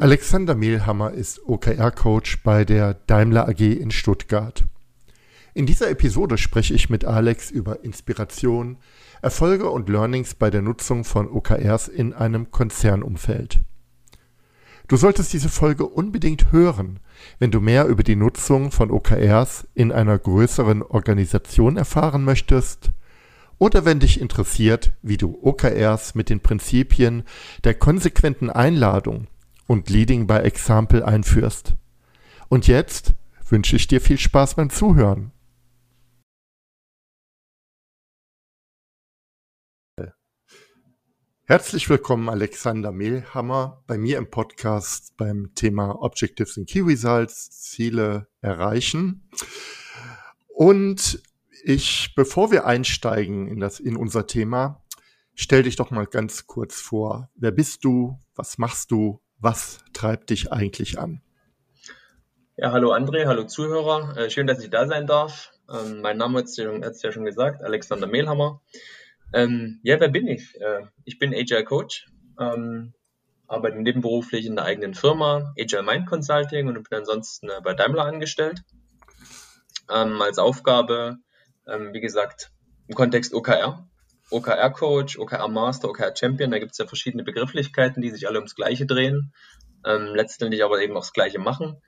Alexander 0.00 0.54
Mehlhammer 0.54 1.10
ist 1.10 1.48
OKR-Coach 1.48 2.44
bei 2.44 2.64
der 2.64 2.94
Daimler 2.94 3.48
AG 3.48 3.60
in 3.60 3.90
Stuttgart. 3.90 4.62
In 5.54 5.66
dieser 5.66 5.90
Episode 5.90 6.38
spreche 6.38 6.72
ich 6.72 6.88
mit 6.88 7.04
Alex 7.04 7.50
über 7.50 7.82
Inspiration, 7.82 8.76
Erfolge 9.22 9.68
und 9.68 9.88
Learnings 9.88 10.36
bei 10.36 10.50
der 10.50 10.62
Nutzung 10.62 11.02
von 11.02 11.28
OKRs 11.28 11.88
in 11.88 12.14
einem 12.14 12.52
Konzernumfeld. 12.52 13.58
Du 14.86 14.96
solltest 14.96 15.32
diese 15.32 15.48
Folge 15.48 15.84
unbedingt 15.84 16.52
hören, 16.52 17.00
wenn 17.40 17.50
du 17.50 17.60
mehr 17.60 17.86
über 17.86 18.04
die 18.04 18.14
Nutzung 18.14 18.70
von 18.70 18.92
OKRs 18.92 19.66
in 19.74 19.90
einer 19.90 20.16
größeren 20.16 20.80
Organisation 20.82 21.76
erfahren 21.76 22.22
möchtest 22.22 22.92
oder 23.58 23.84
wenn 23.84 23.98
dich 23.98 24.20
interessiert, 24.20 24.92
wie 25.02 25.16
du 25.16 25.36
OKRs 25.42 26.14
mit 26.14 26.30
den 26.30 26.38
Prinzipien 26.38 27.24
der 27.64 27.74
konsequenten 27.74 28.48
Einladung 28.48 29.26
und 29.68 29.90
Leading 29.90 30.26
by 30.26 30.38
Example 30.38 31.06
einführst. 31.06 31.76
Und 32.48 32.66
jetzt 32.66 33.14
wünsche 33.48 33.76
ich 33.76 33.86
dir 33.86 34.00
viel 34.00 34.18
Spaß 34.18 34.56
beim 34.56 34.70
Zuhören. 34.70 35.30
Herzlich 41.44 41.88
willkommen, 41.88 42.28
Alexander 42.28 42.92
Mehlhammer, 42.92 43.82
bei 43.86 43.96
mir 43.96 44.18
im 44.18 44.28
Podcast 44.28 45.16
beim 45.16 45.54
Thema 45.54 46.02
Objectives 46.02 46.58
and 46.58 46.68
Key 46.68 46.80
Results, 46.80 47.50
Ziele 47.50 48.28
erreichen. 48.42 49.30
Und 50.48 51.22
ich, 51.64 52.14
bevor 52.14 52.50
wir 52.50 52.66
einsteigen 52.66 53.48
in 53.48 53.60
das, 53.60 53.80
in 53.80 53.96
unser 53.96 54.26
Thema, 54.26 54.82
stell 55.34 55.62
dich 55.62 55.76
doch 55.76 55.90
mal 55.90 56.06
ganz 56.06 56.46
kurz 56.46 56.80
vor. 56.80 57.30
Wer 57.34 57.50
bist 57.50 57.82
du? 57.84 58.18
Was 58.34 58.58
machst 58.58 58.90
du? 58.90 59.20
Was 59.40 59.78
treibt 59.92 60.30
dich 60.30 60.52
eigentlich 60.52 60.98
an? 60.98 61.20
Ja, 62.56 62.72
hallo 62.72 62.92
André, 62.92 63.26
hallo 63.26 63.44
Zuhörer. 63.44 64.16
Äh, 64.16 64.30
schön, 64.30 64.48
dass 64.48 64.60
ich 64.60 64.68
da 64.68 64.88
sein 64.88 65.06
darf. 65.06 65.52
Ähm, 65.72 66.00
mein 66.00 66.16
Name 66.16 66.38
hat 66.40 66.46
es 66.46 66.56
ja, 66.56 67.12
schon 67.12 67.24
gesagt, 67.24 67.62
Alexander 67.62 68.08
Mehlhammer. 68.08 68.60
Ähm, 69.32 69.78
ja, 69.84 70.00
wer 70.00 70.08
bin 70.08 70.26
ich? 70.26 70.60
Äh, 70.60 70.86
ich 71.04 71.20
bin 71.20 71.32
Agile 71.32 71.62
Coach, 71.62 72.08
ähm, 72.40 72.94
arbeite 73.46 73.80
nebenberuflich 73.80 74.44
in 74.44 74.56
der 74.56 74.64
eigenen 74.64 74.94
Firma, 74.94 75.54
Agile 75.56 75.84
Mind 75.84 76.08
Consulting 76.08 76.66
und 76.66 76.90
bin 76.90 76.98
ansonsten 76.98 77.48
äh, 77.48 77.60
bei 77.62 77.74
Daimler 77.74 78.06
angestellt. 78.06 78.62
Als 79.86 80.38
Aufgabe, 80.38 81.16
wie 81.64 82.00
gesagt, 82.00 82.50
im 82.88 82.94
Kontext 82.94 83.32
OKR. 83.32 83.87
OKR-Coach, 84.30 85.18
OKR-Master, 85.18 85.88
OKR-Champion, 85.88 86.50
da 86.50 86.58
gibt 86.58 86.72
es 86.72 86.78
ja 86.78 86.86
verschiedene 86.86 87.24
Begrifflichkeiten, 87.24 88.02
die 88.02 88.10
sich 88.10 88.28
alle 88.28 88.38
ums 88.38 88.54
Gleiche 88.54 88.86
drehen, 88.86 89.32
ähm, 89.84 90.14
letztendlich 90.14 90.64
aber 90.64 90.80
eben 90.80 90.96
auch 90.96 91.02
das 91.02 91.12
Gleiche 91.12 91.38
machen. 91.38 91.80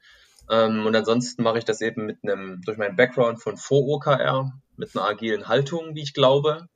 Ähm, 0.51 0.87
und 0.87 0.97
ansonsten 0.97 1.43
mache 1.43 1.59
ich 1.59 1.65
das 1.65 1.81
eben 1.81 2.07
mit 2.07 2.19
einem, 2.23 2.63
durch 2.65 2.79
meinen 2.79 2.97
Background 2.97 3.43
von 3.43 3.57
vor 3.57 3.87
OKR, 3.87 4.53
mit 4.77 4.97
einer 4.97 5.07
agilen 5.07 5.49
Haltung, 5.49 5.95
wie 5.95 6.03
ich 6.03 6.15
glaube. 6.15 6.67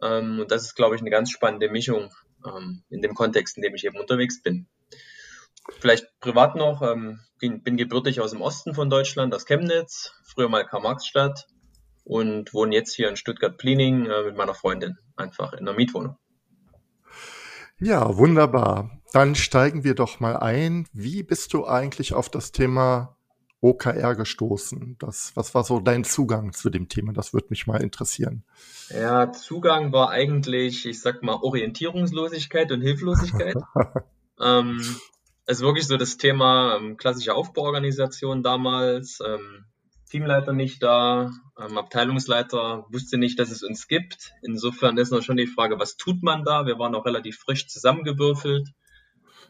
Ähm, 0.00 0.40
und 0.40 0.50
das 0.50 0.62
ist, 0.62 0.76
glaube 0.76 0.94
ich, 0.94 1.00
eine 1.00 1.10
ganz 1.10 1.30
spannende 1.30 1.68
Mischung 1.68 2.12
ähm, 2.46 2.82
in 2.88 3.02
dem 3.02 3.14
Kontext, 3.14 3.56
in 3.56 3.62
dem 3.62 3.74
ich 3.74 3.84
eben 3.84 3.98
unterwegs 3.98 4.42
bin. 4.42 4.66
Vielleicht 5.78 6.06
privat 6.20 6.56
noch, 6.56 6.82
ähm, 6.82 7.20
bin 7.38 7.76
gebürtig 7.76 8.20
aus 8.20 8.30
dem 8.30 8.40
Osten 8.40 8.74
von 8.74 8.88
Deutschland, 8.88 9.34
aus 9.34 9.46
Chemnitz, 9.46 10.12
früher 10.24 10.48
mal 10.48 10.66
Karl-Marx-Stadt 10.66 11.46
und 12.04 12.52
wohne 12.52 12.74
jetzt 12.74 12.94
hier 12.94 13.08
in 13.08 13.16
Stuttgart-Pliening 13.16 14.06
äh, 14.06 14.22
mit 14.24 14.36
meiner 14.36 14.54
Freundin, 14.54 14.98
einfach 15.16 15.52
in 15.52 15.64
der 15.64 15.74
Mietwohnung. 15.74 16.16
Ja, 17.78 18.16
wunderbar. 18.16 19.02
Dann 19.12 19.34
steigen 19.34 19.84
wir 19.84 19.94
doch 19.94 20.20
mal 20.20 20.36
ein. 20.36 20.86
Wie 20.92 21.22
bist 21.22 21.52
du 21.52 21.66
eigentlich 21.66 22.14
auf 22.14 22.30
das 22.30 22.52
Thema 22.52 23.16
OKR 23.60 24.14
gestoßen? 24.14 24.96
Das, 24.98 25.32
was 25.34 25.54
war 25.54 25.64
so 25.64 25.80
dein 25.80 26.04
Zugang 26.04 26.52
zu 26.52 26.70
dem 26.70 26.88
Thema? 26.88 27.12
Das 27.12 27.34
würde 27.34 27.48
mich 27.50 27.66
mal 27.66 27.82
interessieren. 27.82 28.44
Ja, 28.90 29.32
Zugang 29.32 29.92
war 29.92 30.10
eigentlich, 30.10 30.86
ich 30.86 31.00
sag 31.00 31.22
mal, 31.22 31.34
Orientierungslosigkeit 31.42 32.70
und 32.72 32.82
Hilflosigkeit. 32.82 33.56
ähm, 34.40 34.80
es 35.46 35.58
ist 35.58 35.62
wirklich 35.62 35.86
so 35.86 35.96
das 35.96 36.16
Thema 36.16 36.76
ähm, 36.76 36.96
klassische 36.96 37.34
Aufbauorganisation 37.34 38.42
damals. 38.42 39.18
Ähm, 39.26 39.64
Teamleiter 40.12 40.52
nicht 40.52 40.82
da, 40.82 41.30
ähm, 41.58 41.78
Abteilungsleiter 41.78 42.84
wusste 42.90 43.16
nicht, 43.16 43.38
dass 43.38 43.50
es 43.50 43.62
uns 43.62 43.88
gibt. 43.88 44.34
Insofern 44.42 44.98
ist 44.98 45.10
noch 45.10 45.22
schon 45.22 45.38
die 45.38 45.46
Frage, 45.46 45.78
was 45.78 45.96
tut 45.96 46.22
man 46.22 46.44
da? 46.44 46.66
Wir 46.66 46.78
waren 46.78 46.94
auch 46.94 47.06
relativ 47.06 47.38
frisch 47.38 47.66
zusammengewürfelt. 47.66 48.68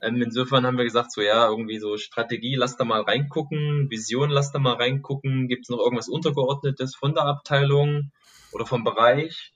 Ähm, 0.00 0.22
insofern 0.22 0.64
haben 0.64 0.78
wir 0.78 0.84
gesagt, 0.84 1.10
so 1.10 1.20
ja, 1.20 1.48
irgendwie 1.48 1.80
so 1.80 1.96
Strategie, 1.96 2.54
lass 2.54 2.76
da 2.76 2.84
mal 2.84 3.00
reingucken, 3.00 3.90
Vision, 3.90 4.30
lass 4.30 4.52
da 4.52 4.60
mal 4.60 4.74
reingucken. 4.74 5.48
Gibt 5.48 5.64
es 5.64 5.68
noch 5.68 5.80
irgendwas 5.80 6.08
Untergeordnetes 6.08 6.94
von 6.94 7.12
der 7.12 7.24
Abteilung 7.24 8.12
oder 8.52 8.64
vom 8.64 8.84
Bereich? 8.84 9.52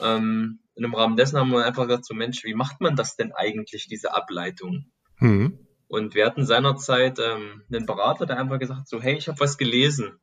Ähm, 0.00 0.58
und 0.74 0.84
im 0.84 0.94
Rahmen 0.96 1.16
dessen 1.16 1.38
haben 1.38 1.52
wir 1.52 1.64
einfach 1.64 1.86
gesagt, 1.86 2.06
so 2.06 2.14
Mensch, 2.14 2.42
wie 2.42 2.54
macht 2.54 2.80
man 2.80 2.96
das 2.96 3.14
denn 3.14 3.30
eigentlich, 3.30 3.86
diese 3.86 4.16
Ableitung? 4.16 4.90
Hm. 5.18 5.64
Und 5.86 6.16
wir 6.16 6.26
hatten 6.26 6.44
seinerzeit 6.44 7.20
ähm, 7.20 7.62
einen 7.72 7.86
Berater, 7.86 8.26
der 8.26 8.40
einfach 8.40 8.58
gesagt 8.58 8.80
hat, 8.80 8.88
so 8.88 9.00
hey, 9.00 9.14
ich 9.14 9.28
habe 9.28 9.38
was 9.38 9.56
gelesen 9.56 10.18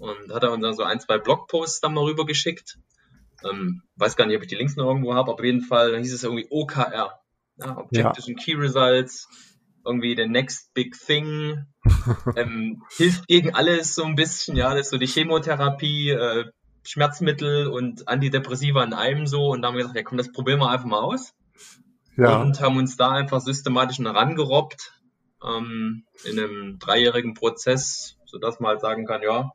und 0.00 0.32
hat 0.32 0.42
er 0.42 0.52
uns 0.52 0.62
dann 0.62 0.74
so 0.74 0.82
ein, 0.82 1.00
zwei 1.00 1.18
Blogposts 1.18 1.80
dann 1.80 1.94
mal 1.94 2.04
rübergeschickt. 2.04 2.78
Ähm, 3.48 3.82
weiß 3.96 4.16
gar 4.16 4.26
nicht, 4.26 4.36
ob 4.36 4.42
ich 4.42 4.48
die 4.48 4.54
Links 4.54 4.76
noch 4.76 4.86
irgendwo 4.86 5.14
habe, 5.14 5.30
aber 5.30 5.40
auf 5.40 5.44
jeden 5.44 5.62
Fall 5.62 5.98
hieß 5.98 6.12
es 6.12 6.24
irgendwie 6.24 6.46
OKR. 6.50 7.20
Ja, 7.56 7.76
Objectives 7.76 8.26
ja. 8.26 8.34
and 8.34 8.42
Key 8.42 8.54
Results, 8.54 9.28
irgendwie 9.84 10.14
the 10.16 10.26
next 10.26 10.72
big 10.74 10.96
thing, 10.98 11.66
ähm, 12.36 12.82
hilft 12.96 13.26
gegen 13.26 13.54
alles 13.54 13.94
so 13.94 14.04
ein 14.04 14.14
bisschen, 14.14 14.56
ja, 14.56 14.70
das 14.70 14.86
ist 14.86 14.90
so 14.90 14.98
die 14.98 15.06
Chemotherapie, 15.06 16.10
äh, 16.10 16.44
Schmerzmittel 16.84 17.68
und 17.68 18.08
Antidepressiva 18.08 18.82
in 18.82 18.92
einem 18.92 19.26
so 19.26 19.50
und 19.50 19.62
da 19.62 19.68
haben 19.68 19.74
wir 19.74 19.82
gesagt, 19.82 19.96
ja 19.96 20.02
komm, 20.02 20.18
das 20.18 20.32
probieren 20.32 20.60
wir 20.60 20.70
einfach 20.70 20.86
mal 20.86 21.00
aus. 21.00 21.34
Ja. 22.16 22.40
Und 22.40 22.60
haben 22.60 22.76
uns 22.76 22.96
da 22.96 23.10
einfach 23.10 23.40
systematisch 23.40 23.98
herangerobbt 23.98 24.92
ähm, 25.44 26.04
in 26.24 26.38
einem 26.38 26.78
dreijährigen 26.78 27.34
Prozess, 27.34 28.16
sodass 28.26 28.60
man 28.60 28.70
halt 28.70 28.80
sagen 28.80 29.06
kann, 29.06 29.22
ja, 29.22 29.52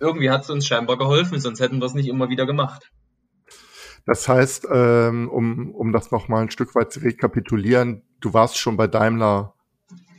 irgendwie 0.00 0.30
hat 0.30 0.42
es 0.42 0.50
uns 0.50 0.66
scheinbar 0.66 0.98
geholfen, 0.98 1.38
sonst 1.40 1.60
hätten 1.60 1.78
wir 1.78 1.86
es 1.86 1.94
nicht 1.94 2.08
immer 2.08 2.28
wieder 2.28 2.46
gemacht. 2.46 2.90
Das 4.06 4.28
heißt, 4.28 4.68
ähm, 4.72 5.28
um, 5.28 5.74
um 5.74 5.92
das 5.92 6.12
nochmal 6.12 6.42
ein 6.42 6.50
Stück 6.50 6.74
weit 6.76 6.92
zu 6.92 7.00
rekapitulieren, 7.00 8.02
du 8.20 8.32
warst 8.32 8.56
schon 8.56 8.76
bei 8.76 8.86
Daimler 8.86 9.54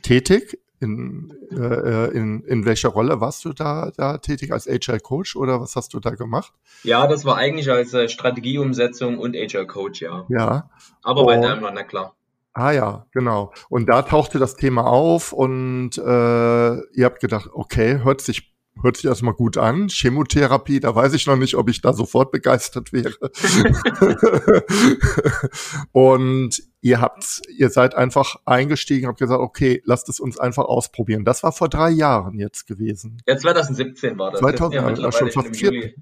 tätig. 0.02 0.58
In, 0.80 1.34
äh, 1.50 2.10
in, 2.12 2.44
in 2.44 2.64
welcher 2.64 2.90
Rolle 2.90 3.20
warst 3.20 3.44
du 3.44 3.52
da, 3.52 3.90
da 3.96 4.18
tätig? 4.18 4.52
Als 4.52 4.68
Agile 4.68 5.00
Coach 5.00 5.34
oder 5.34 5.60
was 5.60 5.74
hast 5.74 5.92
du 5.92 5.98
da 5.98 6.10
gemacht? 6.10 6.52
Ja, 6.84 7.08
das 7.08 7.24
war 7.24 7.36
eigentlich 7.36 7.68
als 7.68 7.94
äh, 7.94 8.08
Strategieumsetzung 8.08 9.18
und 9.18 9.34
Agile 9.34 9.66
Coach, 9.66 10.02
ja. 10.02 10.24
Ja. 10.28 10.70
Aber 11.02 11.24
bei 11.24 11.36
Daimler, 11.38 11.72
na 11.72 11.82
klar. 11.82 12.14
Ah 12.52 12.72
ja, 12.72 13.06
genau. 13.12 13.52
Und 13.68 13.88
da 13.88 14.02
tauchte 14.02 14.38
das 14.38 14.54
Thema 14.54 14.86
auf 14.86 15.32
und 15.32 15.98
äh, 15.98 16.02
ihr 16.02 17.04
habt 17.04 17.20
gedacht, 17.20 17.50
okay, 17.52 18.00
hört 18.04 18.20
sich 18.20 18.54
hört 18.82 18.96
sich 18.96 19.06
erstmal 19.06 19.34
gut 19.34 19.56
an. 19.56 19.88
Chemotherapie, 19.88 20.80
da 20.80 20.94
weiß 20.94 21.14
ich 21.14 21.26
noch 21.26 21.36
nicht, 21.36 21.54
ob 21.54 21.68
ich 21.68 21.80
da 21.80 21.92
sofort 21.92 22.30
begeistert 22.30 22.92
wäre. 22.92 23.14
und 25.92 26.62
ihr 26.80 27.00
habt, 27.00 27.42
ihr 27.56 27.70
seid 27.70 27.94
einfach 27.94 28.36
eingestiegen, 28.44 29.08
habt 29.08 29.18
gesagt, 29.18 29.40
okay, 29.40 29.82
lasst 29.84 30.08
es 30.08 30.20
uns 30.20 30.38
einfach 30.38 30.64
ausprobieren. 30.64 31.24
Das 31.24 31.42
war 31.42 31.52
vor 31.52 31.68
drei 31.68 31.90
Jahren 31.90 32.38
jetzt 32.38 32.66
gewesen. 32.66 33.22
Ja, 33.26 33.36
2017 33.36 34.18
war 34.18 34.30
das. 34.32 34.40
2000, 34.40 34.98
ja, 34.98 35.12
schon 35.12 35.30
fast 35.30 35.56
vier, 35.56 35.94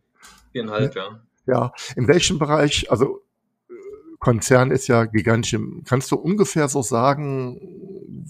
viereinhalb, 0.52 0.94
ja. 0.94 1.20
Ja, 1.46 1.73
in 1.94 2.08
welchem 2.08 2.38
Bereich, 2.38 2.90
also 2.90 3.23
Konzern 4.19 4.70
ist 4.70 4.88
ja 4.88 5.05
gigantisch. 5.05 5.56
Kannst 5.84 6.11
du 6.11 6.17
ungefähr 6.17 6.69
so 6.69 6.82
sagen, 6.82 7.61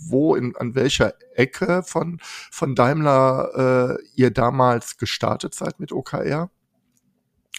wo 0.08 0.34
in 0.34 0.54
an 0.56 0.74
welcher 0.74 1.14
Ecke 1.34 1.82
von 1.82 2.18
von 2.20 2.74
Daimler 2.74 3.98
äh, 3.98 4.04
ihr 4.14 4.30
damals 4.30 4.98
gestartet 4.98 5.54
seid 5.54 5.80
mit 5.80 5.92
OKR? 5.92 6.50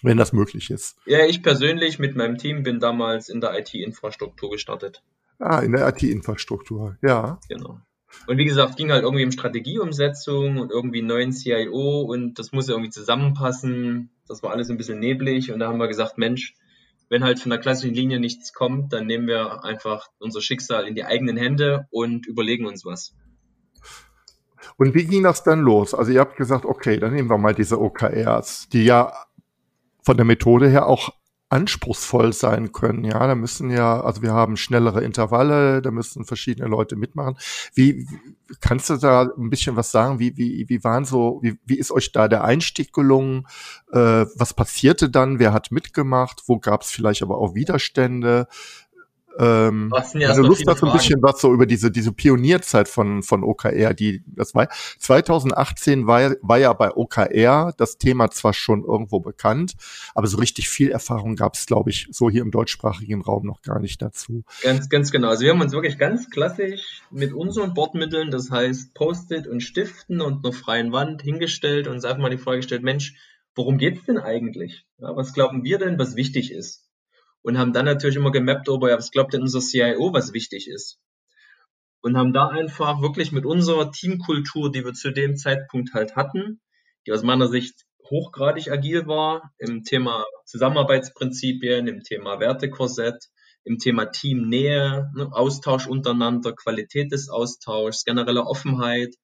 Wenn 0.04 0.18
das 0.18 0.32
möglich 0.32 0.70
ist. 0.70 0.96
Ja, 1.06 1.26
ich 1.26 1.42
persönlich 1.42 1.98
mit 1.98 2.16
meinem 2.16 2.38
Team 2.38 2.62
bin 2.62 2.80
damals 2.80 3.30
in 3.30 3.42
der 3.42 3.58
IT-Infrastruktur 3.58 4.52
gestartet. 4.52 5.02
Ah, 5.40 5.60
in 5.60 5.72
der 5.72 5.88
IT-Infrastruktur, 5.88 6.98
ja. 7.02 7.40
Genau. 7.50 7.80
Und 8.28 8.38
wie 8.38 8.46
gesagt, 8.46 8.78
ging 8.78 8.92
halt 8.92 9.04
irgendwie 9.04 9.26
um 9.26 9.32
Strategieumsetzung 9.32 10.58
und 10.58 10.72
irgendwie 10.72 11.00
einen 11.00 11.08
neuen 11.08 11.32
CIO 11.32 12.02
und 12.02 12.40
das 12.40 12.52
muss 12.52 12.70
irgendwie 12.70 12.90
zusammenpassen. 12.90 14.10
Das 14.28 14.44
war 14.44 14.52
alles 14.52 14.70
ein 14.70 14.78
bisschen 14.78 15.00
neblig 15.00 15.52
und 15.52 15.60
da 15.60 15.68
haben 15.68 15.80
wir 15.80 15.88
gesagt, 15.88 16.18
Mensch, 16.18 16.54
wenn 17.10 17.24
halt 17.24 17.40
von 17.40 17.50
der 17.50 17.60
klassischen 17.60 17.94
Linie 17.94 18.20
nichts 18.20 18.54
kommt, 18.54 18.94
dann 18.94 19.06
nehmen 19.06 19.28
wir 19.28 19.64
einfach 19.64 20.08
unser 20.20 20.42
Schicksal 20.42 20.88
in 20.88 20.96
die 20.96 21.06
eigenen 21.06 21.38
Hände 21.38 21.88
und 21.92 22.28
überlegen 22.28 22.66
uns 22.66 22.86
was. 22.86 23.16
Und 24.78 24.94
wie 24.94 25.06
ging 25.06 25.24
das 25.24 25.44
dann 25.44 25.62
los? 25.62 25.94
Also 25.94 26.12
ihr 26.12 26.20
habt 26.20 26.38
gesagt, 26.38 26.66
okay, 26.66 27.00
dann 27.00 27.14
nehmen 27.14 27.30
wir 27.30 27.38
mal 27.38 27.56
diese 27.56 27.80
OKRs, 27.80 28.70
die 28.70 28.84
ja 28.84 29.14
von 30.04 30.18
der 30.18 30.26
Methode 30.26 30.70
her 30.70 30.88
auch 30.88 31.10
anspruchsvoll 31.50 32.34
sein 32.34 32.72
können. 32.74 33.06
Ja, 33.06 33.26
da 33.26 33.36
müssen 33.36 33.70
ja, 33.70 34.02
also 34.02 34.22
wir 34.22 34.34
haben 34.34 34.58
schnellere 34.58 35.04
Intervalle, 35.04 35.82
da 35.82 35.92
müssen 35.92 36.26
verschiedene 36.26 36.68
Leute 36.68 36.96
mitmachen. 36.96 37.38
Wie 37.74 38.06
kannst 38.60 38.90
du 38.90 38.98
da 38.98 39.30
ein 39.38 39.50
bisschen 39.50 39.76
was 39.76 39.92
sagen? 39.92 40.20
Wie 40.20 40.36
wie 40.38 40.66
wie 40.68 40.84
waren 40.84 41.06
so, 41.06 41.40
wie 41.42 41.58
wie 41.66 41.78
ist 41.78 41.92
euch 41.92 42.12
da 42.12 42.28
der 42.28 42.44
Einstieg 42.44 42.92
gelungen? 42.92 43.48
Äh, 43.92 44.26
was 44.36 44.54
passierte 44.54 45.10
dann? 45.10 45.40
Wer 45.40 45.54
hat 45.54 45.72
mitgemacht? 45.72 46.44
Wo 46.48 46.60
gab 46.60 46.82
es 46.82 46.92
vielleicht 46.92 47.22
aber 47.22 47.38
auch 47.38 47.56
Widerstände? 47.56 48.48
Ähm, 49.40 49.92
wenn 49.92 50.36
du 50.36 50.42
Lust 50.42 50.64
hast, 50.68 50.84
ein 50.84 50.92
bisschen 50.92 51.22
was 51.22 51.40
so 51.40 51.54
über 51.54 51.66
diese, 51.66 51.92
diese 51.92 52.12
Pionierzeit 52.12 52.88
von, 52.88 53.22
von 53.22 53.44
OKR, 53.44 53.94
die, 53.94 54.24
das 54.26 54.56
war, 54.56 54.68
2018 55.00 56.08
war, 56.08 56.36
war 56.42 56.58
ja 56.58 56.74
bei 56.74 56.96
OKR 56.96 57.74
das 57.78 57.98
Thema 57.98 58.32
zwar 58.32 58.54
schon 58.54 58.84
irgendwo 58.84 59.20
bekannt, 59.20 59.74
aber 60.16 60.28
so 60.28 60.38
richtig 60.38 60.70
viel 60.70 60.90
Erfahrung 60.90 61.36
gab 61.36 61.54
es, 61.54 61.66
glaube 61.66 61.92
ich, 61.92 62.08
so 62.12 62.30
hier 62.30 62.42
im 62.42 62.52
deutschsprachigen 62.52 63.22
Raum 63.22 63.46
noch 63.46 63.62
gar 63.62 63.80
nicht 63.80 64.02
dazu. 64.02 64.44
Ganz, 64.64 64.90
ganz 64.90 65.12
genau. 65.12 65.30
Also 65.30 65.44
wir 65.44 65.52
haben 65.52 65.62
uns 65.62 65.74
wirklich 65.74 65.98
ganz 66.00 66.30
klassisch 66.30 67.02
mit 67.12 67.34
unseren 67.34 67.74
Bordmitteln, 67.74 68.32
das 68.32 68.50
heißt 68.50 68.94
Post-it 68.96 69.48
und 69.48 69.62
Stiften 69.62 70.22
und 70.22 70.44
einer 70.44 70.54
freien 70.54 70.92
Wand 70.92 71.22
hingestellt 71.22 71.88
und 71.88 71.94
uns 71.94 72.06
einfach 72.06 72.22
mal 72.22 72.30
die 72.30 72.38
Frage 72.38 72.58
gestellt, 72.58 72.84
Mensch, 72.84 73.16
worum 73.56 73.78
geht's 73.78 74.06
denn 74.06 74.18
eigentlich? 74.18 74.86
Ja, 75.00 75.16
was 75.16 75.34
glauben 75.34 75.64
wir 75.64 75.78
denn, 75.78 76.00
was 76.00 76.16
wichtig 76.16 76.52
ist? 76.52 76.87
Und 77.48 77.58
haben 77.58 77.72
dann 77.72 77.86
natürlich 77.86 78.18
immer 78.18 78.32
gemappt, 78.32 78.68
ob 78.68 78.84
ja, 78.90 78.98
was 78.98 79.10
glaubt 79.10 79.34
denn 79.34 79.42
unser 79.42 79.62
CIO, 79.62 80.12
was 80.12 80.34
wichtig 80.34 80.68
ist. 80.68 81.00
Und 82.02 82.18
haben 82.18 82.34
da 82.34 82.50
einfach 82.50 83.02
wirklich 83.02 83.32
mit 83.32 83.46
unserer 83.46 83.90
Teamkultur, 83.90 84.70
die 84.70 84.84
wir 84.84 84.92
zu 84.92 85.14
dem 85.14 85.38
Zeitpunkt 85.38 85.94
halt 85.94 86.18
hatten, 86.18 86.60
die 87.06 87.14
aus 87.14 87.24
meiner 87.24 87.48
Sicht 87.48 87.86
hochgradig 88.10 88.70
agil 88.70 89.08
war, 89.08 89.54
im 89.60 89.86
Thema 89.86 90.26
Zusammenarbeitsprinzipien, 90.44 91.88
im 91.88 92.04
Thema 92.04 92.42
Wertekorsett, 92.42 93.30
im 93.64 93.78
Thema 93.78 94.08
Teamnähe, 94.08 95.10
ne, 95.16 95.30
Austausch 95.32 95.88
untereinander, 95.88 96.52
Qualität 96.52 97.14
des 97.14 97.30
Austauschs, 97.30 98.04
generelle 98.04 98.44
Offenheit, 98.44 99.16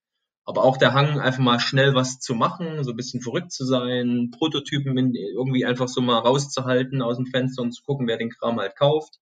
aber 0.44 0.62
auch 0.62 0.76
der 0.76 0.92
Hang, 0.92 1.20
einfach 1.20 1.40
mal 1.40 1.58
schnell 1.58 1.94
was 1.94 2.18
zu 2.20 2.34
machen, 2.34 2.84
so 2.84 2.90
ein 2.90 2.96
bisschen 2.96 3.22
verrückt 3.22 3.52
zu 3.52 3.64
sein, 3.64 4.30
Prototypen 4.30 4.96
irgendwie 5.14 5.64
einfach 5.64 5.88
so 5.88 6.02
mal 6.02 6.18
rauszuhalten 6.18 7.00
aus 7.00 7.16
dem 7.16 7.26
Fenster 7.26 7.62
und 7.62 7.72
zu 7.72 7.82
gucken, 7.82 8.06
wer 8.06 8.18
den 8.18 8.30
Kram 8.30 8.60
halt 8.60 8.76
kauft, 8.76 9.20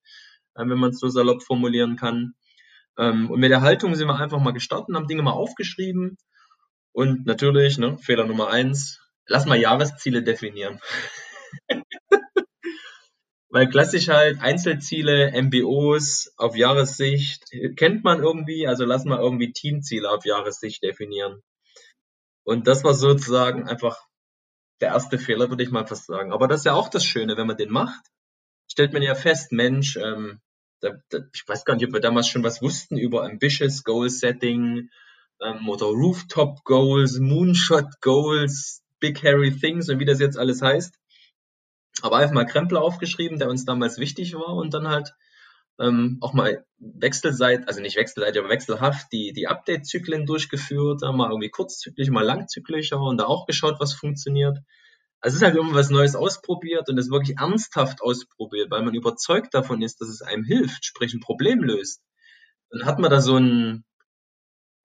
äh, 0.54 0.66
wenn 0.66 0.78
man 0.78 0.90
es 0.90 0.98
so 0.98 1.08
salopp 1.08 1.42
formulieren 1.42 1.96
kann. 1.96 2.34
Ähm, 2.98 3.30
und 3.30 3.40
mit 3.40 3.50
der 3.50 3.62
Haltung 3.62 3.94
sind 3.94 4.08
wir 4.08 4.18
einfach 4.18 4.40
mal 4.40 4.52
gestartet, 4.52 4.94
haben 4.94 5.06
Dinge 5.06 5.22
mal 5.22 5.32
aufgeschrieben 5.32 6.18
und 6.92 7.24
natürlich, 7.24 7.78
ne, 7.78 7.98
Fehler 7.98 8.26
Nummer 8.26 8.50
eins, 8.50 9.00
lass 9.26 9.46
mal 9.46 9.58
Jahresziele 9.58 10.22
definieren. 10.22 10.80
Weil 13.52 13.68
klassisch 13.68 14.08
halt 14.08 14.40
Einzelziele, 14.40 15.30
MBOs 15.42 16.32
auf 16.38 16.56
Jahressicht 16.56 17.50
kennt 17.76 18.02
man 18.02 18.22
irgendwie, 18.22 18.66
also 18.66 18.86
lass 18.86 19.04
mal 19.04 19.18
irgendwie 19.20 19.52
Teamziele 19.52 20.10
auf 20.10 20.24
Jahressicht 20.24 20.82
definieren. 20.82 21.42
Und 22.44 22.66
das 22.66 22.82
war 22.82 22.94
sozusagen 22.94 23.68
einfach 23.68 23.98
der 24.80 24.88
erste 24.88 25.18
Fehler, 25.18 25.50
würde 25.50 25.62
ich 25.62 25.70
mal 25.70 25.86
fast 25.86 26.06
sagen. 26.06 26.32
Aber 26.32 26.48
das 26.48 26.60
ist 26.60 26.64
ja 26.64 26.72
auch 26.72 26.88
das 26.88 27.04
Schöne, 27.04 27.36
wenn 27.36 27.46
man 27.46 27.58
den 27.58 27.70
macht, 27.70 28.00
stellt 28.70 28.94
man 28.94 29.02
ja 29.02 29.14
fest, 29.14 29.52
Mensch, 29.52 29.98
ähm, 29.98 30.40
da, 30.80 30.92
da, 31.10 31.18
ich 31.34 31.46
weiß 31.46 31.66
gar 31.66 31.74
nicht, 31.74 31.86
ob 31.86 31.92
wir 31.92 32.00
damals 32.00 32.28
schon 32.28 32.42
was 32.42 32.62
wussten 32.62 32.96
über 32.96 33.22
Ambitious 33.22 33.84
Goal 33.84 34.08
Setting 34.08 34.88
ähm, 35.42 35.68
oder 35.68 35.88
Rooftop 35.88 36.64
Goals, 36.64 37.18
Moonshot 37.18 38.00
Goals, 38.00 38.82
Big 38.98 39.22
Hairy 39.22 39.54
Things 39.54 39.90
und 39.90 39.98
wie 39.98 40.06
das 40.06 40.20
jetzt 40.20 40.38
alles 40.38 40.62
heißt 40.62 41.01
aber 42.02 42.16
einfach 42.16 42.34
mal 42.34 42.46
Krempel 42.46 42.78
aufgeschrieben, 42.78 43.38
der 43.38 43.48
uns 43.48 43.64
damals 43.64 43.98
wichtig 43.98 44.34
war 44.34 44.54
und 44.54 44.74
dann 44.74 44.88
halt 44.88 45.14
ähm, 45.78 46.18
auch 46.20 46.32
mal 46.32 46.64
wechselseit, 46.78 47.66
also 47.66 47.80
nicht 47.80 47.96
wechselseitig, 47.96 48.38
aber 48.38 48.50
wechselhaft 48.50 49.12
die, 49.12 49.32
die 49.32 49.48
Update-Zyklen 49.48 50.26
durchgeführt, 50.26 51.00
mal 51.02 51.30
irgendwie 51.30 51.50
kurzzyklisch, 51.50 52.10
mal 52.10 52.24
langzyklischer 52.24 53.00
und 53.00 53.18
da 53.18 53.24
auch 53.24 53.46
geschaut, 53.46 53.80
was 53.80 53.94
funktioniert. 53.94 54.58
Also 55.20 55.36
es 55.36 55.42
ist 55.42 55.46
halt 55.46 55.56
immer 55.56 55.74
was 55.74 55.90
Neues 55.90 56.16
ausprobiert 56.16 56.88
und 56.88 56.98
es 56.98 57.10
wirklich 57.10 57.38
ernsthaft 57.38 58.02
ausprobiert, 58.02 58.70
weil 58.70 58.82
man 58.82 58.94
überzeugt 58.94 59.54
davon 59.54 59.80
ist, 59.80 60.00
dass 60.00 60.08
es 60.08 60.20
einem 60.20 60.44
hilft, 60.44 60.84
sprich 60.84 61.14
ein 61.14 61.20
Problem 61.20 61.62
löst. 61.62 62.02
Dann 62.70 62.84
hat 62.84 62.98
man 62.98 63.10
da 63.10 63.20
so 63.20 63.36
ein, 63.36 63.84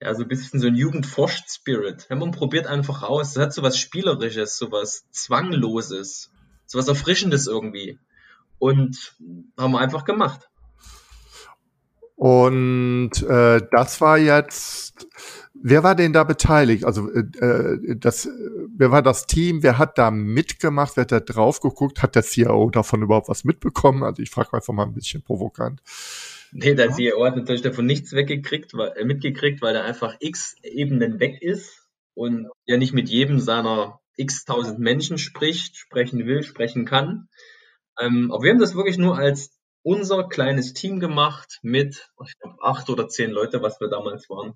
ja, 0.00 0.14
so 0.14 0.22
ein 0.22 0.28
bisschen 0.28 0.60
so 0.60 0.68
ein 0.68 0.76
Jugendforscht-Spirit. 0.76 2.08
Man 2.10 2.30
probiert 2.30 2.68
einfach 2.68 3.02
aus. 3.02 3.30
Es 3.30 3.42
hat 3.42 3.52
so 3.52 3.62
was 3.62 3.78
Spielerisches, 3.78 4.56
so 4.56 4.70
was 4.70 5.10
Zwangloses 5.10 6.30
so 6.68 6.78
was 6.78 6.86
Erfrischendes 6.86 7.46
irgendwie. 7.48 7.98
Und 8.58 9.16
haben 9.58 9.72
wir 9.72 9.80
einfach 9.80 10.04
gemacht. 10.04 10.48
Und 12.14 13.12
äh, 13.22 13.60
das 13.70 14.00
war 14.00 14.18
jetzt, 14.18 15.06
wer 15.54 15.84
war 15.84 15.94
denn 15.94 16.12
da 16.12 16.24
beteiligt? 16.24 16.84
Also 16.84 17.08
äh, 17.10 17.20
äh, 17.38 17.96
das, 17.96 18.28
wer 18.76 18.90
war 18.90 19.02
das 19.02 19.26
Team? 19.26 19.62
Wer 19.62 19.78
hat 19.78 19.98
da 19.98 20.10
mitgemacht? 20.10 20.96
Wer 20.96 21.02
hat 21.02 21.12
da 21.12 21.20
drauf 21.20 21.60
geguckt? 21.60 22.02
Hat 22.02 22.16
der 22.16 22.24
CIO 22.24 22.70
davon 22.70 23.02
überhaupt 23.02 23.28
was 23.28 23.44
mitbekommen? 23.44 24.02
Also 24.02 24.20
ich 24.20 24.30
frage 24.30 24.52
einfach 24.52 24.74
mal 24.74 24.84
ein 24.84 24.94
bisschen 24.94 25.22
provokant. 25.22 25.80
Nee, 26.50 26.74
der 26.74 26.90
CIO 26.90 27.24
hat 27.24 27.36
natürlich 27.36 27.62
davon 27.62 27.86
nichts 27.86 28.12
weggekriegt, 28.12 28.74
weil, 28.74 28.92
äh, 28.96 29.04
mitgekriegt, 29.04 29.62
weil 29.62 29.76
er 29.76 29.84
einfach 29.84 30.16
x 30.18 30.56
Ebenen 30.62 31.20
weg 31.20 31.40
ist 31.40 31.86
und 32.14 32.48
ja 32.66 32.76
nicht 32.76 32.92
mit 32.94 33.08
jedem 33.08 33.38
seiner 33.38 34.00
x 34.18 34.44
tausend 34.44 34.78
Menschen 34.78 35.16
spricht, 35.16 35.76
sprechen 35.76 36.26
will, 36.26 36.42
sprechen 36.42 36.84
kann. 36.84 37.28
Ähm, 37.98 38.30
aber 38.32 38.42
wir 38.42 38.50
haben 38.50 38.60
das 38.60 38.74
wirklich 38.74 38.98
nur 38.98 39.16
als 39.16 39.58
unser 39.82 40.28
kleines 40.28 40.74
Team 40.74 41.00
gemacht 41.00 41.58
mit, 41.62 42.10
ich 42.26 42.38
glaube, 42.38 42.56
acht 42.62 42.90
oder 42.90 43.08
zehn 43.08 43.30
Leute, 43.30 43.62
was 43.62 43.80
wir 43.80 43.88
damals 43.88 44.28
waren. 44.28 44.54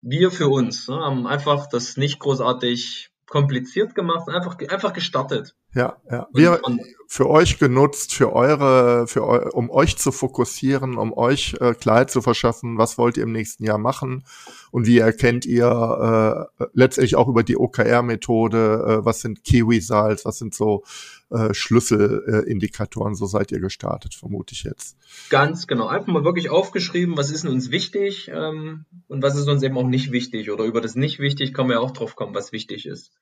Wir 0.00 0.30
für 0.30 0.48
uns 0.48 0.88
ne, 0.88 0.96
haben 0.96 1.26
einfach 1.26 1.68
das 1.68 1.96
nicht 1.96 2.20
großartig 2.20 3.10
kompliziert 3.26 3.94
gemacht, 3.94 4.28
einfach, 4.28 4.56
einfach 4.68 4.92
gestartet. 4.92 5.54
Ja, 5.76 5.98
ja. 6.10 6.26
Wir 6.32 6.58
für 7.06 7.28
euch 7.28 7.58
genutzt, 7.58 8.14
für 8.14 8.32
eure, 8.32 9.06
für 9.06 9.26
eu, 9.26 9.50
um 9.50 9.70
euch 9.70 9.98
zu 9.98 10.10
fokussieren, 10.10 10.96
um 10.96 11.12
euch 11.12 11.54
äh, 11.60 11.74
Klarheit 11.74 12.10
zu 12.10 12.22
verschaffen, 12.22 12.78
was 12.78 12.96
wollt 12.96 13.18
ihr 13.18 13.24
im 13.24 13.32
nächsten 13.32 13.62
Jahr 13.62 13.76
machen 13.76 14.24
und 14.70 14.86
wie 14.86 14.98
erkennt 14.98 15.44
ihr 15.44 16.48
äh, 16.58 16.64
letztendlich 16.72 17.14
auch 17.14 17.28
über 17.28 17.42
die 17.42 17.58
OKR-Methode, 17.58 19.00
äh, 19.02 19.04
was 19.04 19.20
sind 19.20 19.44
Key 19.44 19.62
Results, 19.62 20.24
was 20.24 20.38
sind 20.38 20.54
so 20.54 20.82
äh, 21.28 21.52
Schlüsselindikatoren, 21.52 23.14
so 23.14 23.26
seid 23.26 23.52
ihr 23.52 23.60
gestartet, 23.60 24.14
vermute 24.14 24.54
ich 24.54 24.64
jetzt. 24.64 24.96
Ganz 25.28 25.66
genau, 25.66 25.88
einfach 25.88 26.08
mal 26.08 26.24
wirklich 26.24 26.48
aufgeschrieben, 26.48 27.18
was 27.18 27.30
ist 27.30 27.46
uns 27.46 27.70
wichtig 27.70 28.30
ähm, 28.34 28.86
und 29.08 29.22
was 29.22 29.36
ist 29.36 29.46
uns 29.46 29.62
eben 29.62 29.76
auch 29.76 29.86
nicht 29.86 30.10
wichtig 30.10 30.50
oder 30.50 30.64
über 30.64 30.80
das 30.80 30.94
nicht 30.94 31.18
wichtig 31.18 31.52
kann 31.52 31.66
man 31.66 31.76
ja 31.76 31.80
auch 31.80 31.90
drauf 31.90 32.16
kommen, 32.16 32.34
was 32.34 32.50
wichtig 32.52 32.86
ist. 32.86 33.12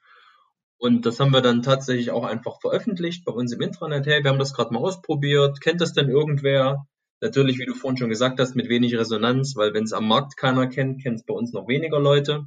Und 0.78 1.06
das 1.06 1.20
haben 1.20 1.32
wir 1.32 1.40
dann 1.40 1.62
tatsächlich 1.62 2.10
auch 2.10 2.24
einfach 2.24 2.60
veröffentlicht 2.60 3.24
bei 3.24 3.32
uns 3.32 3.52
im 3.52 3.60
Intranet. 3.60 4.06
Hey, 4.06 4.22
wir 4.22 4.30
haben 4.30 4.38
das 4.38 4.54
gerade 4.54 4.72
mal 4.72 4.80
ausprobiert. 4.80 5.60
Kennt 5.60 5.80
das 5.80 5.92
denn 5.92 6.08
irgendwer? 6.08 6.86
Natürlich, 7.20 7.58
wie 7.58 7.66
du 7.66 7.74
vorhin 7.74 7.96
schon 7.96 8.10
gesagt 8.10 8.38
hast, 8.40 8.54
mit 8.54 8.68
wenig 8.68 8.94
Resonanz, 8.94 9.56
weil 9.56 9.72
wenn 9.72 9.84
es 9.84 9.92
am 9.92 10.06
Markt 10.06 10.36
keiner 10.36 10.66
kennt, 10.66 11.02
kennt 11.02 11.20
es 11.20 11.24
bei 11.24 11.32
uns 11.32 11.52
noch 11.52 11.68
weniger 11.68 11.98
Leute. 11.98 12.46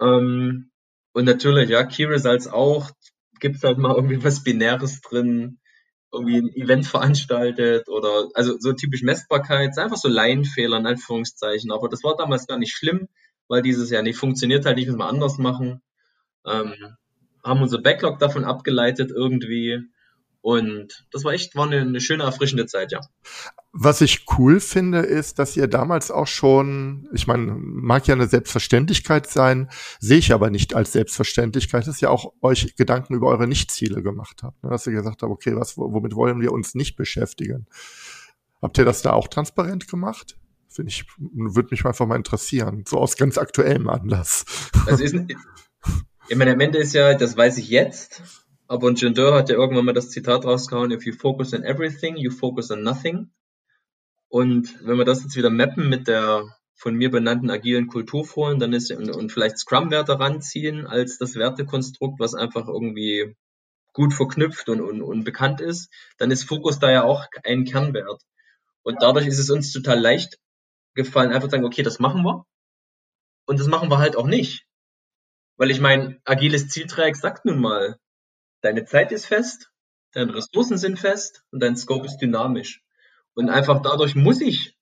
Ähm, 0.00 0.70
und 1.12 1.24
natürlich, 1.24 1.70
ja, 1.70 1.84
Key 1.84 2.04
Results 2.04 2.48
auch. 2.48 2.90
Gibt 3.40 3.56
es 3.56 3.62
halt 3.64 3.76
mal 3.76 3.94
irgendwie 3.94 4.24
was 4.24 4.42
Binäres 4.42 5.02
drin, 5.02 5.58
irgendwie 6.12 6.38
ein 6.38 6.48
Event 6.54 6.86
veranstaltet 6.86 7.88
oder 7.88 8.28
also 8.34 8.56
so 8.58 8.72
typisch 8.72 9.02
Messbarkeit, 9.02 9.76
einfach 9.76 9.98
so 9.98 10.08
Laienfehler 10.08 10.78
in 10.78 10.86
Anführungszeichen. 10.86 11.70
Aber 11.70 11.88
das 11.88 12.02
war 12.02 12.16
damals 12.16 12.46
gar 12.46 12.58
nicht 12.58 12.74
schlimm, 12.74 13.08
weil 13.48 13.62
dieses 13.62 13.90
ja 13.90 14.02
nicht 14.02 14.16
funktioniert 14.18 14.64
halt 14.64 14.76
nicht, 14.76 14.86
müssen 14.86 14.98
wir 14.98 15.08
anders 15.08 15.38
machen. 15.38 15.82
Ähm, 16.46 16.74
haben 17.46 17.62
unser 17.62 17.80
Backlog 17.80 18.18
davon 18.18 18.44
abgeleitet 18.44 19.10
irgendwie. 19.14 19.80
Und 20.42 21.04
das 21.10 21.24
war 21.24 21.32
echt, 21.32 21.56
war 21.56 21.66
eine, 21.66 21.80
eine, 21.80 22.00
schöne, 22.00 22.22
erfrischende 22.22 22.66
Zeit, 22.66 22.92
ja. 22.92 23.00
Was 23.72 24.00
ich 24.00 24.26
cool 24.38 24.60
finde, 24.60 25.00
ist, 25.00 25.40
dass 25.40 25.56
ihr 25.56 25.66
damals 25.66 26.12
auch 26.12 26.28
schon, 26.28 27.08
ich 27.12 27.26
meine, 27.26 27.56
mag 27.58 28.06
ja 28.06 28.14
eine 28.14 28.28
Selbstverständlichkeit 28.28 29.26
sein, 29.26 29.68
sehe 29.98 30.18
ich 30.18 30.32
aber 30.32 30.50
nicht 30.50 30.72
als 30.74 30.92
Selbstverständlichkeit, 30.92 31.88
dass 31.88 32.00
ihr 32.00 32.12
auch 32.12 32.32
euch 32.42 32.76
Gedanken 32.76 33.14
über 33.14 33.26
eure 33.26 33.48
Nichtziele 33.48 34.04
gemacht 34.04 34.44
habt. 34.44 34.62
Ne? 34.62 34.70
Dass 34.70 34.86
ihr 34.86 34.92
gesagt 34.92 35.22
habt, 35.22 35.32
okay, 35.32 35.56
was, 35.56 35.76
womit 35.76 36.14
wollen 36.14 36.40
wir 36.40 36.52
uns 36.52 36.76
nicht 36.76 36.94
beschäftigen? 36.94 37.66
Habt 38.62 38.78
ihr 38.78 38.84
das 38.84 39.02
da 39.02 39.14
auch 39.14 39.26
transparent 39.26 39.88
gemacht? 39.88 40.36
Finde 40.68 40.90
ich, 40.90 41.06
würde 41.18 41.70
mich 41.72 41.84
einfach 41.84 42.06
mal 42.06 42.14
interessieren. 42.14 42.84
So 42.86 42.98
aus 42.98 43.16
ganz 43.16 43.36
aktuellem 43.36 43.88
Anlass. 43.88 44.44
Das 44.86 45.00
ist, 45.00 45.16
ich 46.28 46.36
meine, 46.36 46.52
am 46.52 46.60
Ende 46.60 46.78
ist 46.78 46.94
ja, 46.94 47.14
das 47.14 47.36
weiß 47.36 47.58
ich 47.58 47.68
jetzt, 47.68 48.22
aber 48.66 48.92
Gendeur 48.94 49.34
hat 49.34 49.48
ja 49.48 49.56
irgendwann 49.56 49.84
mal 49.84 49.92
das 49.92 50.10
Zitat 50.10 50.44
rausgehauen, 50.44 50.90
if 50.90 51.06
you 51.06 51.12
focus 51.12 51.54
on 51.54 51.62
everything, 51.62 52.16
you 52.16 52.30
focus 52.30 52.70
on 52.70 52.82
nothing. 52.82 53.30
Und 54.28 54.74
wenn 54.84 54.98
wir 54.98 55.04
das 55.04 55.22
jetzt 55.22 55.36
wieder 55.36 55.50
mappen 55.50 55.88
mit 55.88 56.08
der 56.08 56.56
von 56.74 56.94
mir 56.94 57.10
benannten 57.10 57.50
agilen 57.50 57.86
Kulturforen, 57.86 58.58
dann 58.58 58.72
ist 58.72 58.90
und, 58.90 59.08
und 59.08 59.32
vielleicht 59.32 59.58
Scrum-Werte 59.58 60.18
ranziehen 60.18 60.86
als 60.86 61.16
das 61.16 61.36
Wertekonstrukt, 61.36 62.20
was 62.20 62.34
einfach 62.34 62.68
irgendwie 62.68 63.34
gut 63.92 64.12
verknüpft 64.12 64.68
und, 64.68 64.82
und, 64.82 65.00
und 65.00 65.24
bekannt 65.24 65.62
ist, 65.62 65.90
dann 66.18 66.30
ist 66.30 66.44
Fokus 66.44 66.78
da 66.78 66.90
ja 66.90 67.04
auch 67.04 67.24
ein 67.44 67.64
Kernwert. 67.64 68.20
Und 68.82 69.00
dadurch 69.00 69.26
ist 69.26 69.38
es 69.38 69.48
uns 69.48 69.72
total 69.72 69.98
leicht 69.98 70.38
gefallen, 70.94 71.32
einfach 71.32 71.48
zu 71.48 71.52
sagen, 71.52 71.64
okay, 71.64 71.82
das 71.82 71.98
machen 71.98 72.22
wir. 72.22 72.44
Und 73.46 73.58
das 73.58 73.68
machen 73.68 73.88
wir 73.90 73.98
halt 73.98 74.16
auch 74.16 74.26
nicht. 74.26 74.65
Weil 75.56 75.70
ich 75.70 75.80
mein, 75.80 76.20
agiles 76.24 76.68
Zielträg 76.68 77.16
sagt 77.16 77.44
nun 77.44 77.60
mal, 77.60 77.98
deine 78.60 78.84
Zeit 78.84 79.12
ist 79.12 79.26
fest, 79.26 79.70
deine 80.12 80.34
Ressourcen 80.34 80.78
sind 80.78 80.98
fest 80.98 81.44
und 81.50 81.62
dein 81.62 81.76
Scope 81.76 82.06
ist 82.06 82.18
dynamisch. 82.18 82.82
Und 83.34 83.50
einfach 83.50 83.82
dadurch 83.82 84.14
muss 84.14 84.40
ich 84.40 84.76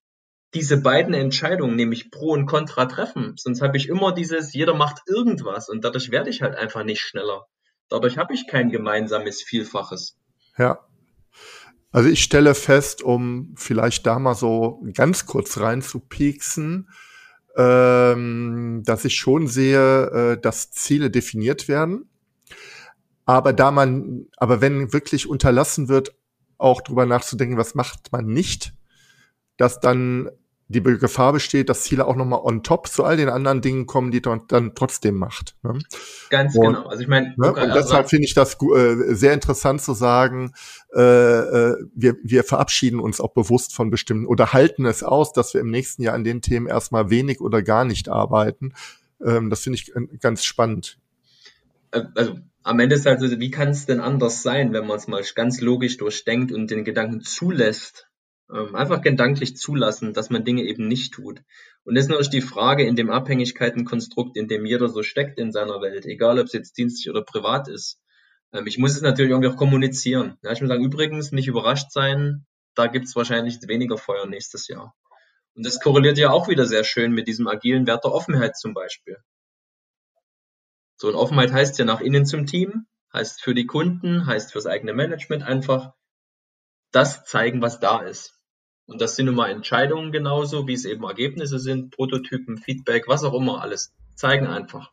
diese 0.54 0.81
beiden 0.81 1.14
Entscheidungen, 1.14 1.75
nämlich 1.75 2.11
Pro 2.11 2.31
und 2.31 2.47
Contra, 2.47 2.87
treffen. 2.87 3.35
Sonst 3.37 3.61
habe 3.61 3.76
ich 3.76 3.88
immer 3.88 4.12
dieses, 4.12 4.54
jeder 4.54 4.75
macht 4.75 5.02
irgendwas 5.07 5.69
und 5.69 5.85
dadurch 5.85 6.11
werde 6.11 6.31
ich 6.31 6.43
halt 6.43 6.54
einfach 6.54 6.85
nicht 6.85 7.00
schneller. 7.00 7.47
Dadurch 7.88 8.16
habe 8.16 8.35
ich 8.35 8.47
kein 8.47 8.71
gemeinsames 8.71 9.43
Vielfaches. 9.43 10.16
Ja. 10.57 10.87
Also 11.90 12.09
ich 12.09 12.23
stelle 12.23 12.54
fest, 12.54 13.02
um 13.02 13.54
vielleicht 13.57 14.07
da 14.07 14.19
mal 14.19 14.35
so 14.35 14.83
ganz 14.95 15.26
kurz 15.26 15.59
rein 15.59 15.83
zu 15.83 16.00
pieksen, 16.00 16.88
ähm, 17.56 18.82
dass 18.84 19.04
ich 19.04 19.16
schon 19.16 19.46
sehe, 19.46 20.06
äh, 20.06 20.40
dass 20.40 20.70
Ziele 20.70 21.11
definiert 21.11 21.68
werden. 21.68 22.08
Aber 23.26 23.52
da 23.52 23.70
man, 23.70 24.26
aber 24.37 24.61
wenn 24.61 24.92
wirklich 24.92 25.28
unterlassen 25.28 25.88
wird, 25.88 26.14
auch 26.58 26.80
drüber 26.80 27.06
nachzudenken, 27.06 27.56
was 27.56 27.75
macht 27.75 28.12
man 28.12 28.26
nicht, 28.26 28.75
dass 29.56 29.80
dann 29.80 30.30
die 30.68 30.83
Gefahr 30.83 31.33
besteht, 31.33 31.68
dass 31.68 31.83
Ziele 31.83 32.06
auch 32.06 32.16
nochmal 32.16 32.40
on 32.42 32.62
top 32.62 32.88
zu 32.88 33.04
all 33.04 33.16
den 33.16 33.28
anderen 33.28 33.61
Dingen 33.61 33.87
kommen, 33.87 34.11
die 34.11 34.23
man 34.25 34.42
dann 34.49 34.75
trotzdem 34.75 35.16
macht. 35.16 35.54
Ne? 35.62 35.78
Ganz 36.30 36.56
und, 36.56 36.75
genau. 36.75 36.87
Also 36.87 37.02
ich 37.02 37.09
meine, 37.09 37.35
ne? 37.37 37.52
und 37.52 37.75
deshalb 37.75 38.09
finde 38.09 38.25
ich 38.25 38.35
das 38.35 38.56
äh, 38.61 39.14
sehr 39.14 39.35
interessant 39.35 39.83
zu 39.83 39.92
sagen, 39.92 40.52
äh, 40.94 41.00
äh, 41.00 41.76
wir, 41.94 42.16
wir 42.23 42.44
verabschieden 42.44 43.00
uns 43.00 43.21
auch 43.21 43.33
bewusst 43.33 43.75
von 43.75 43.90
bestimmten 43.90 44.26
oder 44.26 44.52
halten 44.52 44.87
es 44.87 45.02
aus, 45.02 45.33
dass 45.33 45.52
wir 45.52 45.61
im 45.61 45.71
nächsten 45.71 46.02
Jahr 46.02 46.14
an 46.14 46.25
den 46.25 46.40
Themen 46.40 46.66
erstmal 46.66 47.11
wenig 47.11 47.40
oder 47.40 47.62
gar 47.62 47.85
nicht 47.85 48.09
arbeiten. 48.09 48.73
Ähm, 49.23 49.50
das 49.50 49.62
finde 49.62 49.78
ich 49.78 49.92
ganz 50.21 50.44
spannend. 50.44 50.99
Äh, 51.90 52.04
also 52.14 52.38
am 52.62 52.80
Ende 52.80 52.97
ist 52.97 53.04
halt 53.04 53.21
so, 53.21 53.26
wie 53.38 53.50
kann 53.50 53.68
es 53.68 53.85
denn 53.85 54.00
anders 54.00 54.42
sein, 54.42 54.73
wenn 54.73 54.87
man 54.87 54.97
es 54.97 55.06
mal 55.06 55.23
ganz 55.35 55.61
logisch 55.61 55.99
durchdenkt 55.99 56.50
und 56.50 56.71
den 56.71 56.85
Gedanken 56.85 57.21
zulässt, 57.21 58.09
ähm, 58.53 58.75
einfach 58.75 59.01
gedanklich 59.01 59.57
zulassen, 59.57 60.13
dass 60.13 60.31
man 60.31 60.45
Dinge 60.45 60.63
eben 60.63 60.87
nicht 60.87 61.15
tut. 61.15 61.41
Und 61.85 61.95
das 61.95 62.05
ist 62.05 62.11
natürlich 62.11 62.31
die 62.31 62.41
Frage 62.41 62.87
in 62.87 62.97
dem 62.97 63.11
Abhängigkeitenkonstrukt, 63.11 64.37
in 64.37 64.49
dem 64.49 64.67
jeder 64.67 64.89
so 64.89 65.03
steckt 65.03 65.39
in 65.39 65.53
seiner 65.53 65.81
Welt, 65.81 66.07
egal 66.07 66.39
ob 66.39 66.47
es 66.47 66.53
jetzt 66.53 66.77
dienstlich 66.77 67.11
oder 67.11 67.23
privat 67.23 67.69
ist. 67.69 68.01
Ähm, 68.53 68.67
ich 68.67 68.79
muss 68.79 68.95
es 68.95 69.03
natürlich 69.03 69.31
irgendwie 69.31 69.49
auch 69.49 69.57
kommunizieren. 69.57 70.39
Ja, 70.43 70.53
ich 70.53 70.61
muss 70.61 70.69
sagen, 70.69 70.85
übrigens, 70.85 71.33
nicht 71.33 71.49
überrascht 71.49 71.91
sein, 71.91 72.47
da 72.75 72.87
gibt 72.87 73.07
es 73.07 73.17
wahrscheinlich 73.17 73.59
weniger 73.67 73.99
Feuer 73.99 74.27
nächstes 74.27 74.69
Jahr. 74.69 74.95
Und 75.55 75.65
das 75.65 75.81
korreliert 75.81 76.19
ja 76.19 76.31
auch 76.31 76.49
wieder 76.49 76.67
sehr 76.67 76.85
schön 76.85 77.13
mit 77.13 77.29
diesem 77.29 77.47
agilen 77.47 77.87
Wert 77.87 78.05
der 78.05 78.13
Offenheit 78.13 78.57
zum 78.57 78.75
Beispiel. 78.75 79.19
So, 80.97 81.09
und 81.09 81.15
Offenheit 81.15 81.53
heißt 81.53 81.79
ja 81.79 81.85
nach 81.85 82.01
innen 82.01 82.27
zum 82.27 82.47
Team, 82.47 82.87
heißt 83.13 83.43
für 83.43 83.55
die 83.55 83.67
Kunden, 83.67 84.27
heißt 84.27 84.53
fürs 84.53 84.67
eigene 84.67 84.93
Management 84.93 85.43
einfach 85.43 85.93
das 86.95 87.25
zeigen, 87.25 87.61
was 87.61 87.81
da 87.81 88.01
ist. 88.01 88.35
Und 88.87 89.01
das 89.01 89.17
sind 89.17 89.27
nun 89.27 89.35
mal 89.35 89.51
Entscheidungen 89.51 90.13
genauso, 90.13 90.69
wie 90.69 90.75
es 90.75 90.85
eben 90.85 91.05
Ergebnisse 91.05 91.59
sind, 91.59 91.91
Prototypen, 91.91 92.59
Feedback, 92.59 93.09
was 93.09 93.25
auch 93.25 93.35
immer, 93.35 93.63
alles. 93.63 93.93
Zeigen 94.15 94.47
einfach. 94.47 94.91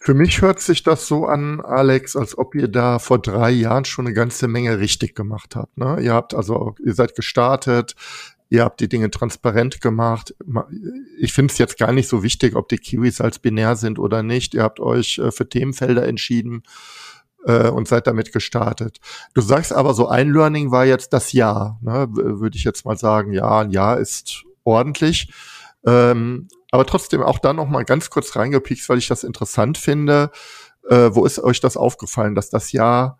Für 0.00 0.14
mich 0.14 0.42
hört 0.42 0.60
sich 0.60 0.82
das 0.82 1.08
so 1.08 1.26
an, 1.26 1.60
Alex, 1.60 2.14
als 2.14 2.36
ob 2.36 2.54
ihr 2.54 2.68
da 2.68 2.98
vor 2.98 3.18
drei 3.18 3.50
Jahren 3.50 3.84
schon 3.84 4.06
eine 4.06 4.14
ganze 4.14 4.48
Menge 4.48 4.78
richtig 4.78 5.14
gemacht 5.14 5.56
habt. 5.56 5.76
Ne? 5.78 5.98
Ihr 6.00 6.12
habt 6.12 6.34
also, 6.34 6.74
ihr 6.84 6.94
seid 6.94 7.16
gestartet, 7.16 7.94
ihr 8.50 8.64
habt 8.64 8.80
die 8.80 8.88
Dinge 8.88 9.10
transparent 9.10 9.80
gemacht. 9.80 10.34
Ich 11.18 11.32
finde 11.32 11.52
es 11.52 11.58
jetzt 11.58 11.78
gar 11.78 11.92
nicht 11.92 12.08
so 12.08 12.22
wichtig, 12.22 12.54
ob 12.54 12.68
die 12.68 12.78
Kiwis 12.78 13.20
als 13.20 13.38
binär 13.38 13.76
sind 13.76 13.98
oder 13.98 14.22
nicht. 14.22 14.54
Ihr 14.54 14.62
habt 14.62 14.78
euch 14.78 15.18
äh, 15.18 15.32
für 15.32 15.48
Themenfelder 15.48 16.06
entschieden 16.06 16.62
äh, 17.44 17.68
und 17.68 17.88
seid 17.88 18.06
damit 18.06 18.32
gestartet. 18.32 18.98
Du 19.34 19.40
sagst 19.40 19.72
aber, 19.72 19.94
so 19.94 20.08
ein 20.08 20.32
Learning 20.32 20.70
war 20.70 20.84
jetzt 20.84 21.12
das 21.12 21.32
Jahr. 21.32 21.78
Ne? 21.82 22.08
Würde 22.10 22.56
ich 22.56 22.64
jetzt 22.64 22.84
mal 22.84 22.96
sagen, 22.96 23.32
ja, 23.32 23.60
ein 23.60 23.70
Jahr 23.70 23.98
ist 23.98 24.44
ordentlich. 24.64 25.32
Ähm, 25.86 26.48
aber 26.70 26.86
trotzdem 26.86 27.22
auch 27.22 27.38
da 27.38 27.52
noch 27.52 27.68
mal 27.68 27.84
ganz 27.84 28.10
kurz 28.10 28.34
reingepiekst, 28.34 28.88
weil 28.88 28.98
ich 28.98 29.08
das 29.08 29.24
interessant 29.24 29.78
finde. 29.78 30.30
Äh, 30.88 31.10
wo 31.12 31.24
ist 31.24 31.38
euch 31.38 31.60
das 31.60 31.76
aufgefallen, 31.76 32.34
dass 32.34 32.50
das 32.50 32.72
Jahr 32.72 33.18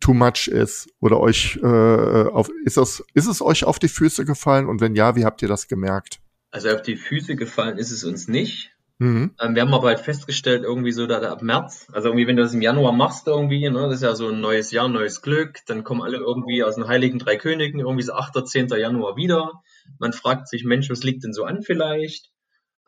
too 0.00 0.14
much 0.14 0.48
ist 0.48 0.88
oder 1.00 1.18
euch 1.20 1.58
äh, 1.62 1.66
auf, 1.66 2.50
ist 2.64 2.76
es 2.76 3.02
ist 3.14 3.26
es 3.26 3.40
euch 3.42 3.64
auf 3.64 3.78
die 3.78 3.88
Füße 3.88 4.24
gefallen 4.24 4.68
und 4.68 4.80
wenn 4.80 4.94
ja, 4.94 5.16
wie 5.16 5.24
habt 5.24 5.42
ihr 5.42 5.48
das 5.48 5.66
gemerkt? 5.66 6.20
Also 6.50 6.70
auf 6.70 6.82
die 6.82 6.96
Füße 6.96 7.36
gefallen 7.36 7.78
ist 7.78 7.90
es 7.90 8.04
uns 8.04 8.28
nicht. 8.28 8.73
Mhm. 8.98 9.34
Ähm, 9.40 9.54
wir 9.54 9.62
haben 9.62 9.74
aber 9.74 9.88
halt 9.88 10.00
festgestellt, 10.00 10.62
irgendwie 10.62 10.92
so 10.92 11.06
da, 11.06 11.18
ab 11.18 11.42
März, 11.42 11.88
also 11.92 12.08
irgendwie, 12.08 12.28
wenn 12.28 12.36
du 12.36 12.42
das 12.42 12.54
im 12.54 12.62
Januar 12.62 12.92
machst, 12.92 13.26
irgendwie, 13.26 13.68
ne, 13.68 13.82
das 13.82 13.96
ist 13.96 14.02
ja 14.02 14.14
so 14.14 14.28
ein 14.28 14.40
neues 14.40 14.70
Jahr, 14.70 14.88
neues 14.88 15.20
Glück, 15.20 15.58
dann 15.66 15.82
kommen 15.82 16.02
alle 16.02 16.18
irgendwie 16.18 16.62
aus 16.62 16.76
den 16.76 16.86
Heiligen 16.86 17.18
Drei 17.18 17.36
Königen, 17.36 17.80
irgendwie 17.80 18.04
so 18.04 18.12
8., 18.12 18.46
10. 18.46 18.68
Januar 18.68 19.16
wieder. 19.16 19.52
Man 19.98 20.12
fragt 20.12 20.48
sich, 20.48 20.64
Mensch, 20.64 20.88
was 20.90 21.02
liegt 21.02 21.24
denn 21.24 21.32
so 21.32 21.44
an 21.44 21.62
vielleicht? 21.62 22.30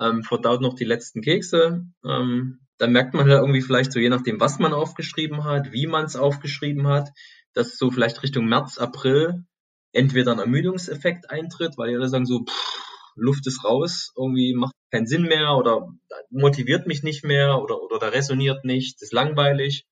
Ähm, 0.00 0.22
verdaut 0.22 0.60
noch 0.60 0.74
die 0.74 0.84
letzten 0.84 1.22
Kekse. 1.22 1.84
Ähm, 2.04 2.60
dann 2.78 2.92
merkt 2.92 3.14
man 3.14 3.28
halt 3.28 3.40
irgendwie 3.40 3.62
vielleicht 3.62 3.92
so, 3.92 3.98
je 3.98 4.10
nachdem, 4.10 4.38
was 4.40 4.58
man 4.58 4.74
aufgeschrieben 4.74 5.44
hat, 5.44 5.72
wie 5.72 5.86
man 5.86 6.04
es 6.04 6.16
aufgeschrieben 6.16 6.86
hat, 6.86 7.08
dass 7.54 7.78
so 7.78 7.90
vielleicht 7.90 8.22
Richtung 8.22 8.46
März, 8.46 8.78
April 8.78 9.44
entweder 9.92 10.32
ein 10.32 10.38
Ermüdungseffekt 10.38 11.30
eintritt, 11.30 11.78
weil 11.78 11.88
die 11.88 11.96
alle 11.96 12.08
sagen 12.08 12.26
so, 12.26 12.44
pff, 12.44 12.95
Luft 13.16 13.46
ist 13.46 13.64
raus, 13.64 14.12
irgendwie 14.16 14.54
macht 14.54 14.74
keinen 14.90 15.06
Sinn 15.06 15.22
mehr 15.22 15.56
oder 15.56 15.88
motiviert 16.30 16.86
mich 16.86 17.02
nicht 17.02 17.24
mehr 17.24 17.60
oder, 17.60 17.82
oder 17.82 17.98
da 17.98 18.08
resoniert 18.08 18.64
nicht, 18.64 19.02
ist 19.02 19.12
langweilig. 19.12 19.86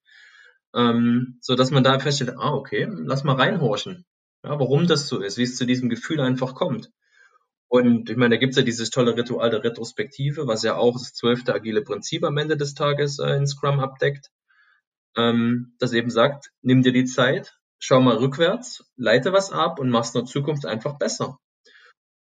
Ähm, 0.74 1.38
so 1.40 1.54
dass 1.54 1.70
man 1.70 1.84
da 1.84 1.98
feststellt, 1.98 2.34
ah, 2.36 2.54
okay, 2.54 2.88
lass 2.90 3.24
mal 3.24 3.36
reinhorchen. 3.36 4.04
Ja, 4.42 4.58
warum 4.58 4.86
das 4.86 5.08
so 5.08 5.20
ist, 5.20 5.38
wie 5.38 5.42
es 5.42 5.56
zu 5.56 5.66
diesem 5.66 5.88
Gefühl 5.88 6.20
einfach 6.20 6.54
kommt. 6.54 6.90
Und 7.68 8.10
ich 8.10 8.16
meine, 8.16 8.34
da 8.34 8.38
gibt's 8.38 8.56
ja 8.56 8.62
dieses 8.62 8.90
tolle 8.90 9.16
Ritual 9.16 9.50
der 9.50 9.64
Retrospektive, 9.64 10.46
was 10.46 10.62
ja 10.62 10.76
auch 10.76 10.92
das 10.92 11.14
zwölfte 11.14 11.54
agile 11.54 11.82
Prinzip 11.82 12.24
am 12.24 12.36
Ende 12.36 12.56
des 12.56 12.74
Tages 12.74 13.18
äh, 13.18 13.36
in 13.36 13.46
Scrum 13.46 13.80
abdeckt, 13.80 14.30
ähm, 15.16 15.74
das 15.78 15.92
eben 15.92 16.10
sagt, 16.10 16.50
nimm 16.62 16.82
dir 16.82 16.92
die 16.92 17.04
Zeit, 17.04 17.56
schau 17.78 18.00
mal 18.00 18.16
rückwärts, 18.16 18.84
leite 18.96 19.32
was 19.32 19.50
ab 19.50 19.78
und 19.78 19.90
mach's 19.90 20.14
in 20.14 20.20
der 20.20 20.26
Zukunft 20.26 20.66
einfach 20.66 20.98
besser. 20.98 21.38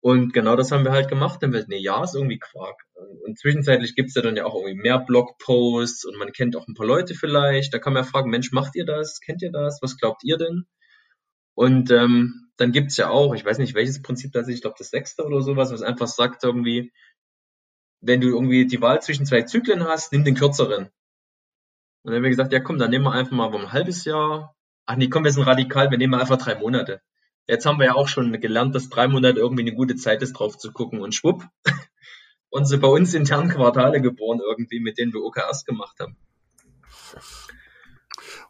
Und 0.05 0.33
genau 0.33 0.55
das 0.55 0.71
haben 0.71 0.85
wir 0.85 0.91
halt 0.91 1.09
gemacht. 1.09 1.41
Dann 1.41 1.51
wird, 1.51 1.67
nee, 1.67 1.79
ja, 1.79 2.03
ist 2.03 2.13
irgendwie 2.13 2.37
Quark. 2.37 2.79
Und 3.23 3.39
zwischenzeitlich 3.39 3.95
gibt's 3.95 4.13
ja 4.13 4.21
dann 4.21 4.35
ja 4.35 4.45
auch 4.45 4.53
irgendwie 4.53 4.79
mehr 4.79 4.99
Blogposts 4.99 6.05
und 6.05 6.15
man 6.19 6.31
kennt 6.31 6.55
auch 6.55 6.67
ein 6.67 6.75
paar 6.75 6.85
Leute 6.85 7.15
vielleicht. 7.15 7.73
Da 7.73 7.79
kann 7.79 7.93
man 7.93 8.03
ja 8.03 8.07
fragen, 8.07 8.29
Mensch, 8.29 8.51
macht 8.51 8.75
ihr 8.75 8.85
das? 8.85 9.19
Kennt 9.19 9.41
ihr 9.41 9.51
das? 9.51 9.79
Was 9.81 9.97
glaubt 9.97 10.23
ihr 10.23 10.37
denn? 10.37 10.67
Und 11.55 11.89
ähm, 11.89 12.51
dann 12.55 12.71
gibt's 12.71 12.97
ja 12.97 13.09
auch, 13.09 13.33
ich 13.33 13.43
weiß 13.43 13.57
nicht, 13.57 13.73
welches 13.73 14.03
Prinzip 14.03 14.31
das 14.31 14.47
ist, 14.47 14.53
ich 14.53 14.61
glaube 14.61 14.75
das 14.77 14.91
sechste 14.91 15.25
oder 15.25 15.41
sowas, 15.41 15.71
was 15.71 15.81
einfach 15.81 16.05
sagt 16.05 16.43
irgendwie, 16.43 16.91
wenn 17.99 18.21
du 18.21 18.27
irgendwie 18.27 18.67
die 18.67 18.81
Wahl 18.81 19.01
zwischen 19.01 19.25
zwei 19.25 19.41
Zyklen 19.41 19.85
hast, 19.85 20.11
nimm 20.11 20.23
den 20.23 20.35
kürzeren. 20.35 20.83
Und 20.83 20.91
dann 22.03 22.13
haben 22.13 22.23
wir 22.23 22.29
gesagt, 22.29 22.53
ja 22.53 22.59
komm, 22.59 22.77
dann 22.77 22.91
nehmen 22.91 23.05
wir 23.05 23.13
einfach 23.13 23.31
mal 23.31 23.51
ein 23.51 23.73
halbes 23.73 24.05
Jahr. 24.05 24.55
Ach 24.85 24.97
nee, 24.97 25.09
komm, 25.09 25.23
wir 25.23 25.31
sind 25.31 25.47
radikal, 25.47 25.89
wir 25.89 25.97
nehmen 25.97 26.13
einfach 26.13 26.37
drei 26.37 26.53
Monate. 26.53 27.01
Jetzt 27.47 27.65
haben 27.65 27.79
wir 27.79 27.85
ja 27.85 27.93
auch 27.95 28.07
schon 28.07 28.31
gelernt, 28.39 28.73
dass 28.73 28.89
drei 28.89 29.07
Monate 29.07 29.39
irgendwie 29.39 29.63
eine 29.63 29.73
gute 29.73 29.95
Zeit 29.95 30.21
ist, 30.21 30.33
drauf 30.33 30.57
zu 30.57 30.71
gucken. 30.71 31.01
Und 31.01 31.13
schwupp, 31.13 31.43
und 32.49 32.65
so 32.65 32.79
bei 32.79 32.87
uns 32.87 33.13
intern 33.13 33.49
Quartale 33.49 34.01
geboren 34.01 34.39
irgendwie, 34.39 34.79
mit 34.79 34.97
denen 34.97 35.13
wir 35.13 35.21
OKRs 35.21 35.65
gemacht 35.65 35.99
haben. 35.99 36.17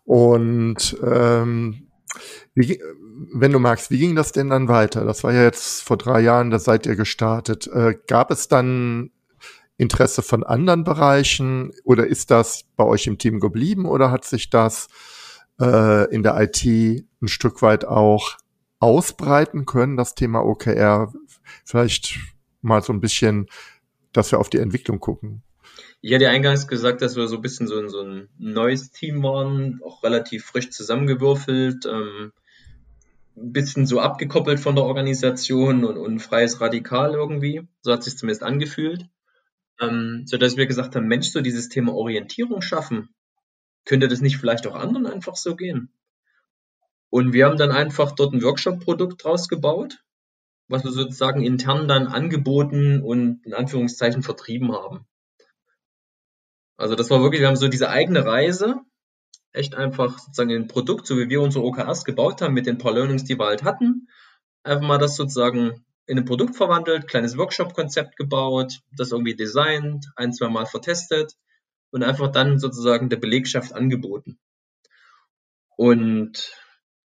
Und 0.03 0.95
ähm, 1.03 1.87
wie, 2.53 2.81
wenn 3.33 3.51
du 3.51 3.59
magst, 3.59 3.91
wie 3.91 3.97
ging 3.97 4.15
das 4.15 4.31
denn 4.31 4.49
dann 4.49 4.67
weiter? 4.67 5.03
Das 5.03 5.23
war 5.23 5.33
ja 5.33 5.43
jetzt 5.43 5.81
vor 5.83 5.97
drei 5.97 6.21
Jahren, 6.21 6.51
da 6.51 6.59
seid 6.59 6.85
ihr 6.85 6.95
gestartet. 6.95 7.67
Äh, 7.67 7.95
gab 8.07 8.31
es 8.31 8.47
dann 8.47 9.11
Interesse 9.77 10.21
von 10.21 10.43
anderen 10.43 10.83
Bereichen 10.83 11.73
oder 11.83 12.07
ist 12.07 12.31
das 12.31 12.63
bei 12.77 12.85
euch 12.85 13.07
im 13.07 13.17
Team 13.17 13.39
geblieben 13.39 13.85
oder 13.85 14.09
hat 14.11 14.23
sich 14.23 14.49
das 14.49 14.87
äh, 15.59 16.09
in 16.13 16.23
der 16.23 16.39
IT 16.39 16.63
ein 16.63 17.27
Stück 17.27 17.61
weit 17.61 17.85
auch 17.85 18.37
ausbreiten 18.79 19.65
können, 19.65 19.97
das 19.97 20.15
Thema 20.15 20.45
OKR, 20.45 21.13
vielleicht 21.63 22.19
mal 22.61 22.81
so 22.81 22.93
ein 22.93 23.01
bisschen, 23.01 23.47
dass 24.11 24.31
wir 24.31 24.39
auf 24.39 24.49
die 24.49 24.59
Entwicklung 24.59 24.99
gucken. 24.99 25.43
Ich 26.01 26.13
hatte 26.13 26.29
eingangs 26.29 26.67
gesagt, 26.67 27.01
dass 27.01 27.15
wir 27.15 27.27
so 27.27 27.37
ein 27.37 27.41
bisschen 27.41 27.67
so 27.67 27.79
ein, 27.79 27.89
so 27.89 28.01
ein 28.01 28.29
neues 28.37 28.91
Team 28.91 29.23
waren, 29.23 29.81
auch 29.83 30.03
relativ 30.03 30.45
frisch 30.45 30.69
zusammengewürfelt, 30.69 31.85
ähm, 31.85 32.31
ein 33.37 33.51
bisschen 33.51 33.85
so 33.85 33.99
abgekoppelt 33.99 34.59
von 34.59 34.75
der 34.75 34.85
Organisation 34.85 35.83
und, 35.83 35.97
und 35.97 36.19
freies 36.19 36.61
Radikal 36.61 37.13
irgendwie. 37.13 37.67
So 37.81 37.91
hat 37.91 38.03
sich 38.03 38.17
zumindest 38.17 38.43
angefühlt. 38.43 39.07
Ähm, 39.81 40.23
so 40.25 40.37
dass 40.37 40.55
wir 40.55 40.67
gesagt 40.67 40.95
haben, 40.95 41.07
Mensch, 41.07 41.29
so 41.29 41.41
dieses 41.41 41.67
Thema 41.69 41.93
Orientierung 41.93 42.61
schaffen, 42.61 43.09
könnte 43.83 44.07
das 44.07 44.21
nicht 44.21 44.37
vielleicht 44.37 44.67
auch 44.67 44.75
anderen 44.75 45.05
einfach 45.07 45.35
so 45.35 45.55
gehen? 45.55 45.89
Und 47.15 47.31
wir 47.31 47.45
haben 47.45 47.55
dann 47.55 47.71
einfach 47.71 48.11
dort 48.11 48.33
ein 48.33 48.43
Workshop-Produkt 48.43 49.23
draus 49.23 49.47
gebaut, 49.47 50.03
was 50.67 50.83
wir 50.83 50.91
sozusagen 50.91 51.41
intern 51.41 51.87
dann 51.87 52.07
angeboten 52.07 53.01
und 53.01 53.39
in 53.45 53.53
Anführungszeichen 53.53 54.21
vertrieben 54.21 54.73
haben. 54.73 55.07
Also 56.75 56.95
das 56.95 57.09
war 57.09 57.21
wirklich, 57.21 57.39
wir 57.39 57.47
haben 57.47 57.55
so 57.55 57.69
diese 57.69 57.89
eigene 57.89 58.25
Reise, 58.25 58.81
echt 59.53 59.75
einfach 59.75 60.19
sozusagen 60.19 60.51
ein 60.51 60.67
Produkt, 60.67 61.07
so 61.07 61.17
wie 61.17 61.29
wir 61.29 61.39
unsere 61.39 61.63
OKRs 61.63 62.03
gebaut 62.03 62.41
haben, 62.41 62.53
mit 62.53 62.65
den 62.65 62.79
paar 62.79 62.91
Learnings, 62.91 63.23
die 63.23 63.39
wir 63.39 63.45
halt 63.45 63.63
hatten, 63.63 64.09
einfach 64.63 64.85
mal 64.85 64.97
das 64.97 65.15
sozusagen 65.15 65.85
in 66.07 66.17
ein 66.17 66.25
Produkt 66.25 66.57
verwandelt, 66.57 67.07
kleines 67.07 67.37
Workshop-Konzept 67.37 68.17
gebaut, 68.17 68.81
das 68.91 69.13
irgendwie 69.13 69.37
designt, 69.37 70.05
ein, 70.17 70.33
zwei 70.33 70.49
Mal 70.49 70.65
vertestet 70.65 71.37
und 71.91 72.03
einfach 72.03 72.29
dann 72.33 72.59
sozusagen 72.59 73.07
der 73.07 73.15
Belegschaft 73.15 73.71
angeboten. 73.71 74.37
Und 75.77 76.51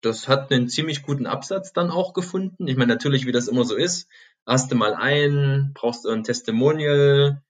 das 0.01 0.27
hat 0.27 0.51
einen 0.51 0.69
ziemlich 0.69 1.03
guten 1.03 1.27
Absatz 1.27 1.73
dann 1.73 1.91
auch 1.91 2.13
gefunden. 2.13 2.67
Ich 2.67 2.77
meine, 2.77 2.93
natürlich, 2.93 3.25
wie 3.25 3.31
das 3.31 3.47
immer 3.47 3.65
so 3.65 3.75
ist, 3.75 4.07
hast 4.45 4.71
du 4.71 4.75
mal 4.75 4.93
ein, 4.93 5.71
brauchst 5.73 6.05
du 6.05 6.09
ein 6.09 6.23
Testimonial, 6.23 7.41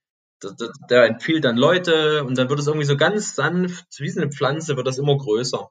der 0.89 1.05
empfiehlt 1.05 1.45
dann 1.45 1.57
Leute 1.57 2.23
und 2.23 2.37
dann 2.37 2.49
wird 2.49 2.59
es 2.59 2.67
irgendwie 2.67 2.85
so 2.85 2.97
ganz 2.97 3.35
sanft, 3.35 3.85
wie 3.99 4.11
eine 4.17 4.31
Pflanze, 4.31 4.77
wird 4.77 4.87
das 4.87 4.97
immer 4.97 5.17
größer. 5.17 5.69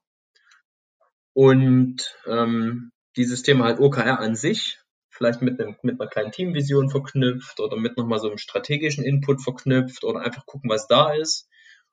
Und 1.32 2.16
ähm, 2.26 2.92
dieses 3.16 3.42
Thema 3.42 3.64
halt 3.64 3.80
OKR 3.80 4.20
an 4.20 4.34
sich, 4.34 4.78
vielleicht 5.10 5.42
mit, 5.42 5.60
einem, 5.60 5.76
mit 5.82 6.00
einer 6.00 6.08
kleinen 6.08 6.32
Teamvision 6.32 6.90
verknüpft 6.90 7.60
oder 7.60 7.76
mit 7.76 7.96
nochmal 7.96 8.20
so 8.20 8.28
einem 8.28 8.38
strategischen 8.38 9.04
Input 9.04 9.42
verknüpft 9.42 10.04
oder 10.04 10.20
einfach 10.20 10.46
gucken, 10.46 10.70
was 10.70 10.86
da 10.86 11.12
ist. 11.14 11.48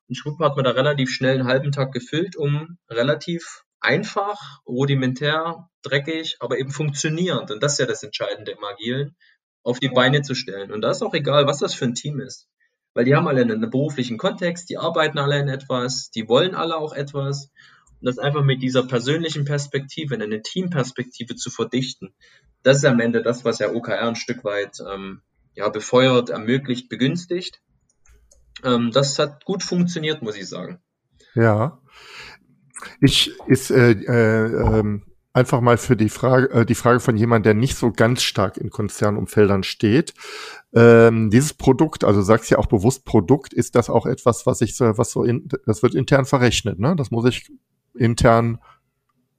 Und 0.08 0.16
schwupp 0.16 0.40
hat 0.40 0.56
man 0.56 0.66
da 0.66 0.72
relativ 0.72 1.10
schnell 1.10 1.40
einen 1.40 1.48
halben 1.48 1.72
Tag 1.72 1.92
gefüllt, 1.92 2.36
um 2.36 2.78
relativ 2.90 3.65
einfach, 3.86 4.62
rudimentär, 4.68 5.70
dreckig, 5.82 6.38
aber 6.40 6.58
eben 6.58 6.72
funktionierend, 6.72 7.52
und 7.52 7.62
das 7.64 7.74
ist 7.74 7.80
ja 7.80 7.86
das 7.86 8.04
Entscheidende 8.04 8.52
im 8.52 8.64
Agilen, 8.64 9.16
auf 9.64 9.80
die 9.80 9.90
Beine 9.90 10.22
zu 10.22 10.36
stellen. 10.36 10.72
Und 10.72 10.82
da 10.82 10.92
ist 10.92 11.02
auch 11.02 11.14
egal, 11.14 11.48
was 11.48 11.60
das 11.60 11.74
für 11.74 11.86
ein 11.86 11.96
Team 11.96 12.20
ist. 12.20 12.48
Weil 12.94 13.06
die 13.06 13.16
haben 13.16 13.28
alle 13.28 13.42
einen 13.42 13.70
beruflichen 13.70 14.18
Kontext, 14.18 14.70
die 14.70 14.78
arbeiten 14.78 15.18
alle 15.18 15.40
in 15.40 15.50
etwas, 15.50 16.12
die 16.12 16.30
wollen 16.30 16.56
alle 16.56 16.78
auch 16.78 16.94
etwas. 16.94 17.52
Und 18.00 18.06
das 18.06 18.20
einfach 18.20 18.44
mit 18.44 18.62
dieser 18.62 18.86
persönlichen 18.86 19.44
Perspektive, 19.44 20.16
in 20.16 20.22
eine 20.22 20.42
Teamperspektive 20.42 21.36
zu 21.36 21.50
verdichten, 21.50 22.14
das 22.64 22.78
ist 22.78 22.86
am 22.86 23.00
Ende 23.00 23.22
das, 23.22 23.46
was 23.46 23.60
ja 23.60 23.72
OKR 23.72 24.08
ein 24.08 24.16
Stück 24.16 24.44
weit 24.44 24.80
ähm, 24.92 25.22
ja, 25.56 25.70
befeuert, 25.70 26.30
ermöglicht, 26.30 26.90
begünstigt. 26.90 27.62
Ähm, 28.64 28.92
das 28.92 29.20
hat 29.20 29.46
gut 29.46 29.62
funktioniert, 29.62 30.22
muss 30.22 30.36
ich 30.36 30.48
sagen. 30.48 30.82
Ja. 31.36 31.80
Ich 33.02 33.32
ist 33.48 33.72
äh, 33.72 33.92
äh, 33.92 34.80
äh, 34.80 35.00
einfach 35.34 35.62
mal 35.62 35.78
für 35.78 35.96
die 35.96 36.10
Frage, 36.10 36.50
äh, 36.52 36.66
die 36.66 36.76
Frage 36.76 37.00
von 37.00 37.18
jemand, 37.18 37.46
der 37.46 37.54
nicht 37.54 37.76
so 37.76 37.92
ganz 37.92 38.24
stark 38.24 38.58
in 38.58 38.70
Konzernumfeldern 38.70 39.64
steht. 39.64 40.14
Ähm, 40.74 41.30
dieses 41.30 41.54
Produkt, 41.54 42.04
also 42.04 42.22
sagst 42.22 42.50
ja 42.50 42.58
auch 42.58 42.68
bewusst 42.68 43.06
Produkt, 43.06 43.54
ist 43.54 43.76
das 43.76 43.90
auch 43.90 44.06
etwas, 44.06 44.46
was 44.46 44.62
ich 44.62 44.76
so, 44.76 44.98
was 44.98 45.12
so 45.12 45.24
in, 45.24 45.50
das 45.66 45.84
wird 45.84 45.96
intern 45.96 46.26
verrechnet, 46.26 46.80
ne? 46.80 46.96
Das 46.96 47.12
muss 47.12 47.26
ich 47.26 47.50
intern 47.94 48.60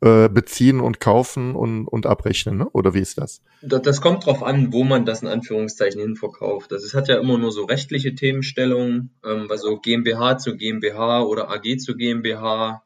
äh, 0.03 0.29
beziehen 0.29 0.81
und 0.81 1.01
kaufen 1.01 1.55
und, 1.55 1.89
und 1.89 2.05
abrechnen, 2.05 2.59
ne? 2.59 2.69
oder 2.73 2.93
wie 2.93 3.01
ist 3.01 3.17
das? 3.17 3.41
Das 3.63 4.03
kommt 4.03 4.27
drauf 4.27 4.43
an, 4.43 4.71
wo 4.73 4.85
man 4.85 5.07
das 5.07 5.23
in 5.23 5.29
Anführungszeichen 5.29 6.01
hinverkauft. 6.01 6.71
Also 6.73 6.85
es 6.85 6.93
hat 6.93 7.09
ja 7.09 7.19
immer 7.19 7.39
nur 7.39 7.51
so 7.51 7.65
rechtliche 7.65 8.15
Themenstellungen, 8.15 9.15
ähm, 9.25 9.47
also 9.49 9.79
GmbH 9.79 10.37
zu 10.37 10.57
GmbH 10.57 11.23
oder 11.23 11.51
AG 11.51 11.79
zu 11.79 11.97
GmbH, 11.97 12.83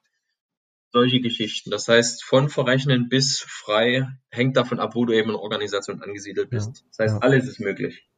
solche 0.93 1.21
Geschichten. 1.21 1.71
Das 1.71 1.89
heißt, 1.89 2.25
von 2.25 2.49
Verrechnen 2.49 3.09
bis 3.09 3.41
frei 3.41 4.09
hängt 4.31 4.57
davon 4.57 4.81
ab, 4.81 4.95
wo 4.95 5.05
du 5.05 5.13
eben 5.13 5.29
in 5.29 5.35
der 5.35 5.43
Organisation 5.43 6.03
angesiedelt 6.03 6.51
bist. 6.51 6.79
Ja, 6.79 6.85
das 6.89 6.99
heißt, 6.99 7.15
ja. 7.15 7.21
alles 7.21 7.49
ist 7.49 7.61
möglich. 7.61 8.09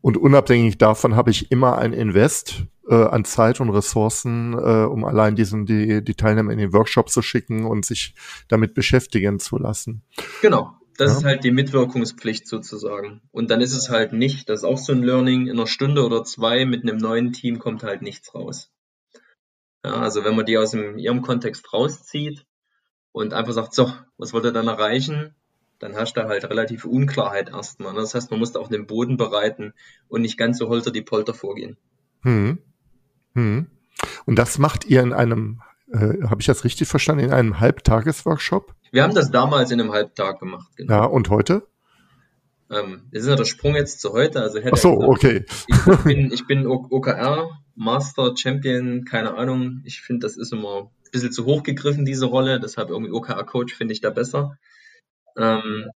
Und 0.00 0.16
unabhängig 0.16 0.78
davon 0.78 1.16
habe 1.16 1.30
ich 1.30 1.50
immer 1.50 1.78
ein 1.78 1.92
Invest 1.92 2.64
äh, 2.88 2.94
an 2.94 3.24
Zeit 3.24 3.60
und 3.60 3.70
Ressourcen, 3.70 4.52
äh, 4.54 4.84
um 4.84 5.04
allein 5.04 5.34
diesen 5.34 5.66
die, 5.66 6.02
die 6.04 6.14
Teilnehmer 6.14 6.52
in 6.52 6.58
den 6.58 6.72
Workshop 6.72 7.10
zu 7.10 7.22
schicken 7.22 7.64
und 7.64 7.84
sich 7.84 8.14
damit 8.48 8.74
beschäftigen 8.74 9.40
zu 9.40 9.58
lassen. 9.58 10.02
Genau. 10.42 10.72
Das 10.96 11.10
ja. 11.12 11.18
ist 11.18 11.24
halt 11.24 11.44
die 11.44 11.50
Mitwirkungspflicht 11.50 12.48
sozusagen. 12.48 13.20
Und 13.30 13.50
dann 13.50 13.60
ist 13.60 13.74
es 13.74 13.90
halt 13.90 14.12
nicht, 14.12 14.48
das 14.48 14.60
ist 14.60 14.64
auch 14.64 14.78
so 14.78 14.92
ein 14.92 15.02
Learning, 15.02 15.46
in 15.46 15.52
einer 15.52 15.66
Stunde 15.66 16.06
oder 16.06 16.24
zwei 16.24 16.64
mit 16.64 16.82
einem 16.82 16.96
neuen 16.96 17.32
Team 17.32 17.58
kommt 17.58 17.82
halt 17.82 18.00
nichts 18.00 18.34
raus. 18.34 18.70
Ja, 19.84 19.94
also 19.94 20.24
wenn 20.24 20.36
man 20.36 20.46
die 20.46 20.58
aus 20.58 20.72
dem, 20.72 20.98
ihrem 20.98 21.22
Kontext 21.22 21.72
rauszieht 21.72 22.44
und 23.12 23.34
einfach 23.34 23.52
sagt, 23.52 23.74
so, 23.74 23.92
was 24.18 24.32
wollt 24.32 24.44
ihr 24.44 24.52
dann 24.52 24.68
erreichen? 24.68 25.34
dann 25.78 25.92
herrscht 25.92 26.16
da 26.16 26.28
halt 26.28 26.44
relativ 26.44 26.84
Unklarheit 26.84 27.50
erstmal. 27.50 27.94
Das 27.94 28.14
heißt, 28.14 28.30
man 28.30 28.40
muss 28.40 28.52
da 28.52 28.60
auch 28.60 28.68
den 28.68 28.86
Boden 28.86 29.16
bereiten 29.16 29.74
und 30.08 30.22
nicht 30.22 30.38
ganz 30.38 30.58
so 30.58 30.68
holter 30.68 30.90
die 30.90 31.02
Polter 31.02 31.34
vorgehen. 31.34 31.76
Hm. 32.22 32.58
Hm. 33.34 33.66
Und 34.24 34.38
das 34.38 34.58
macht 34.58 34.86
ihr 34.86 35.02
in 35.02 35.12
einem, 35.12 35.62
äh, 35.92 36.22
habe 36.24 36.40
ich 36.40 36.46
das 36.46 36.64
richtig 36.64 36.88
verstanden, 36.88 37.24
in 37.24 37.32
einem 37.32 37.60
Halbtagesworkshop? 37.60 38.74
Wir 38.90 39.02
haben 39.02 39.14
das 39.14 39.30
damals 39.30 39.70
in 39.70 39.80
einem 39.80 39.92
Halbtag 39.92 40.40
gemacht. 40.40 40.70
Genau. 40.76 40.92
Ja, 40.92 41.04
und 41.04 41.28
heute? 41.28 41.66
Ähm, 42.70 43.02
das 43.12 43.22
ist 43.22 43.28
ja 43.28 43.36
der 43.36 43.44
Sprung 43.44 43.74
jetzt 43.74 44.00
zu 44.00 44.12
heute. 44.12 44.40
Also 44.40 44.58
hätte 44.58 44.72
Ach 44.74 44.78
so, 44.78 44.96
gesagt, 44.96 45.10
okay. 45.10 45.44
Ich, 45.68 46.04
bin, 46.04 46.32
ich 46.32 46.46
bin 46.46 46.66
OKR, 46.66 47.50
Master, 47.74 48.34
Champion, 48.36 49.04
keine 49.04 49.36
Ahnung. 49.36 49.82
Ich 49.84 50.00
finde, 50.00 50.26
das 50.26 50.36
ist 50.36 50.52
immer 50.52 50.82
ein 50.82 51.10
bisschen 51.12 51.32
zu 51.32 51.44
hoch 51.44 51.62
gegriffen, 51.62 52.04
diese 52.04 52.26
Rolle. 52.26 52.60
Deshalb 52.60 52.90
irgendwie 52.90 53.12
OKR-Coach 53.12 53.74
finde 53.74 53.92
ich 53.92 54.00
da 54.00 54.10
besser. 54.10 54.58
Ähm, 55.36 55.90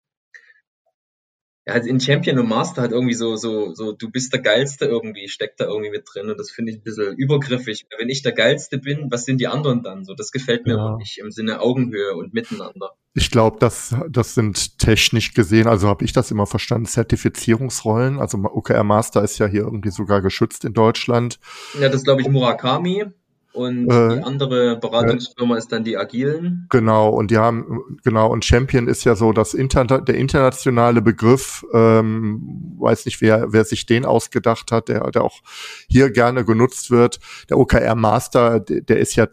ja, 1.66 1.74
also 1.74 1.88
in 1.88 2.00
Champion 2.00 2.38
und 2.38 2.48
Master 2.48 2.82
hat 2.82 2.92
irgendwie 2.92 3.14
so, 3.14 3.34
so, 3.34 3.74
so, 3.74 3.92
du 3.92 4.08
bist 4.08 4.32
der 4.32 4.40
Geilste 4.40 4.84
irgendwie, 4.84 5.28
steckt 5.28 5.58
da 5.60 5.64
irgendwie 5.64 5.90
mit 5.90 6.04
drin 6.06 6.30
und 6.30 6.38
das 6.38 6.50
finde 6.50 6.72
ich 6.72 6.78
ein 6.78 6.82
bisschen 6.82 7.16
übergriffig. 7.16 7.86
Wenn 7.98 8.08
ich 8.08 8.22
der 8.22 8.32
Geilste 8.32 8.78
bin, 8.78 9.10
was 9.10 9.24
sind 9.24 9.40
die 9.40 9.48
anderen 9.48 9.82
dann 9.82 10.04
so? 10.04 10.14
Das 10.14 10.30
gefällt 10.30 10.66
mir 10.66 10.76
ja. 10.76 10.96
nicht 10.96 11.18
im 11.18 11.32
Sinne 11.32 11.60
Augenhöhe 11.60 12.14
und 12.14 12.32
Miteinander. 12.32 12.92
Ich 13.14 13.30
glaube, 13.30 13.56
das, 13.58 13.96
das 14.08 14.34
sind 14.34 14.78
technisch 14.78 15.34
gesehen, 15.34 15.66
also 15.66 15.88
habe 15.88 16.04
ich 16.04 16.12
das 16.12 16.30
immer 16.30 16.46
verstanden, 16.46 16.86
Zertifizierungsrollen. 16.86 18.20
Also 18.20 18.38
OKR 18.38 18.84
Master 18.84 19.24
ist 19.24 19.38
ja 19.38 19.46
hier 19.46 19.62
irgendwie 19.62 19.90
sogar 19.90 20.22
geschützt 20.22 20.64
in 20.64 20.72
Deutschland. 20.72 21.40
Ja, 21.80 21.88
das 21.88 22.04
glaube 22.04 22.20
ich 22.20 22.28
Murakami. 22.28 23.06
Und 23.56 23.90
äh, 23.90 24.16
die 24.16 24.22
andere 24.22 24.76
Beratungsfirma 24.76 25.54
äh, 25.54 25.58
ist 25.58 25.72
dann 25.72 25.82
die 25.82 25.96
Agilen. 25.96 26.66
Genau, 26.68 27.08
und 27.08 27.30
die 27.30 27.38
haben, 27.38 27.98
genau, 28.04 28.30
und 28.30 28.44
Champion 28.44 28.86
ist 28.86 29.04
ja 29.04 29.16
so 29.16 29.32
das 29.32 29.54
Inter 29.54 29.86
der 29.86 30.14
internationale 30.14 31.00
Begriff, 31.00 31.64
ähm, 31.72 32.76
weiß 32.78 33.06
nicht, 33.06 33.22
wer, 33.22 33.54
wer 33.54 33.64
sich 33.64 33.86
den 33.86 34.04
ausgedacht 34.04 34.72
hat, 34.72 34.88
der, 34.88 35.10
der 35.10 35.24
auch 35.24 35.40
hier 35.88 36.10
gerne 36.10 36.44
genutzt 36.44 36.90
wird. 36.90 37.18
Der 37.48 37.58
OKR 37.58 37.94
Master, 37.94 38.60
der, 38.60 38.82
der 38.82 38.98
ist 38.98 39.16
ja 39.16 39.26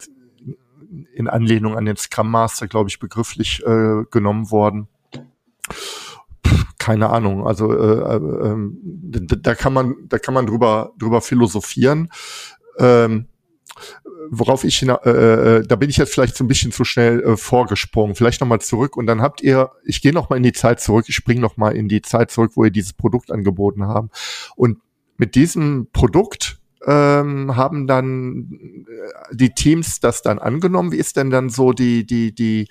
in 1.12 1.28
Anlehnung 1.28 1.76
an 1.76 1.84
den 1.84 1.96
Scrum 1.96 2.30
Master, 2.30 2.66
glaube 2.66 2.88
ich, 2.88 2.98
begrifflich 2.98 3.62
äh, 3.66 4.04
genommen 4.10 4.50
worden. 4.50 4.88
keine 6.78 7.10
Ahnung, 7.10 7.46
also 7.46 7.72
äh, 7.72 8.14
äh, 8.14 8.16
ähm, 8.16 8.78
da, 8.82 9.36
da 9.36 9.54
kann 9.54 9.74
man, 9.74 9.94
da 10.08 10.18
kann 10.18 10.32
man 10.32 10.46
drüber, 10.46 10.94
drüber 10.98 11.20
philosophieren. 11.20 12.08
Ähm, 12.78 13.26
worauf 14.30 14.64
ich, 14.64 14.82
äh, 14.82 14.86
äh, 14.86 15.66
da 15.66 15.76
bin 15.76 15.90
ich 15.90 15.96
jetzt 15.96 16.12
vielleicht 16.12 16.36
so 16.36 16.44
ein 16.44 16.48
bisschen 16.48 16.72
zu 16.72 16.84
schnell 16.84 17.20
äh, 17.22 17.36
vorgesprungen. 17.36 18.14
Vielleicht 18.14 18.40
nochmal 18.40 18.60
zurück 18.60 18.96
und 18.96 19.06
dann 19.06 19.22
habt 19.22 19.42
ihr, 19.42 19.70
ich 19.84 20.02
gehe 20.02 20.12
nochmal 20.12 20.38
in 20.38 20.42
die 20.42 20.52
Zeit 20.52 20.80
zurück, 20.80 21.06
ich 21.08 21.14
springe 21.14 21.40
nochmal 21.40 21.76
in 21.76 21.88
die 21.88 22.02
Zeit 22.02 22.30
zurück, 22.30 22.52
wo 22.54 22.64
ihr 22.64 22.70
dieses 22.70 22.92
Produkt 22.92 23.30
angeboten 23.30 23.86
haben. 23.86 24.10
Und 24.56 24.78
mit 25.16 25.34
diesem 25.34 25.88
Produkt 25.92 26.58
ähm, 26.86 27.56
haben 27.56 27.86
dann 27.86 28.86
äh, 28.88 29.34
die 29.34 29.50
Teams 29.50 30.00
das 30.00 30.22
dann 30.22 30.38
angenommen. 30.38 30.92
Wie 30.92 30.98
ist 30.98 31.16
denn 31.16 31.30
dann 31.30 31.48
so 31.48 31.72
die, 31.72 32.04
die, 32.04 32.34
die 32.34 32.68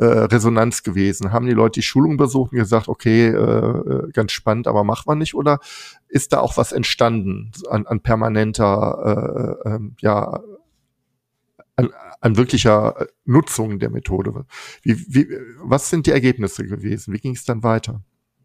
äh, 0.00 0.04
Resonanz 0.04 0.82
gewesen? 0.82 1.32
Haben 1.32 1.46
die 1.46 1.52
Leute 1.52 1.80
die 1.80 1.86
Schulung 1.86 2.16
besucht 2.16 2.52
und 2.52 2.58
gesagt, 2.58 2.88
okay, 2.88 3.28
äh, 3.28 3.34
äh 3.34 4.10
ganz 4.12 4.32
spannend, 4.32 4.66
aber 4.66 4.84
macht 4.84 5.06
man 5.06 5.18
nicht? 5.18 5.34
Oder 5.34 5.60
ist 6.08 6.32
da 6.32 6.40
auch 6.40 6.56
was 6.56 6.72
entstanden 6.72 7.52
an, 7.68 7.86
an 7.86 8.00
permanenter 8.00 9.58
äh, 9.64 9.68
äh, 9.68 9.78
ja, 10.00 10.40
an 12.20 12.36
wirklicher 12.36 13.06
Nutzung 13.24 13.78
der 13.78 13.90
Methode. 13.90 14.44
Wie, 14.82 14.96
wie, 15.08 15.26
was 15.62 15.88
sind 15.88 16.06
die 16.06 16.10
Ergebnisse 16.10 16.66
gewesen? 16.66 17.14
Wie 17.14 17.18
ging 17.18 17.34
es 17.34 17.44
dann 17.44 17.62
weiter? 17.62 18.02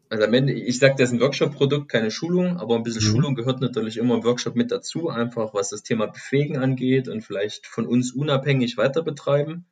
Also 0.10 0.24
am 0.24 0.34
Ende, 0.34 0.54
ich 0.54 0.80
sage, 0.80 0.96
das 0.98 1.10
ist 1.10 1.16
ein 1.16 1.20
Workshop-Produkt, 1.20 1.90
keine 1.90 2.12
Schulung, 2.12 2.58
aber 2.58 2.76
ein 2.76 2.84
bisschen 2.84 3.06
mhm. 3.06 3.12
Schulung 3.12 3.36
gehört 3.36 3.60
natürlich 3.60 3.98
immer 3.98 4.16
im 4.16 4.24
Workshop 4.24 4.56
mit 4.56 4.72
dazu, 4.72 5.10
einfach 5.10 5.54
was 5.54 5.70
das 5.70 5.84
Thema 5.84 6.06
Befähigen 6.06 6.58
angeht 6.58 7.08
und 7.10 7.22
vielleicht 7.22 7.66
von 7.66 7.86
uns 7.86 8.14
unabhängig 8.14 8.78
weiter 8.78 9.02
betreiben. 9.02 9.66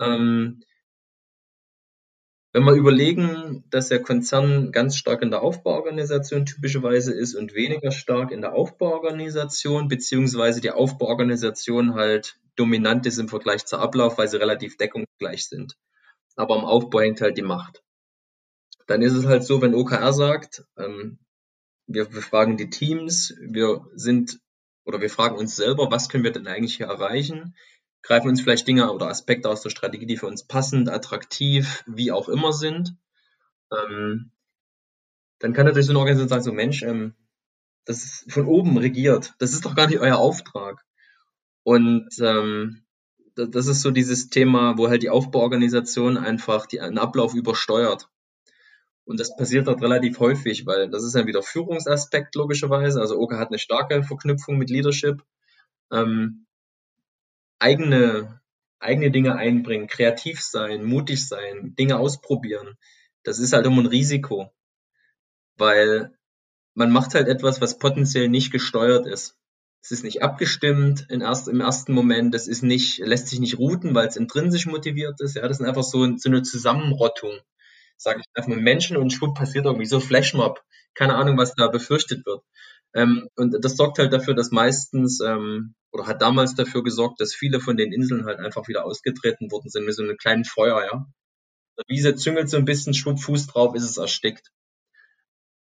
Ähm, 0.00 0.62
wenn 2.56 2.64
wir 2.64 2.72
überlegen, 2.72 3.64
dass 3.70 3.88
der 3.88 4.02
Konzern 4.02 4.72
ganz 4.72 4.96
stark 4.96 5.22
in 5.22 5.30
der 5.30 5.42
Aufbauorganisation 5.42 6.46
typischerweise 6.46 7.12
ist 7.12 7.34
und 7.34 7.54
weniger 7.54 7.90
stark 7.90 8.32
in 8.32 8.40
der 8.40 8.54
Aufbauorganisation, 8.54 9.88
beziehungsweise 9.88 10.60
die 10.60 10.70
Aufbauorganisation 10.70 11.94
halt 11.94 12.38
dominant 12.56 13.04
ist 13.06 13.18
im 13.18 13.28
Vergleich 13.28 13.66
zur 13.66 13.80
Ablauf, 13.80 14.16
weil 14.16 14.28
sie 14.28 14.38
relativ 14.38 14.76
deckungsgleich 14.78 15.46
sind. 15.46 15.76
Aber 16.34 16.56
am 16.56 16.64
Aufbau 16.64 17.00
hängt 17.00 17.20
halt 17.20 17.36
die 17.36 17.42
Macht 17.42 17.82
dann 18.86 19.02
ist 19.02 19.14
es 19.14 19.26
halt 19.26 19.44
so, 19.44 19.60
wenn 19.60 19.74
OKR 19.74 20.12
sagt, 20.12 20.64
ähm, 20.76 21.18
wir, 21.86 22.12
wir 22.12 22.22
fragen 22.22 22.56
die 22.56 22.70
Teams, 22.70 23.34
wir 23.40 23.86
sind 23.94 24.40
oder 24.84 25.00
wir 25.00 25.10
fragen 25.10 25.36
uns 25.36 25.56
selber, 25.56 25.90
was 25.90 26.08
können 26.08 26.24
wir 26.24 26.32
denn 26.32 26.46
eigentlich 26.46 26.76
hier 26.76 26.86
erreichen? 26.86 27.54
Greifen 28.06 28.28
uns 28.28 28.40
vielleicht 28.40 28.68
Dinge 28.68 28.92
oder 28.92 29.08
Aspekte 29.08 29.48
aus 29.48 29.62
der 29.62 29.70
Strategie, 29.70 30.06
die 30.06 30.16
für 30.16 30.28
uns 30.28 30.44
passend, 30.44 30.88
attraktiv, 30.88 31.82
wie 31.88 32.12
auch 32.12 32.28
immer 32.28 32.52
sind. 32.52 32.96
Ähm, 33.72 34.30
dann 35.40 35.52
kann 35.52 35.66
natürlich 35.66 35.86
so 35.86 35.92
eine 35.92 35.98
Organisation 35.98 36.28
sagen, 36.28 36.44
so 36.44 36.52
Mensch, 36.52 36.82
ähm, 36.84 37.14
das 37.84 38.04
ist 38.04 38.32
von 38.32 38.46
oben 38.46 38.78
regiert. 38.78 39.34
Das 39.40 39.52
ist 39.52 39.64
doch 39.64 39.74
gar 39.74 39.88
nicht 39.88 39.98
euer 39.98 40.18
Auftrag. 40.18 40.84
Und 41.64 42.08
ähm, 42.20 42.84
das 43.34 43.66
ist 43.66 43.82
so 43.82 43.90
dieses 43.90 44.30
Thema, 44.30 44.78
wo 44.78 44.88
halt 44.88 45.02
die 45.02 45.10
Aufbauorganisation 45.10 46.16
einfach 46.16 46.66
die, 46.66 46.80
einen 46.80 46.98
Ablauf 46.98 47.34
übersteuert. 47.34 48.08
Und 49.04 49.18
das 49.18 49.36
passiert 49.36 49.66
dort 49.66 49.82
relativ 49.82 50.20
häufig, 50.20 50.64
weil 50.64 50.88
das 50.90 51.02
ist 51.02 51.16
ja 51.16 51.26
wieder 51.26 51.42
Führungsaspekt 51.42 52.36
logischerweise. 52.36 53.00
Also 53.00 53.18
Oka 53.18 53.36
hat 53.36 53.48
eine 53.48 53.58
starke 53.58 54.04
Verknüpfung 54.04 54.58
mit 54.58 54.70
Leadership. 54.70 55.24
Ähm, 55.92 56.45
eigene, 57.58 58.40
eigene 58.78 59.10
Dinge 59.10 59.36
einbringen, 59.36 59.86
kreativ 59.88 60.40
sein, 60.40 60.84
mutig 60.84 61.26
sein, 61.26 61.74
Dinge 61.76 61.98
ausprobieren. 61.98 62.76
Das 63.22 63.38
ist 63.38 63.52
halt 63.52 63.66
immer 63.66 63.82
ein 63.82 63.86
Risiko, 63.86 64.52
weil 65.56 66.16
man 66.74 66.90
macht 66.90 67.14
halt 67.14 67.28
etwas, 67.28 67.60
was 67.60 67.78
potenziell 67.78 68.28
nicht 68.28 68.52
gesteuert 68.52 69.06
ist. 69.06 69.36
Es 69.82 69.90
ist 69.92 70.04
nicht 70.04 70.22
abgestimmt 70.22 71.06
in 71.10 71.20
erst, 71.20 71.48
im 71.48 71.60
ersten 71.60 71.92
Moment. 71.92 72.34
Es 72.34 72.48
ist 72.48 72.62
nicht, 72.62 72.98
lässt 72.98 73.28
sich 73.28 73.40
nicht 73.40 73.58
routen, 73.58 73.94
weil 73.94 74.08
es 74.08 74.16
intrinsisch 74.16 74.66
motiviert 74.66 75.20
ist. 75.20 75.36
Ja, 75.36 75.46
das 75.46 75.60
ist 75.60 75.66
einfach 75.66 75.84
so, 75.84 76.16
so 76.16 76.28
eine 76.28 76.42
Zusammenrottung 76.42 77.38
sage 77.96 78.20
ich 78.20 78.26
einfach 78.34 78.48
mal 78.48 78.60
Menschen 78.60 78.96
und 78.96 79.12
schwupp 79.12 79.36
passiert 79.36 79.64
irgendwie 79.64 79.86
so 79.86 80.00
Flashmob. 80.00 80.62
Keine 80.94 81.14
Ahnung, 81.14 81.36
was 81.38 81.54
da 81.54 81.68
befürchtet 81.68 82.24
wird. 82.26 82.42
Ähm, 82.96 83.28
und 83.36 83.54
das 83.62 83.76
sorgt 83.76 83.98
halt 83.98 84.12
dafür, 84.12 84.34
dass 84.34 84.50
meistens, 84.50 85.20
ähm, 85.20 85.74
oder 85.92 86.06
hat 86.06 86.22
damals 86.22 86.54
dafür 86.54 86.82
gesorgt, 86.82 87.20
dass 87.20 87.34
viele 87.34 87.60
von 87.60 87.76
den 87.76 87.92
Inseln 87.92 88.24
halt 88.24 88.38
einfach 88.38 88.68
wieder 88.68 88.86
ausgetreten 88.86 89.52
worden 89.52 89.68
sind 89.68 89.84
mit 89.84 89.94
so 89.94 90.02
einem 90.02 90.16
kleinen 90.16 90.44
Feuer, 90.44 90.82
ja. 90.84 91.06
Die 91.78 91.94
Wiese 91.94 92.14
züngelt 92.14 92.48
so 92.48 92.56
ein 92.56 92.64
bisschen, 92.64 92.94
schwupp 92.94 93.20
Fuß 93.20 93.48
drauf, 93.48 93.74
ist 93.74 93.84
es 93.84 93.98
erstickt. 93.98 94.50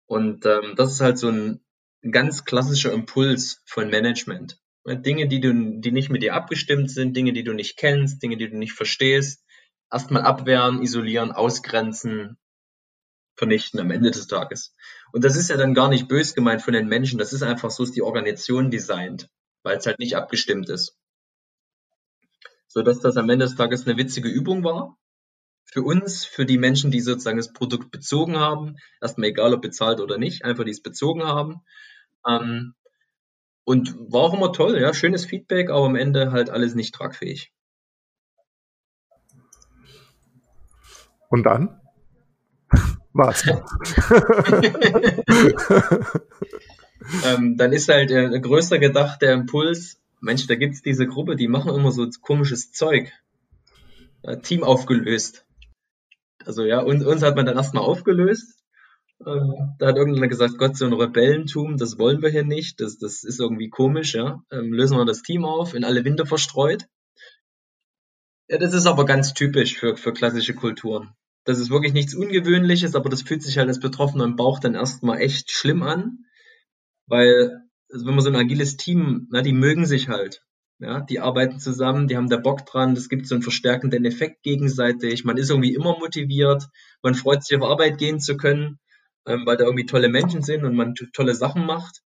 Und 0.07 0.45
ähm, 0.45 0.75
das 0.77 0.93
ist 0.93 1.01
halt 1.01 1.19
so 1.19 1.29
ein, 1.29 1.65
ganz 2.11 2.45
klassischer 2.45 2.93
Impuls 2.93 3.63
von 3.65 3.89
Management. 3.89 4.59
Dinge, 4.87 5.27
die 5.29 5.41
du, 5.41 5.81
die 5.81 5.93
nicht 5.93 6.11
mit 6.11 6.23
dir 6.23 6.35
abgestimmt 6.35 6.91
sind, 6.91 7.17
Dinge, 7.17 7.33
die 7.33 7.45
du 7.45 7.55
nicht 7.55 7.79
kennst, 7.79 8.23
Dinge, 8.23 8.37
die 8.37 8.51
du 8.51 8.59
nicht 8.59 8.75
verstehst, 8.75 9.43
erstmal 9.91 10.23
abwehren, 10.23 10.83
isolieren, 10.83 11.33
ausgrenzen, 11.33 12.37
vernichten 13.37 13.81
am 13.81 13.90
Ende 13.90 14.11
des 14.11 14.27
Tages. 14.27 14.75
Und 15.12 15.25
das 15.25 15.37
ist 15.37 15.51
ja 15.51 15.57
dann 15.57 15.75
gar 15.75 15.88
nicht 15.88 16.09
bös 16.09 16.35
gemeint 16.35 16.62
von 16.62 16.75
den 16.75 16.88
Menschen, 16.88 17.18
das 17.18 17.33
ist 17.33 17.42
einfach 17.42 17.70
so, 17.70 17.83
ist 17.83 17.97
die 17.97 18.03
Organisation 18.03 18.70
designt, 18.70 19.29
weil 19.62 19.77
es 19.77 19.87
halt 19.87 19.99
nicht 19.99 20.16
abgestimmt 20.16 20.68
ist. 20.68 20.97
So 22.68 22.83
dass 22.83 23.01
das 23.01 23.16
am 23.16 23.31
Ende 23.31 23.44
des 23.44 23.57
Tages 23.57 23.87
eine 23.87 23.97
witzige 23.97 24.29
Übung 24.29 24.64
war. 24.64 24.97
Für 25.66 25.83
uns, 25.83 26.25
für 26.25 26.47
die 26.47 26.59
Menschen, 26.59 26.90
die 26.90 27.01
sozusagen 27.01 27.37
das 27.37 27.53
Produkt 27.53 27.90
bezogen 27.90 28.37
haben, 28.37 28.77
erstmal 29.01 29.31
egal 29.31 29.55
ob 29.55 29.62
bezahlt 29.62 30.01
oder 30.01 30.18
nicht, 30.18 30.44
einfach 30.44 30.64
die 30.64 30.70
es 30.70 30.83
bezogen 30.83 31.25
haben. 31.25 31.62
Ähm, 32.29 32.75
und 33.64 33.97
war 34.12 34.23
auch 34.23 34.35
immer 34.35 34.53
toll, 34.53 34.79
ja, 34.81 34.92
schönes 34.92 35.25
Feedback, 35.25 35.70
aber 35.70 35.87
am 35.87 35.97
Ende 35.97 36.33
halt 36.33 36.51
alles 36.51 36.75
nicht 36.75 36.94
tragfähig. 36.94 37.53
Und 41.29 41.44
dann? 41.44 41.81
Was? 43.14 43.46
ähm, 47.24 47.57
dann 47.57 47.72
ist 47.72 47.88
halt 47.88 48.11
äh, 48.11 48.40
größer 48.40 48.79
gedacht 48.79 49.22
der 49.22 49.33
Impuls, 49.35 50.00
Mensch, 50.20 50.46
da 50.48 50.57
gibt 50.57 50.74
es 50.74 50.83
diese 50.83 51.07
Gruppe, 51.07 51.37
die 51.37 51.48
machen 51.48 51.74
immer 51.74 51.92
so 51.92 52.07
komisches 52.20 52.72
Zeug. 52.72 53.12
Ja, 54.22 54.37
Team 54.37 54.64
aufgelöst. 54.64 55.46
Also 56.44 56.64
ja, 56.64 56.81
uns, 56.81 57.05
uns 57.05 57.22
hat 57.22 57.37
man 57.37 57.46
dann 57.46 57.57
erstmal 57.57 57.85
aufgelöst. 57.85 58.59
Ähm, 59.24 59.74
da 59.79 59.87
hat 59.87 59.96
irgendjemand 59.96 60.31
gesagt, 60.31 60.59
Gott, 60.59 60.77
so 60.77 60.87
ein 60.87 60.92
Rebellentum, 60.92 61.77
das 61.77 61.98
wollen 61.98 62.20
wir 62.20 62.31
hier 62.31 62.44
nicht, 62.44 62.81
das, 62.81 62.98
das 62.98 63.22
ist 63.22 63.38
irgendwie 63.38 63.68
komisch, 63.68 64.14
ja. 64.14 64.42
Ähm, 64.50 64.72
lösen 64.72 64.98
wir 64.98 65.05
das 65.05 65.22
Team 65.22 65.44
auf, 65.44 65.74
in 65.74 65.85
alle 65.85 66.05
Winde 66.05 66.27
verstreut. 66.27 66.88
Ja, 68.48 68.59
das 68.59 68.74
ist 68.74 68.87
aber 68.87 69.05
ganz 69.05 69.35
typisch 69.35 69.79
für, 69.79 69.96
für 69.96 70.12
klassische 70.12 70.55
Kulturen. 70.55 71.14
Das 71.44 71.59
ist 71.59 71.70
wirklich 71.70 71.92
nichts 71.92 72.14
Ungewöhnliches, 72.14 72.94
aber 72.94 73.11
das 73.11 73.22
fühlt 73.22 73.42
sich 73.42 73.59
halt 73.59 73.68
als 73.68 73.80
Betroffener 73.80 74.24
im 74.24 74.37
Bauch 74.37 74.61
dann 74.61 74.74
erstmal 74.74 75.20
echt 75.20 75.50
schlimm 75.50 75.83
an, 75.83 76.24
weil 77.07 77.64
also 77.92 78.07
wenn 78.07 78.14
man 78.14 78.24
so 78.24 78.30
ein 78.30 78.37
agiles 78.37 78.76
Team, 78.76 79.28
na, 79.30 79.42
die 79.42 79.52
mögen 79.52 79.87
sich 79.87 80.09
halt. 80.09 80.42
Ja, 80.80 81.00
die 81.00 81.20
arbeiten 81.20 81.61
zusammen, 81.61 82.09
die 82.09 82.16
haben 82.16 82.28
da 82.28 82.37
Bock 82.37 82.66
dran, 82.66 82.94
das 82.96 83.09
gibt 83.09 83.28
so 83.28 83.35
einen 83.37 83.42
verstärkenden 83.42 84.04
Effekt 84.04 84.42
gegenseitig. 84.42 85.24
Man 85.24 85.37
ist 85.37 85.50
irgendwie 85.50 85.74
immer 85.74 85.96
motiviert, 85.98 86.66
man 87.02 87.14
freut 87.14 87.44
sich 87.44 87.57
auf 87.57 87.62
Arbeit 87.62 87.98
gehen 87.98 88.18
zu 88.20 88.37
können, 88.37 88.80
ähm, 89.26 89.46
weil 89.46 89.57
da 89.57 89.64
irgendwie 89.64 89.87
tolle 89.87 90.09
Menschen 90.09 90.42
sind 90.42 90.64
und 90.64 90.74
man 90.74 90.94
tolle 91.12 91.35
Sachen 91.35 91.64
macht. 91.66 92.02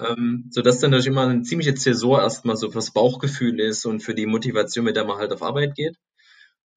Ähm, 0.00 0.46
so 0.50 0.62
dass 0.62 0.80
dann 0.80 0.92
natürlich 0.92 1.08
immer 1.08 1.28
eine 1.28 1.42
ziemliche 1.42 1.74
Zäsur 1.74 2.22
erstmal 2.22 2.56
so 2.56 2.70
fürs 2.70 2.92
Bauchgefühl 2.92 3.60
ist 3.60 3.84
und 3.86 4.00
für 4.00 4.14
die 4.14 4.26
Motivation, 4.26 4.84
mit 4.86 4.96
der 4.96 5.04
man 5.04 5.18
halt 5.18 5.32
auf 5.32 5.42
Arbeit 5.42 5.74
geht. 5.74 5.96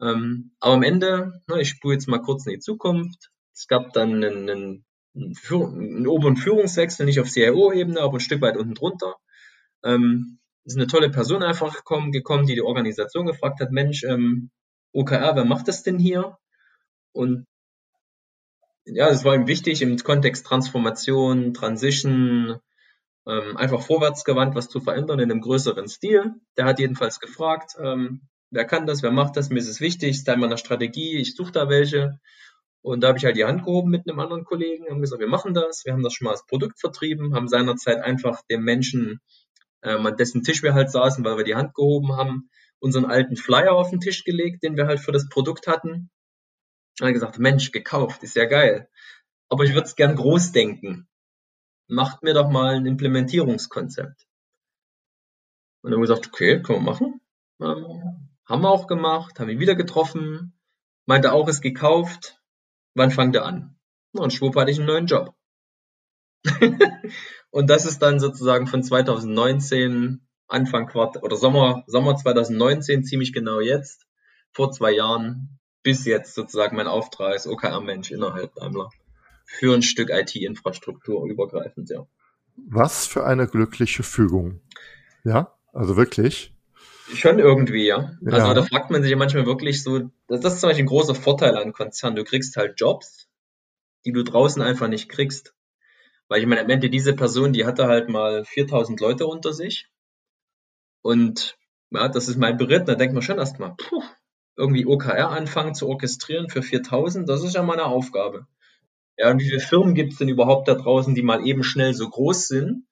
Ähm, 0.02 0.52
aber 0.60 0.74
am 0.74 0.84
Ende, 0.84 1.42
na, 1.48 1.58
ich 1.58 1.70
spule 1.70 1.94
jetzt 1.94 2.08
mal 2.08 2.22
kurz 2.22 2.46
in 2.46 2.54
die 2.54 2.60
Zukunft. 2.60 3.30
Es 3.54 3.68
gab 3.68 3.94
dann 3.94 4.24
einen, 4.24 4.50
einen, 4.50 4.86
einen 5.16 6.08
oberen 6.08 6.38
Führungswechsel, 6.38 7.06
nicht 7.06 7.20
auf 7.20 7.30
CIO-Ebene, 7.30 8.02
aber 8.02 8.18
ein 8.18 8.22
Stück 8.22 8.42
weit 8.42 8.58
unten 8.58 8.74
drunter. 8.74 9.16
Ähm, 9.84 10.40
ist 10.64 10.78
eine 10.78 10.88
tolle 10.88 11.10
Person 11.10 11.44
einfach 11.44 11.76
gekommen, 11.76 12.12
gekommen, 12.12 12.46
die 12.46 12.56
die 12.56 12.62
Organisation 12.62 13.26
gefragt 13.26 13.60
hat, 13.60 13.72
Mensch, 13.72 14.04
ähm, 14.04 14.52
OKR, 14.94 15.36
wer 15.36 15.46
macht 15.46 15.68
das 15.68 15.84
denn 15.84 16.00
hier? 16.00 16.38
Und 17.14 17.46
ja, 18.86 19.10
es 19.10 19.24
war 19.24 19.36
ihm 19.36 19.48
wichtig 19.48 19.82
im 19.82 19.98
Kontext 19.98 20.46
Transformation, 20.46 21.54
Transition, 21.54 22.60
ähm, 23.28 23.58
einfach 23.58 23.82
vorwärtsgewandt 23.82 24.56
was 24.56 24.70
zu 24.70 24.80
verändern 24.80 25.20
in 25.20 25.32
einem 25.32 25.42
größeren 25.42 25.88
Stil. 25.88 26.34
Der 26.58 26.66
hat 26.66 26.80
jedenfalls 26.80 27.20
gefragt, 27.20 27.76
ähm, 27.80 28.22
wer 28.52 28.66
kann 28.66 28.86
das, 28.86 29.02
wer 29.02 29.12
macht 29.12 29.38
das, 29.38 29.50
mir 29.50 29.60
ist 29.60 29.70
es 29.70 29.82
wichtig, 29.82 30.12
ist 30.12 30.26
Teil 30.26 30.38
meiner 30.38 30.58
Strategie, 30.58 31.18
ich 31.18 31.36
suche 31.36 31.52
da 31.52 31.70
welche. 31.70 32.20
Und 32.84 33.02
da 33.02 33.10
habe 33.10 33.18
ich 33.18 33.26
halt 33.26 33.38
die 33.38 33.46
Hand 33.46 33.64
gehoben 33.64 33.92
mit 33.92 34.08
einem 34.08 34.20
anderen 34.20 34.44
Kollegen, 34.44 34.90
haben 34.90 35.02
gesagt, 35.02 35.22
wir 35.22 35.28
machen 35.28 35.54
das, 35.54 35.86
wir 35.86 35.94
haben 35.94 36.04
das 36.04 36.14
schon 36.14 36.26
mal 36.26 36.32
als 36.32 36.46
Produkt 36.46 36.80
vertrieben, 36.80 37.36
haben 37.36 37.48
seinerzeit 37.48 38.02
einfach 38.02 38.42
dem 38.50 38.64
Menschen, 38.64 39.20
ähm, 39.84 40.06
an 40.06 40.18
dessen 40.18 40.44
Tisch 40.44 40.64
wir 40.64 40.74
halt 40.74 40.92
saßen, 40.92 41.24
weil 41.24 41.38
wir 41.38 41.44
die 41.44 41.56
Hand 41.56 41.74
gehoben 41.76 42.14
haben, 42.16 42.50
unseren 42.80 43.06
alten 43.06 43.38
Flyer 43.38 43.74
auf 43.74 43.92
den 43.92 44.00
Tisch 44.00 44.24
gelegt, 44.24 44.64
den 44.64 44.76
wir 44.78 44.88
halt 44.88 45.00
für 45.00 45.12
das 45.12 45.30
Produkt 45.30 45.68
hatten. 45.68 46.10
Und 47.00 47.08
er 47.08 47.14
gesagt, 47.14 47.40
Mensch, 47.40 47.72
gekauft, 47.72 48.24
ist 48.24 48.36
ja 48.36 48.46
geil. 48.46 48.90
Aber 49.50 49.64
ich 49.64 49.74
würde 49.74 49.88
es 49.88 49.96
gern 49.96 50.16
groß 50.16 50.52
denken. 50.52 51.08
Macht 51.88 52.24
mir 52.24 52.34
doch 52.34 52.50
mal 52.50 52.76
ein 52.76 52.86
Implementierungskonzept. 52.86 54.26
Und 55.82 55.92
dann 55.92 55.94
haben 55.94 56.02
wir 56.02 56.08
gesagt, 56.08 56.28
okay, 56.28 56.62
können 56.62 56.80
wir 56.80 56.92
machen. 56.92 57.22
Ähm, 57.62 58.31
haben 58.46 58.62
wir 58.62 58.70
auch 58.70 58.88
gemacht, 58.88 59.40
haben 59.40 59.50
ihn 59.50 59.60
wieder 59.60 59.76
getroffen, 59.76 60.54
meinte 61.06 61.32
auch, 61.34 61.48
ist 61.48 61.62
gekauft. 61.62 62.42
Wann 62.94 63.12
fangt 63.12 63.36
er 63.36 63.46
an? 63.46 63.78
Und 64.14 64.34
schwupp 64.34 64.56
hatte 64.56 64.72
ich 64.72 64.78
einen 64.78 64.88
neuen 64.88 65.06
Job. 65.06 65.34
und 67.52 67.70
das 67.70 67.86
ist 67.86 68.02
dann 68.02 68.20
sozusagen 68.20 68.68
von 68.68 68.84
2019, 68.84 70.28
Anfang 70.48 70.88
Quart 70.88 71.24
oder 71.24 71.38
Sommer, 71.38 71.84
Sommer 71.88 72.16
2019, 72.16 73.04
ziemlich 73.04 73.32
genau 73.32 73.62
jetzt, 73.62 74.06
vor 74.52 74.72
zwei 74.72 74.92
Jahren, 74.92 75.60
bis 75.84 76.06
jetzt 76.06 76.36
sozusagen 76.36 76.76
mein 76.76 76.88
Auftrag 76.88 77.32
als 77.34 77.48
OKR-Mensch 77.48 78.12
innerhalb 78.12 78.54
Daimler. 78.56 78.90
Für 79.46 79.74
ein 79.74 79.82
Stück 79.82 80.10
IT-Infrastruktur 80.10 81.26
übergreifend, 81.26 81.90
ja. 81.90 82.06
Was 82.56 83.08
für 83.08 83.26
eine 83.26 83.48
glückliche 83.48 84.04
Fügung. 84.04 84.62
Ja, 85.24 85.56
also 85.74 85.98
wirklich. 85.98 86.54
Schon 87.14 87.40
irgendwie, 87.40 87.86
ja. 87.86 88.18
ja. 88.22 88.32
Also 88.32 88.54
da 88.54 88.64
fragt 88.64 88.90
man 88.92 89.02
sich 89.02 89.12
ja 89.12 89.18
manchmal 89.18 89.46
wirklich 89.46 89.84
so, 89.84 90.12
das 90.28 90.46
ist 90.46 90.62
zum 90.62 90.70
Beispiel 90.70 90.86
ein 90.86 90.90
großer 90.90 91.16
Vorteil 91.16 91.58
an 91.58 91.74
Konzernen. 91.74 92.16
Du 92.16 92.24
kriegst 92.24 92.56
halt 92.58 92.80
Jobs, 92.80 93.28
die 94.06 94.12
du 94.12 94.24
draußen 94.24 94.62
einfach 94.62 94.88
nicht 94.88 95.10
kriegst. 95.10 95.54
Weil 96.28 96.42
ich 96.42 96.48
meine, 96.48 96.62
am 96.62 96.70
Ende 96.70 96.90
diese 96.90 97.14
Person, 97.14 97.54
die 97.54 97.66
hatte 97.66 97.88
halt 97.88 98.10
mal 98.10 98.46
4000 98.46 99.00
Leute 99.00 99.28
unter 99.28 99.54
sich. 99.54 99.90
Und 101.02 101.58
ja, 101.92 102.08
das 102.08 102.28
ist 102.28 102.38
mein 102.38 102.58
Beritt. 102.58 102.88
Da 102.88 102.96
denkt 102.96 103.14
man 103.14 103.24
schon 103.24 103.38
erstmal, 103.38 103.76
puh, 103.76 104.02
irgendwie 104.56 104.86
OKR 104.86 105.30
anfangen 105.30 105.76
zu 105.76 105.88
orchestrieren 105.88 106.50
für 106.50 106.62
4000, 106.62 107.28
das 107.28 107.44
ist 107.44 107.56
ja 107.56 107.64
mal 107.64 107.74
eine 107.74 107.86
Aufgabe. 107.86 108.48
Ja, 109.18 109.30
und 109.32 109.40
wie 109.40 109.50
viele 109.50 109.60
Firmen 109.60 109.94
gibt 109.94 110.14
es 110.14 110.20
denn 110.20 110.30
überhaupt 110.30 110.68
da 110.68 110.76
draußen, 110.76 111.16
die 111.16 111.22
mal 111.22 111.46
eben 111.46 111.64
schnell 111.64 111.94
so 111.94 112.10
groß 112.10 112.48
sind, 112.48 112.86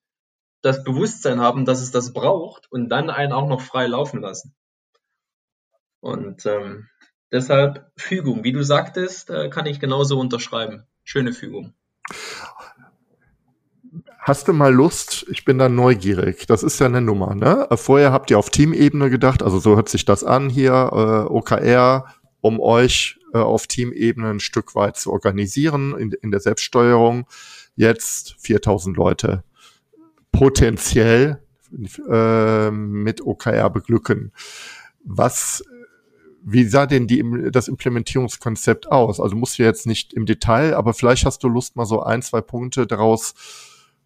das 0.62 0.84
Bewusstsein 0.84 1.40
haben, 1.40 1.64
dass 1.64 1.80
es 1.80 1.90
das 1.90 2.12
braucht 2.12 2.70
und 2.70 2.88
dann 2.88 3.10
einen 3.10 3.32
auch 3.32 3.48
noch 3.48 3.60
frei 3.60 3.86
laufen 3.86 4.20
lassen? 4.20 4.54
Und 6.00 6.46
ähm, 6.46 6.88
deshalb 7.30 7.90
Fügung. 7.96 8.44
Wie 8.44 8.52
du 8.52 8.62
sagtest, 8.62 9.30
äh, 9.30 9.48
kann 9.48 9.66
ich 9.66 9.80
genauso 9.80 10.18
unterschreiben. 10.18 10.84
Schöne 11.04 11.32
Fügung. 11.32 11.74
Hast 14.18 14.48
du 14.48 14.52
mal 14.52 14.72
Lust? 14.72 15.26
Ich 15.30 15.44
bin 15.44 15.58
da 15.58 15.68
neugierig. 15.68 16.46
Das 16.46 16.62
ist 16.62 16.78
ja 16.78 16.86
eine 16.86 17.00
Nummer, 17.00 17.34
ne? 17.34 17.66
Vorher 17.72 18.12
habt 18.12 18.30
ihr 18.30 18.38
auf 18.38 18.50
Teamebene 18.50 19.10
gedacht, 19.10 19.42
also 19.42 19.58
so 19.58 19.76
hört 19.76 19.88
sich 19.88 20.04
das 20.04 20.24
an 20.24 20.50
hier, 20.50 20.72
äh, 20.72 21.32
OKR, 21.32 22.04
um 22.40 22.60
euch 22.60 23.18
äh, 23.32 23.38
auf 23.38 23.66
Teamebene 23.66 24.28
ein 24.28 24.40
Stück 24.40 24.74
weit 24.74 24.96
zu 24.96 25.10
organisieren 25.10 25.96
in, 25.98 26.12
in 26.12 26.30
der 26.30 26.40
Selbststeuerung. 26.40 27.26
Jetzt 27.76 28.36
4000 28.38 28.96
Leute 28.96 29.42
potenziell 30.32 31.42
äh, 32.08 32.70
mit 32.70 33.20
OKR 33.20 33.70
beglücken. 33.70 34.32
Was 35.04 35.62
wie 36.42 36.64
sah 36.64 36.86
denn 36.86 37.06
die, 37.06 37.50
das 37.50 37.68
Implementierungskonzept 37.68 38.90
aus? 38.90 39.20
Also 39.20 39.36
musst 39.36 39.58
du 39.58 39.62
jetzt 39.62 39.86
nicht 39.86 40.12
im 40.12 40.26
Detail, 40.26 40.74
aber 40.74 40.94
vielleicht 40.94 41.26
hast 41.26 41.42
du 41.42 41.48
Lust, 41.48 41.76
mal 41.76 41.86
so 41.86 42.02
ein, 42.02 42.22
zwei 42.22 42.40
Punkte 42.40 42.86
daraus 42.86 43.34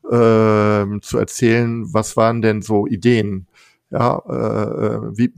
äh, 0.04 0.84
zu 1.00 1.18
erzählen. 1.18 1.92
Was 1.92 2.16
waren 2.16 2.42
denn 2.42 2.62
so 2.62 2.86
Ideen? 2.86 3.46
Ja, 3.90 4.18
äh, 4.18 5.16
wie, 5.16 5.32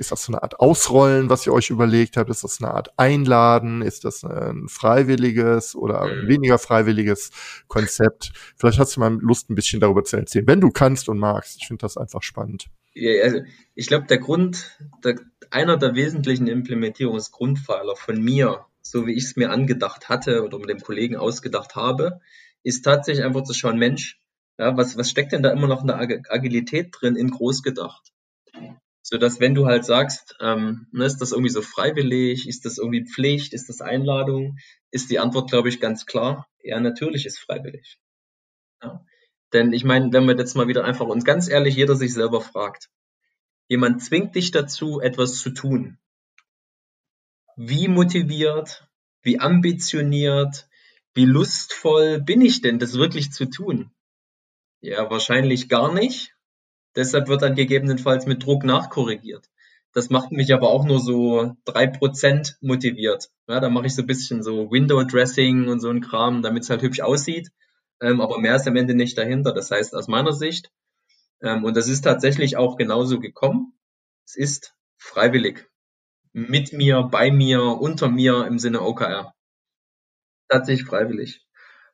ist 0.00 0.10
das 0.10 0.24
so 0.24 0.32
eine 0.32 0.42
Art 0.42 0.58
Ausrollen, 0.58 1.28
was 1.28 1.46
ihr 1.46 1.52
euch 1.52 1.68
überlegt 1.68 2.16
habt? 2.16 2.30
Ist 2.30 2.42
das 2.42 2.60
eine 2.60 2.72
Art 2.72 2.98
Einladen? 2.98 3.82
Ist 3.82 4.04
das 4.04 4.24
ein 4.24 4.66
freiwilliges 4.66 5.76
oder 5.76 6.00
ein 6.00 6.24
mhm. 6.24 6.28
weniger 6.28 6.58
freiwilliges 6.58 7.30
Konzept? 7.68 8.32
Vielleicht 8.56 8.78
hast 8.78 8.96
du 8.96 9.00
mal 9.00 9.12
Lust, 9.20 9.50
ein 9.50 9.54
bisschen 9.54 9.78
darüber 9.78 10.02
zu 10.02 10.16
erzählen, 10.16 10.46
wenn 10.46 10.60
du 10.60 10.70
kannst 10.70 11.08
und 11.08 11.18
magst. 11.18 11.58
Ich 11.60 11.68
finde 11.68 11.82
das 11.82 11.98
einfach 11.98 12.22
spannend. 12.22 12.66
Ja, 12.94 13.22
also 13.22 13.40
ich 13.74 13.86
glaube, 13.86 14.06
der 14.06 14.18
Grund, 14.18 14.76
der, 15.04 15.16
einer 15.50 15.76
der 15.76 15.94
wesentlichen 15.94 16.46
Implementierungsgrundpfeiler 16.46 17.94
von 17.94 18.22
mir, 18.22 18.64
so 18.82 19.06
wie 19.06 19.12
ich 19.12 19.24
es 19.24 19.36
mir 19.36 19.50
angedacht 19.50 20.08
hatte 20.08 20.42
oder 20.44 20.58
mit 20.58 20.70
dem 20.70 20.80
Kollegen 20.80 21.16
ausgedacht 21.16 21.76
habe, 21.76 22.20
ist 22.62 22.82
tatsächlich 22.82 23.24
einfach 23.24 23.42
zu 23.42 23.52
schauen, 23.52 23.78
Mensch, 23.78 24.18
ja, 24.58 24.76
was, 24.76 24.96
was 24.96 25.10
steckt 25.10 25.32
denn 25.32 25.42
da 25.42 25.50
immer 25.50 25.66
noch 25.66 25.82
in 25.82 25.88
der 25.88 25.98
Agilität 25.98 26.88
drin 26.92 27.16
in 27.16 27.30
groß 27.30 27.62
gedacht? 27.62 28.12
So 29.02 29.18
dass 29.18 29.40
wenn 29.40 29.54
du 29.54 29.66
halt 29.66 29.84
sagst, 29.84 30.36
ähm, 30.40 30.86
ne, 30.92 31.06
ist 31.06 31.18
das 31.18 31.32
irgendwie 31.32 31.50
so 31.50 31.62
freiwillig, 31.62 32.46
ist 32.48 32.64
das 32.64 32.78
irgendwie 32.78 33.06
Pflicht, 33.06 33.54
ist 33.54 33.68
das 33.68 33.80
Einladung, 33.80 34.58
ist 34.90 35.10
die 35.10 35.18
Antwort, 35.18 35.50
glaube 35.50 35.68
ich, 35.68 35.80
ganz 35.80 36.06
klar, 36.06 36.46
ja, 36.62 36.78
natürlich 36.80 37.26
ist 37.26 37.38
freiwillig. 37.38 37.98
Ja. 38.82 39.04
Denn 39.52 39.72
ich 39.72 39.84
meine, 39.84 40.12
wenn 40.12 40.26
wir 40.26 40.36
jetzt 40.36 40.54
mal 40.54 40.68
wieder 40.68 40.84
einfach 40.84 41.06
uns 41.06 41.24
ganz 41.24 41.48
ehrlich 41.48 41.76
jeder 41.76 41.96
sich 41.96 42.12
selber 42.12 42.40
fragt, 42.40 42.88
jemand 43.68 44.02
zwingt 44.02 44.34
dich 44.34 44.50
dazu, 44.50 45.00
etwas 45.00 45.38
zu 45.38 45.50
tun. 45.50 45.98
Wie 47.56 47.88
motiviert, 47.88 48.86
wie 49.22 49.40
ambitioniert, 49.40 50.68
wie 51.14 51.24
lustvoll 51.24 52.20
bin 52.20 52.40
ich 52.40 52.60
denn, 52.60 52.78
das 52.78 52.94
wirklich 52.94 53.32
zu 53.32 53.46
tun? 53.46 53.90
Ja, 54.80 55.10
wahrscheinlich 55.10 55.68
gar 55.68 55.92
nicht. 55.92 56.34
Deshalb 56.96 57.28
wird 57.28 57.42
dann 57.42 57.54
gegebenenfalls 57.54 58.26
mit 58.26 58.44
Druck 58.44 58.64
nachkorrigiert. 58.64 59.48
Das 59.92 60.10
macht 60.10 60.32
mich 60.32 60.52
aber 60.54 60.70
auch 60.70 60.84
nur 60.84 61.00
so 61.00 61.56
drei 61.64 61.86
Prozent 61.86 62.56
motiviert. 62.60 63.30
Ja, 63.48 63.60
da 63.60 63.68
mache 63.68 63.86
ich 63.86 63.94
so 63.94 64.02
ein 64.02 64.06
bisschen 64.06 64.42
so 64.42 64.70
Window 64.70 65.02
Dressing 65.02 65.68
und 65.68 65.80
so 65.80 65.90
ein 65.90 66.00
Kram, 66.00 66.42
damit 66.42 66.62
es 66.64 66.70
halt 66.70 66.82
hübsch 66.82 67.00
aussieht 67.00 67.50
ähm, 68.00 68.20
aber 68.20 68.38
mehr 68.38 68.56
ist 68.56 68.66
am 68.66 68.76
Ende 68.76 68.94
nicht 68.94 69.16
dahinter. 69.18 69.52
Das 69.52 69.70
heißt, 69.70 69.94
aus 69.94 70.08
meiner 70.08 70.32
Sicht, 70.32 70.72
ähm, 71.42 71.64
und 71.64 71.76
das 71.76 71.88
ist 71.88 72.02
tatsächlich 72.02 72.56
auch 72.56 72.76
genauso 72.76 73.20
gekommen, 73.20 73.74
es 74.26 74.36
ist 74.36 74.74
freiwillig. 74.96 75.68
Mit 76.32 76.72
mir, 76.72 77.02
bei 77.02 77.30
mir, 77.30 77.62
unter 77.62 78.08
mir 78.08 78.46
im 78.46 78.58
Sinne 78.58 78.82
OKR. 78.82 79.34
Tatsächlich 80.48 80.86
freiwillig. 80.86 81.44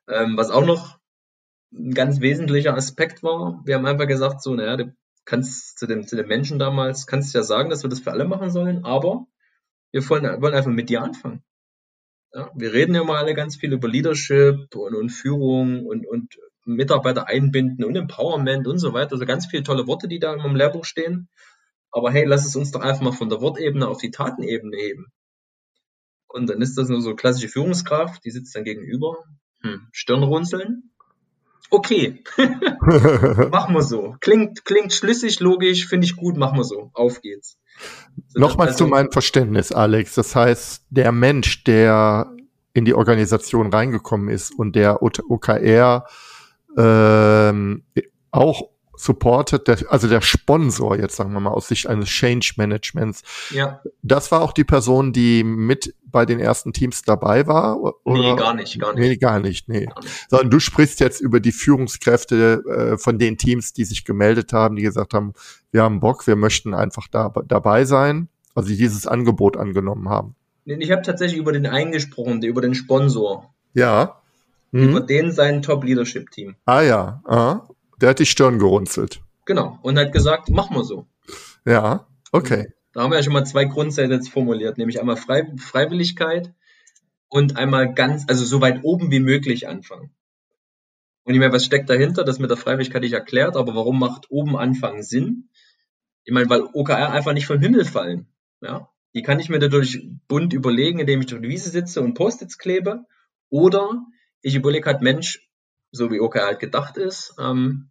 Ähm, 0.07 0.37
was 0.37 0.51
auch 0.51 0.65
noch 0.65 0.99
ein 1.73 1.93
ganz 1.93 2.21
wesentlicher 2.21 2.75
Aspekt 2.75 3.23
war, 3.23 3.61
wir 3.65 3.75
haben 3.75 3.85
einfach 3.85 4.07
gesagt, 4.07 4.41
so, 4.41 4.53
naja, 4.55 4.77
du 4.77 4.95
kannst 5.25 5.77
zu 5.77 5.87
dem, 5.87 6.07
zu 6.07 6.15
den 6.15 6.27
Menschen 6.27 6.59
damals, 6.59 7.07
kannst 7.07 7.33
ja 7.33 7.43
sagen, 7.43 7.69
dass 7.69 7.83
wir 7.83 7.89
das 7.89 7.99
für 7.99 8.11
alle 8.11 8.25
machen 8.25 8.49
sollen, 8.49 8.85
aber 8.85 9.27
wir 9.91 10.07
wollen, 10.09 10.41
wollen 10.41 10.53
einfach 10.53 10.71
mit 10.71 10.89
dir 10.89 11.01
anfangen. 11.01 11.43
Ja, 12.33 12.51
wir 12.55 12.73
reden 12.73 12.95
ja 12.95 13.03
mal 13.03 13.17
alle 13.17 13.33
ganz 13.33 13.55
viel 13.55 13.73
über 13.73 13.87
Leadership 13.87 14.75
und, 14.75 14.95
und 14.95 15.09
Führung 15.09 15.85
und, 15.85 16.05
und 16.07 16.37
Mitarbeiter 16.65 17.27
einbinden 17.27 17.85
und 17.85 17.95
Empowerment 17.95 18.67
und 18.67 18.79
so 18.79 18.93
weiter. 18.93 19.13
Also 19.13 19.25
ganz 19.25 19.47
viele 19.47 19.63
tolle 19.63 19.87
Worte, 19.87 20.07
die 20.07 20.19
da 20.19 20.33
im 20.33 20.55
Lehrbuch 20.55 20.85
stehen. 20.85 21.29
Aber 21.91 22.11
hey, 22.11 22.25
lass 22.25 22.45
es 22.45 22.55
uns 22.55 22.71
doch 22.71 22.81
einfach 22.81 23.01
mal 23.01 23.13
von 23.13 23.29
der 23.29 23.41
Wortebene 23.41 23.87
auf 23.87 23.99
die 23.99 24.11
Tatenebene 24.11 24.77
heben. 24.77 25.05
Und 26.27 26.49
dann 26.49 26.61
ist 26.61 26.77
das 26.77 26.89
nur 26.89 27.01
so 27.01 27.15
klassische 27.15 27.47
Führungskraft, 27.47 28.23
die 28.25 28.31
sitzt 28.31 28.53
dann 28.55 28.65
gegenüber, 28.65 29.23
hm, 29.61 29.87
Stirnrunzeln. 29.93 30.91
Okay, 31.69 32.23
machen 33.51 33.75
wir 33.75 33.81
so. 33.81 34.15
Klingt, 34.21 34.63
klingt 34.63 34.93
schlüssig, 34.93 35.39
logisch, 35.39 35.87
finde 35.87 36.05
ich 36.05 36.15
gut, 36.15 36.37
machen 36.37 36.57
wir 36.57 36.63
so. 36.63 36.91
Auf 36.93 37.21
geht's. 37.21 37.57
Nochmal 38.33 38.67
also, 38.67 38.85
zu 38.85 38.87
meinem 38.87 39.11
Verständnis, 39.11 39.71
Alex. 39.71 40.15
Das 40.15 40.35
heißt, 40.35 40.85
der 40.89 41.11
Mensch, 41.11 41.63
der 41.65 42.31
in 42.73 42.85
die 42.85 42.93
Organisation 42.93 43.73
reingekommen 43.73 44.29
ist 44.29 44.57
und 44.57 44.75
der 44.75 45.01
OKR 45.01 46.05
ähm, 46.77 47.83
auch 48.31 48.69
supportet, 48.97 49.67
der, 49.67 49.77
also 49.89 50.07
der 50.07 50.21
Sponsor, 50.21 50.97
jetzt 50.97 51.15
sagen 51.15 51.31
wir 51.33 51.39
mal 51.39 51.51
aus 51.51 51.67
Sicht 51.67 51.87
eines 51.87 52.09
Change 52.09 52.53
Managements, 52.57 53.23
ja. 53.51 53.81
das 54.01 54.31
war 54.31 54.41
auch 54.41 54.51
die 54.51 54.63
Person, 54.63 55.13
die 55.13 55.43
mit 55.43 55.93
bei 56.09 56.25
den 56.25 56.39
ersten 56.39 56.73
Teams 56.73 57.03
dabei 57.03 57.47
war? 57.47 57.79
Oder? 58.05 58.19
Nee, 58.19 58.35
gar 58.35 58.53
nicht, 58.53 58.79
gar 58.79 58.93
nicht. 58.93 59.07
Nee, 59.07 59.17
gar 59.17 59.39
nicht, 59.39 59.69
nee. 59.69 59.85
Gar 59.85 60.01
nicht. 60.01 60.29
Sondern 60.29 60.49
du 60.49 60.59
sprichst 60.59 60.99
jetzt 60.99 61.21
über 61.21 61.39
die 61.39 61.51
Führungskräfte 61.51 62.63
äh, 62.65 62.97
von 62.97 63.19
den 63.19 63.37
Teams, 63.37 63.73
die 63.73 63.85
sich 63.85 64.05
gemeldet 64.05 64.53
haben, 64.53 64.75
die 64.75 64.83
gesagt 64.83 65.13
haben, 65.13 65.33
wir 65.71 65.83
haben 65.83 65.99
Bock, 65.99 66.25
wir 66.25 66.35
möchten 66.35 66.73
einfach 66.73 67.07
da, 67.09 67.33
dabei 67.45 67.85
sein, 67.85 68.29
also 68.55 68.69
die 68.69 68.77
dieses 68.77 69.05
Angebot 69.05 69.57
angenommen 69.57 70.09
haben. 70.09 70.35
Ich 70.65 70.91
habe 70.91 71.01
tatsächlich 71.01 71.39
über 71.39 71.51
den 71.51 71.65
eingesprochen, 71.65 72.41
über 72.41 72.61
den 72.61 72.73
Sponsor. 72.73 73.53
Ja. 73.73 74.21
Über 74.71 74.99
den 74.99 75.31
sein 75.31 75.61
Top-Leadership-Team. 75.61 76.55
Ah 76.65 76.81
ja, 76.81 77.21
ah. 77.25 77.61
Der 78.01 78.09
hat 78.09 78.19
die 78.19 78.25
Stirn 78.25 78.59
gerunzelt. 78.59 79.21
Genau. 79.45 79.79
Und 79.81 79.97
hat 79.97 80.11
gesagt, 80.11 80.49
mach 80.49 80.69
mal 80.69 80.83
so. 80.83 81.07
Ja, 81.65 82.07
okay. 82.31 82.73
Da 82.93 83.01
haben 83.01 83.11
wir 83.11 83.17
ja 83.17 83.23
schon 83.23 83.33
mal 83.33 83.45
zwei 83.45 83.65
Grundsätze 83.65 84.31
formuliert, 84.31 84.77
nämlich 84.77 84.99
einmal 84.99 85.17
Frei 85.17 85.45
Freiwilligkeit 85.57 86.53
und 87.29 87.57
einmal 87.57 87.93
ganz, 87.93 88.25
also 88.27 88.45
so 88.45 88.61
weit 88.61 88.79
oben 88.83 89.11
wie 89.11 89.19
möglich 89.19 89.67
anfangen. 89.67 90.11
Und 91.23 91.33
ich 91.33 91.39
meine, 91.39 91.51
was 91.51 91.65
steckt 91.65 91.89
dahinter? 91.89 92.23
Das 92.23 92.39
mit 92.39 92.49
der 92.49 92.57
Freiwilligkeit 92.57 93.03
ich 93.03 93.13
erklärt, 93.13 93.57
aber 93.57 93.75
warum 93.75 93.99
macht 93.99 94.31
oben 94.31 94.55
anfangen 94.55 95.03
Sinn? 95.03 95.49
Ich 96.23 96.33
meine, 96.33 96.49
weil 96.49 96.61
OKR 96.61 97.11
einfach 97.11 97.33
nicht 97.33 97.47
vom 97.47 97.59
Himmel 97.59 97.85
fallen. 97.85 98.27
Ja? 98.61 98.89
Die 99.13 99.23
kann 99.23 99.39
ich 99.39 99.49
mir 99.49 99.59
dadurch 99.59 100.07
bunt 100.27 100.53
überlegen, 100.53 100.99
indem 100.99 101.19
ich 101.19 101.27
durch 101.27 101.41
die 101.41 101.49
Wiese 101.49 101.69
sitze 101.69 102.01
und 102.01 102.13
Post-its 102.13 102.57
klebe. 102.57 103.05
Oder 103.49 104.05
ich 104.41 104.55
überlege 104.55 104.85
halt, 104.85 105.01
Mensch, 105.01 105.46
so 105.97 106.11
wie 106.11 106.21
OKR 106.21 106.45
halt 106.45 106.59
gedacht 106.59 106.97
ist, 106.97 107.35
ähm, 107.39 107.89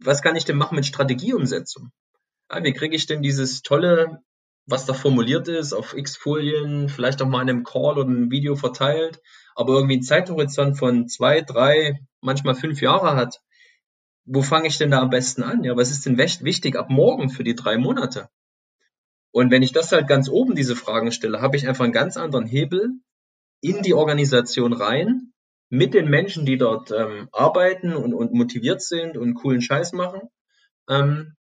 was 0.00 0.22
kann 0.22 0.36
ich 0.36 0.44
denn 0.44 0.56
machen 0.56 0.76
mit 0.76 0.86
Strategieumsetzung? 0.86 1.90
Ja, 2.50 2.62
wie 2.62 2.72
kriege 2.72 2.96
ich 2.96 3.06
denn 3.06 3.22
dieses 3.22 3.62
tolle, 3.62 4.22
was 4.66 4.86
da 4.86 4.94
formuliert 4.94 5.48
ist, 5.48 5.72
auf 5.72 5.94
x 5.94 6.16
Folien, 6.16 6.88
vielleicht 6.88 7.20
auch 7.20 7.28
mal 7.28 7.42
in 7.42 7.50
einem 7.50 7.64
Call 7.64 7.98
oder 7.98 8.08
einem 8.08 8.30
Video 8.30 8.54
verteilt, 8.54 9.20
aber 9.54 9.74
irgendwie 9.74 9.94
einen 9.94 10.02
Zeithorizont 10.02 10.78
von 10.78 11.08
zwei, 11.08 11.40
drei, 11.40 12.00
manchmal 12.20 12.54
fünf 12.54 12.80
Jahre 12.80 13.16
hat? 13.16 13.40
Wo 14.24 14.40
fange 14.40 14.68
ich 14.68 14.78
denn 14.78 14.90
da 14.90 15.00
am 15.00 15.10
besten 15.10 15.42
an? 15.42 15.64
Ja, 15.64 15.76
was 15.76 15.90
ist 15.90 16.06
denn 16.06 16.16
wichtig 16.16 16.76
ab 16.76 16.88
morgen 16.88 17.28
für 17.28 17.44
die 17.44 17.54
drei 17.54 17.76
Monate? 17.76 18.28
Und 19.32 19.50
wenn 19.50 19.62
ich 19.62 19.72
das 19.72 19.92
halt 19.92 20.08
ganz 20.08 20.28
oben 20.28 20.54
diese 20.54 20.76
Fragen 20.76 21.12
stelle, 21.12 21.42
habe 21.42 21.56
ich 21.56 21.66
einfach 21.66 21.84
einen 21.84 21.92
ganz 21.92 22.16
anderen 22.16 22.46
Hebel 22.46 22.92
in 23.60 23.82
die 23.82 23.94
Organisation 23.94 24.72
rein, 24.72 25.33
mit 25.74 25.94
den 25.94 26.08
Menschen, 26.08 26.46
die 26.46 26.56
dort 26.56 26.90
ähm, 26.90 27.28
arbeiten 27.32 27.94
und, 27.94 28.14
und 28.14 28.32
motiviert 28.32 28.80
sind 28.82 29.16
und 29.16 29.34
coolen 29.34 29.60
Scheiß 29.60 29.92
machen, 29.92 30.20
ähm, 30.88 31.34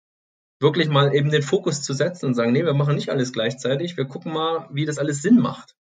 wirklich 0.59 0.89
mal 0.89 1.15
eben 1.15 1.31
den 1.31 1.43
Fokus 1.43 1.83
zu 1.83 1.93
setzen 1.93 2.27
und 2.27 2.35
sagen, 2.35 2.53
nee, 2.53 2.65
wir 2.65 2.75
machen 2.75 2.95
nicht 2.95 3.11
alles 3.11 3.33
gleichzeitig, 3.33 3.97
wir 3.97 4.07
gucken 4.07 4.33
mal, 4.33 4.69
wie 4.73 4.87
das 4.87 4.99
alles 4.99 5.23
Sinn 5.23 5.39
macht. 5.39 5.75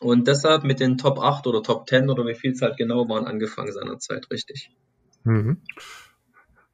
Und 0.00 0.28
deshalb 0.28 0.64
mit 0.64 0.80
den 0.80 0.96
Top 0.96 1.18
8 1.18 1.46
oder 1.46 1.62
Top 1.62 1.88
10 1.88 2.08
oder 2.08 2.24
wie 2.26 2.34
viel 2.34 2.52
es 2.52 2.62
halt 2.62 2.76
genau 2.76 3.08
waren, 3.08 3.26
angefangen 3.26 3.72
seinerzeit, 3.72 4.30
richtig. 4.30 4.70
Mhm. 5.24 5.62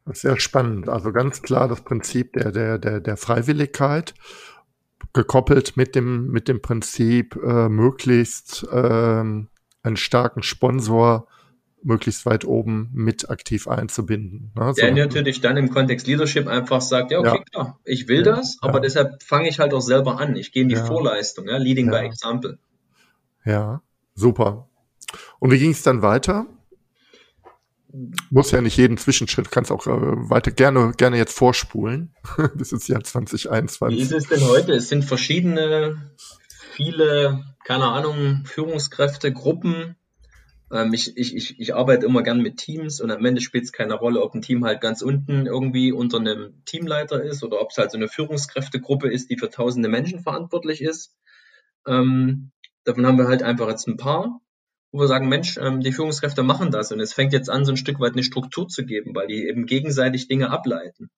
Sehr 0.07 0.39
spannend. 0.39 0.89
Also 0.89 1.13
ganz 1.13 1.43
klar 1.43 1.67
das 1.67 1.83
Prinzip 1.83 2.35
der, 2.35 2.53
der, 2.53 2.79
der, 2.79 3.01
der 3.01 3.17
Freiwilligkeit, 3.17 4.15
gekoppelt 5.15 5.77
mit 5.77 5.95
dem, 5.95 6.29
mit 6.29 6.49
dem 6.49 6.61
Prinzip, 6.61 7.37
äh, 7.37 7.69
möglichst 7.69 8.67
ähm, 8.71 9.49
einen 9.85 9.97
starken 9.97 10.43
Sponsor 10.43 11.29
möglichst 11.85 12.25
weit 12.27 12.45
oben 12.45 12.91
mit 12.93 13.31
aktiv 13.31 13.69
einzubinden. 13.69 14.53
Ne? 14.57 14.73
Der 14.77 14.89
so. 14.89 14.95
natürlich 14.95 15.41
dann 15.41 15.57
im 15.57 15.71
Kontext 15.71 16.07
Leadership 16.07 16.49
einfach 16.49 16.81
sagt, 16.81 17.13
ja, 17.13 17.19
okay, 17.19 17.37
ja. 17.37 17.45
klar, 17.45 17.81
ich 17.85 18.09
will 18.09 18.25
ja, 18.27 18.37
das, 18.37 18.57
aber 18.63 18.75
ja. 18.75 18.81
deshalb 18.81 19.23
fange 19.23 19.49
ich 19.49 19.59
halt 19.59 19.75
auch 19.75 19.83
selber 19.83 20.19
an. 20.19 20.35
Ich 20.35 20.51
gehe 20.51 20.63
in 20.63 20.69
die 20.69 20.77
Vorleistung, 20.77 21.47
ja, 21.47 21.59
Leading 21.59 21.91
by 21.91 21.99
Example. 21.99 22.59
Ja, 23.45 23.83
super. 24.15 24.69
Und 25.39 25.51
wie 25.51 25.59
ging 25.59 25.73
es 25.73 25.83
dann 25.83 26.01
weiter? 26.01 26.47
Muss 28.31 28.51
ja 28.51 28.61
nicht 28.61 28.77
jeden 28.77 28.97
Zwischenschritt, 28.97 29.53
kannst 29.53 29.71
auch 29.71 29.87
äh, 29.87 29.91
weiter 29.91 30.51
gerne, 30.51 30.93
gerne 30.97 31.17
jetzt 31.17 31.37
vorspulen 31.37 32.13
bis 32.55 32.73
ins 32.73 32.89
Jahr 32.89 33.05
2021. 33.05 33.99
Wie 33.99 34.03
ist 34.03 34.13
es 34.13 34.29
denn 34.29 34.49
heute? 34.49 34.73
Es 34.73 34.89
sind 34.89 35.05
verschiedene, 35.05 36.11
viele, 36.75 37.45
keine 37.65 37.87
Ahnung, 37.87 38.45
Führungskräfte, 38.45 39.33
Gruppen. 39.33 39.97
Ähm, 40.73 40.93
ich, 40.93 41.17
ich, 41.17 41.59
ich, 41.59 41.75
arbeite 41.75 42.07
immer 42.07 42.23
gern 42.23 42.41
mit 42.41 42.57
Teams 42.57 43.01
und 43.01 43.11
am 43.11 43.25
Ende 43.25 43.41
spielt 43.41 43.65
es 43.65 43.73
keine 43.73 43.95
Rolle, 43.95 44.23
ob 44.23 44.35
ein 44.35 44.43
Team 44.43 44.65
halt 44.65 44.81
ganz 44.81 45.03
unten 45.03 45.47
irgendwie 45.47 45.93
unter 45.93 46.19
einem 46.19 46.65
Teamleiter 46.65 47.23
ist 47.23 47.43
oder 47.43 47.61
ob 47.61 47.71
es 47.71 47.79
halt 47.79 47.91
so 47.91 47.99
eine 47.99 48.09
Führungskräftegruppe 48.09 49.11
ist, 49.11 49.31
die 49.31 49.39
für 49.39 49.51
tausende 49.51 49.89
Menschen 49.89 50.21
verantwortlich 50.21 50.83
ist. 50.83 51.15
Ähm, 51.87 52.51
davon 52.85 53.07
haben 53.07 53.19
wir 53.19 53.29
halt 53.29 53.43
einfach 53.43 53.69
jetzt 53.69 53.87
ein 53.87 53.97
paar 53.97 54.41
wo 54.95 55.01
wir 55.01 55.09
sagen, 55.09 55.29
Mensch, 55.29 55.59
ähm, 55.61 55.81
die 55.81 55.91
Führungskräfte 55.91 56.45
machen 56.45 56.71
das 56.71 56.93
und 56.93 57.01
es 57.01 57.13
fängt 57.13 57.33
jetzt 57.33 57.51
an, 57.51 57.65
so 57.65 57.73
ein 57.73 57.77
Stück 57.77 57.99
weit 57.99 58.13
eine 58.13 58.23
Struktur 58.23 58.69
zu 58.69 58.85
geben, 58.87 59.13
weil 59.13 59.27
die 59.27 59.49
eben 59.49 59.67
gegenseitig 59.67 60.29
Dinge 60.29 60.51
ableiten. 60.51 61.11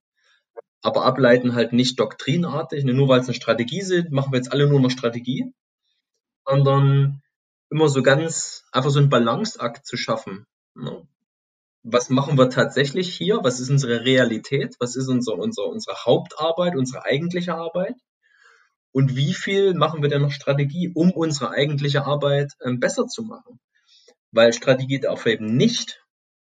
Aber 0.86 1.04
ableiten 1.04 1.56
halt 1.56 1.72
nicht 1.72 1.98
doktrinartig, 1.98 2.84
ne, 2.84 2.94
nur 2.94 3.08
weil 3.08 3.18
es 3.18 3.26
eine 3.26 3.34
Strategie 3.34 3.82
sind, 3.82 4.12
machen 4.12 4.30
wir 4.30 4.36
jetzt 4.36 4.52
alle 4.52 4.68
nur 4.68 4.78
eine 4.78 4.88
Strategie, 4.88 5.52
sondern 6.46 7.22
immer 7.70 7.88
so 7.88 8.04
ganz 8.04 8.62
einfach 8.70 8.90
so 8.90 9.00
einen 9.00 9.08
Balanceakt 9.08 9.84
zu 9.84 9.96
schaffen. 9.96 10.46
Ne. 10.76 11.04
Was 11.82 12.08
machen 12.08 12.38
wir 12.38 12.50
tatsächlich 12.50 13.12
hier? 13.12 13.40
Was 13.42 13.58
ist 13.58 13.68
unsere 13.68 14.04
Realität? 14.04 14.76
Was 14.78 14.94
ist 14.94 15.08
unser, 15.08 15.36
unser, 15.36 15.66
unsere 15.66 15.96
Hauptarbeit, 16.04 16.76
unsere 16.76 17.04
eigentliche 17.04 17.56
Arbeit? 17.56 17.96
Und 18.92 19.16
wie 19.16 19.34
viel 19.34 19.74
machen 19.74 20.02
wir 20.02 20.08
denn 20.08 20.22
noch 20.22 20.30
Strategie, 20.30 20.92
um 20.94 21.10
unsere 21.10 21.50
eigentliche 21.50 22.04
Arbeit 22.06 22.52
ähm, 22.64 22.78
besser 22.78 23.08
zu 23.08 23.24
machen? 23.24 23.58
Weil 24.30 24.52
Strategie 24.52 25.00
darf 25.00 25.26
eben 25.26 25.56
nicht 25.56 26.04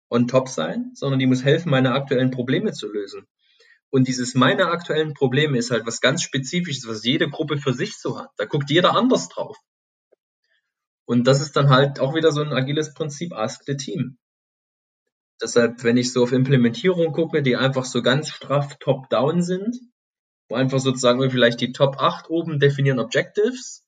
on 0.10 0.28
top 0.28 0.50
sein, 0.50 0.92
sondern 0.96 1.20
die 1.20 1.28
muss 1.28 1.46
helfen, 1.46 1.70
meine 1.70 1.94
aktuellen 1.94 2.32
Probleme 2.32 2.74
zu 2.74 2.92
lösen. 2.92 3.26
Und 3.90 4.08
dieses 4.08 4.36
meine 4.36 4.68
aktuellen 4.68 5.14
Probleme 5.14 5.58
ist 5.58 5.72
halt 5.72 5.86
was 5.86 6.02
ganz 6.02 6.22
Spezifisches, 6.22 6.88
was 6.88 7.06
jede 7.06 7.30
Gruppe 7.30 7.58
für 7.58 7.74
sich 7.74 7.98
so 7.98 8.20
hat. 8.20 8.30
Da 8.38 8.46
guckt 8.46 8.70
jeder 8.70 8.96
anders 8.96 9.30
drauf. 9.30 9.58
Und 11.06 11.26
das 11.26 11.40
ist 11.40 11.56
dann 11.56 11.70
halt 11.70 12.00
auch 12.00 12.14
wieder 12.16 12.32
so 12.32 12.42
ein 12.42 12.52
agiles 12.52 12.94
Prinzip, 12.94 13.34
ask 13.34 13.64
the 13.66 13.78
team. 13.78 14.18
Deshalb, 15.42 15.84
wenn 15.84 15.98
ich 15.98 16.12
so 16.12 16.24
auf 16.24 16.34
Implementierung 16.34 17.14
gucke, 17.14 17.42
die 17.42 17.56
einfach 17.56 17.86
so 17.86 18.02
ganz 18.02 18.30
straff 18.30 18.78
top-down 18.80 19.42
sind, 19.42 19.78
wo 20.50 20.56
einfach 20.56 20.80
sozusagen 20.80 21.22
wir 21.22 21.32
vielleicht 21.32 21.62
die 21.62 21.72
Top 21.72 21.98
8 22.00 22.30
oben 22.30 22.60
definieren 22.60 23.00
Objectives, 23.00 23.86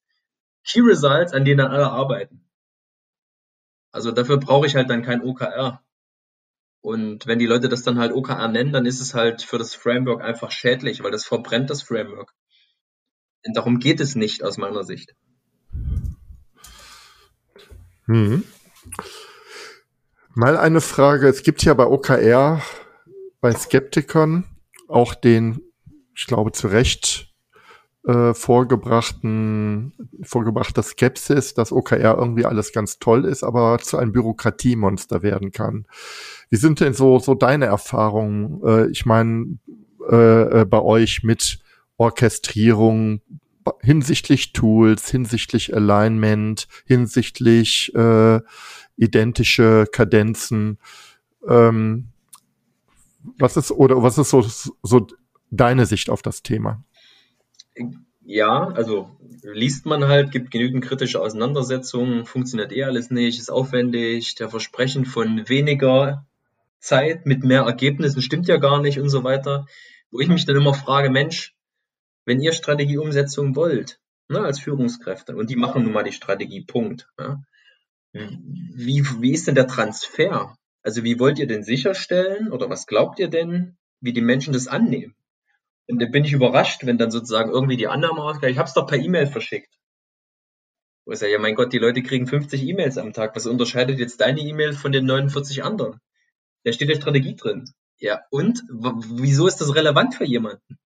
Key 0.65 0.81
Results, 0.81 1.33
an 1.33 1.43
denen 1.43 1.57
dann 1.57 1.71
alle 1.71 1.89
arbeiten. 1.89 2.45
Also 3.91 4.11
dafür 4.11 4.37
brauche 4.37 4.67
ich 4.67 4.75
halt 4.75 4.89
dann 4.89 5.03
kein 5.03 5.23
OKR. 5.23 5.83
Und 6.81 7.27
wenn 7.27 7.39
die 7.39 7.45
Leute 7.45 7.69
das 7.69 7.83
dann 7.83 7.99
halt 7.99 8.13
OKR 8.13 8.47
nennen, 8.47 8.71
dann 8.71 8.85
ist 8.85 9.01
es 9.01 9.13
halt 9.13 9.41
für 9.41 9.57
das 9.57 9.75
Framework 9.75 10.21
einfach 10.21 10.51
schädlich, 10.51 11.03
weil 11.03 11.11
das 11.11 11.25
verbrennt 11.25 11.69
das 11.69 11.83
Framework. 11.83 12.33
Und 13.45 13.55
darum 13.55 13.79
geht 13.79 13.99
es 13.99 14.15
nicht 14.15 14.43
aus 14.43 14.57
meiner 14.57 14.83
Sicht. 14.83 15.15
Hm. 18.05 18.43
Mal 20.33 20.57
eine 20.57 20.81
Frage. 20.81 21.27
Es 21.27 21.43
gibt 21.43 21.63
ja 21.63 21.73
bei 21.73 21.85
OKR, 21.85 22.61
bei 23.41 23.51
Skeptikern 23.53 24.45
auch 24.87 25.13
den 25.13 25.61
ich 26.19 26.27
glaube, 26.27 26.51
zu 26.51 26.67
Recht 26.67 27.28
äh, 28.09 28.33
vorgebrachten, 28.33 29.93
vorgebrachter 30.23 30.81
Skepsis, 30.81 31.53
dass 31.53 31.71
OKR 31.71 32.17
irgendwie 32.17 32.45
alles 32.45 32.73
ganz 32.73 32.97
toll 32.97 33.25
ist, 33.25 33.43
aber 33.43 33.77
zu 33.79 33.97
einem 33.97 34.11
Bürokratiemonster 34.11 35.21
werden 35.21 35.51
kann. 35.51 35.85
Wie 36.49 36.55
sind 36.55 36.79
denn 36.79 36.93
so, 36.93 37.19
so 37.19 37.35
deine 37.35 37.65
Erfahrungen? 37.65 38.61
Äh, 38.65 38.89
ich 38.89 39.05
meine, 39.05 39.59
äh, 40.09 40.61
äh, 40.61 40.65
bei 40.65 40.81
euch 40.81 41.21
mit 41.23 41.59
Orchestrierung 41.97 43.21
hinsichtlich 43.81 44.53
Tools, 44.53 45.11
hinsichtlich 45.11 45.75
Alignment, 45.75 46.67
hinsichtlich 46.85 47.93
äh, 47.93 48.39
identische 48.97 49.85
Kadenzen. 49.91 50.79
Ähm, 51.47 52.07
was 53.37 53.55
ist 53.55 53.71
oder 53.71 54.01
was 54.01 54.17
ist 54.17 54.31
so, 54.31 54.43
so 54.81 55.07
deine 55.51 55.85
Sicht 55.85 56.09
auf 56.09 56.23
das 56.23 56.41
Thema? 56.41 56.83
Ja, 58.31 58.67
also 58.75 59.09
liest 59.41 59.87
man 59.87 60.07
halt, 60.07 60.29
gibt 60.29 60.51
genügend 60.51 60.85
kritische 60.85 61.19
Auseinandersetzungen, 61.19 62.27
funktioniert 62.27 62.71
eh 62.71 62.83
alles 62.83 63.09
nicht, 63.09 63.39
ist 63.39 63.49
aufwendig, 63.49 64.35
der 64.35 64.49
Versprechen 64.49 65.05
von 65.05 65.49
weniger 65.49 66.27
Zeit 66.79 67.25
mit 67.25 67.43
mehr 67.43 67.63
Ergebnissen 67.63 68.21
stimmt 68.21 68.47
ja 68.47 68.57
gar 68.57 68.83
nicht 68.83 68.99
und 68.99 69.09
so 69.09 69.23
weiter. 69.23 69.65
Wo 70.11 70.19
ich 70.19 70.27
mich 70.27 70.45
dann 70.45 70.57
immer 70.57 70.75
frage, 70.75 71.09
Mensch, 71.09 71.55
wenn 72.25 72.39
ihr 72.39 72.53
Strategieumsetzung 72.53 73.55
wollt, 73.55 73.99
ne, 74.27 74.41
als 74.41 74.59
Führungskräfte, 74.59 75.35
und 75.35 75.49
die 75.49 75.55
machen 75.55 75.81
nun 75.81 75.93
mal 75.93 76.03
die 76.03 76.11
Strategie, 76.11 76.63
Punkt. 76.63 77.07
Ja, 77.17 77.41
wie, 78.13 79.03
wie 79.21 79.33
ist 79.33 79.47
denn 79.47 79.55
der 79.55 79.65
Transfer? 79.65 80.55
Also 80.83 81.03
wie 81.03 81.19
wollt 81.19 81.39
ihr 81.39 81.47
denn 81.47 81.63
sicherstellen 81.63 82.51
oder 82.51 82.69
was 82.69 82.85
glaubt 82.85 83.17
ihr 83.17 83.29
denn, 83.29 83.75
wie 84.01 84.13
die 84.13 84.21
Menschen 84.21 84.53
das 84.53 84.67
annehmen? 84.67 85.15
Und 85.89 85.99
da 85.99 86.05
bin 86.05 86.23
ich 86.23 86.33
überrascht, 86.33 86.85
wenn 86.85 86.99
dann 86.99 87.09
sozusagen 87.09 87.51
irgendwie 87.51 87.77
die 87.77 87.87
Annahme 87.87 88.21
ausgeht, 88.21 88.51
ich 88.51 88.59
habe 88.59 88.67
es 88.67 88.75
doch 88.75 88.85
per 88.85 88.99
E-Mail 88.99 89.25
verschickt. 89.25 89.73
Wo 91.05 91.13
ich 91.13 91.19
sage, 91.19 91.31
ja 91.31 91.39
mein 91.39 91.55
Gott, 91.55 91.73
die 91.73 91.79
Leute 91.79 92.03
kriegen 92.03 92.27
50 92.27 92.61
E-Mails 92.63 92.99
am 92.99 93.11
Tag. 93.11 93.35
Was 93.35 93.47
unterscheidet 93.47 93.97
jetzt 93.97 94.21
deine 94.21 94.41
E-Mail 94.41 94.73
von 94.73 94.91
den 94.91 95.05
49 95.05 95.63
anderen? 95.63 95.99
Da 96.63 96.71
steht 96.71 96.89
ja 96.89 96.95
Strategie 96.95 97.35
drin. 97.35 97.65
Ja, 97.97 98.21
und? 98.29 98.61
Wieso 98.69 99.47
ist 99.47 99.61
das 99.61 99.73
relevant 99.73 100.13
für 100.13 100.25
jemanden? 100.25 100.77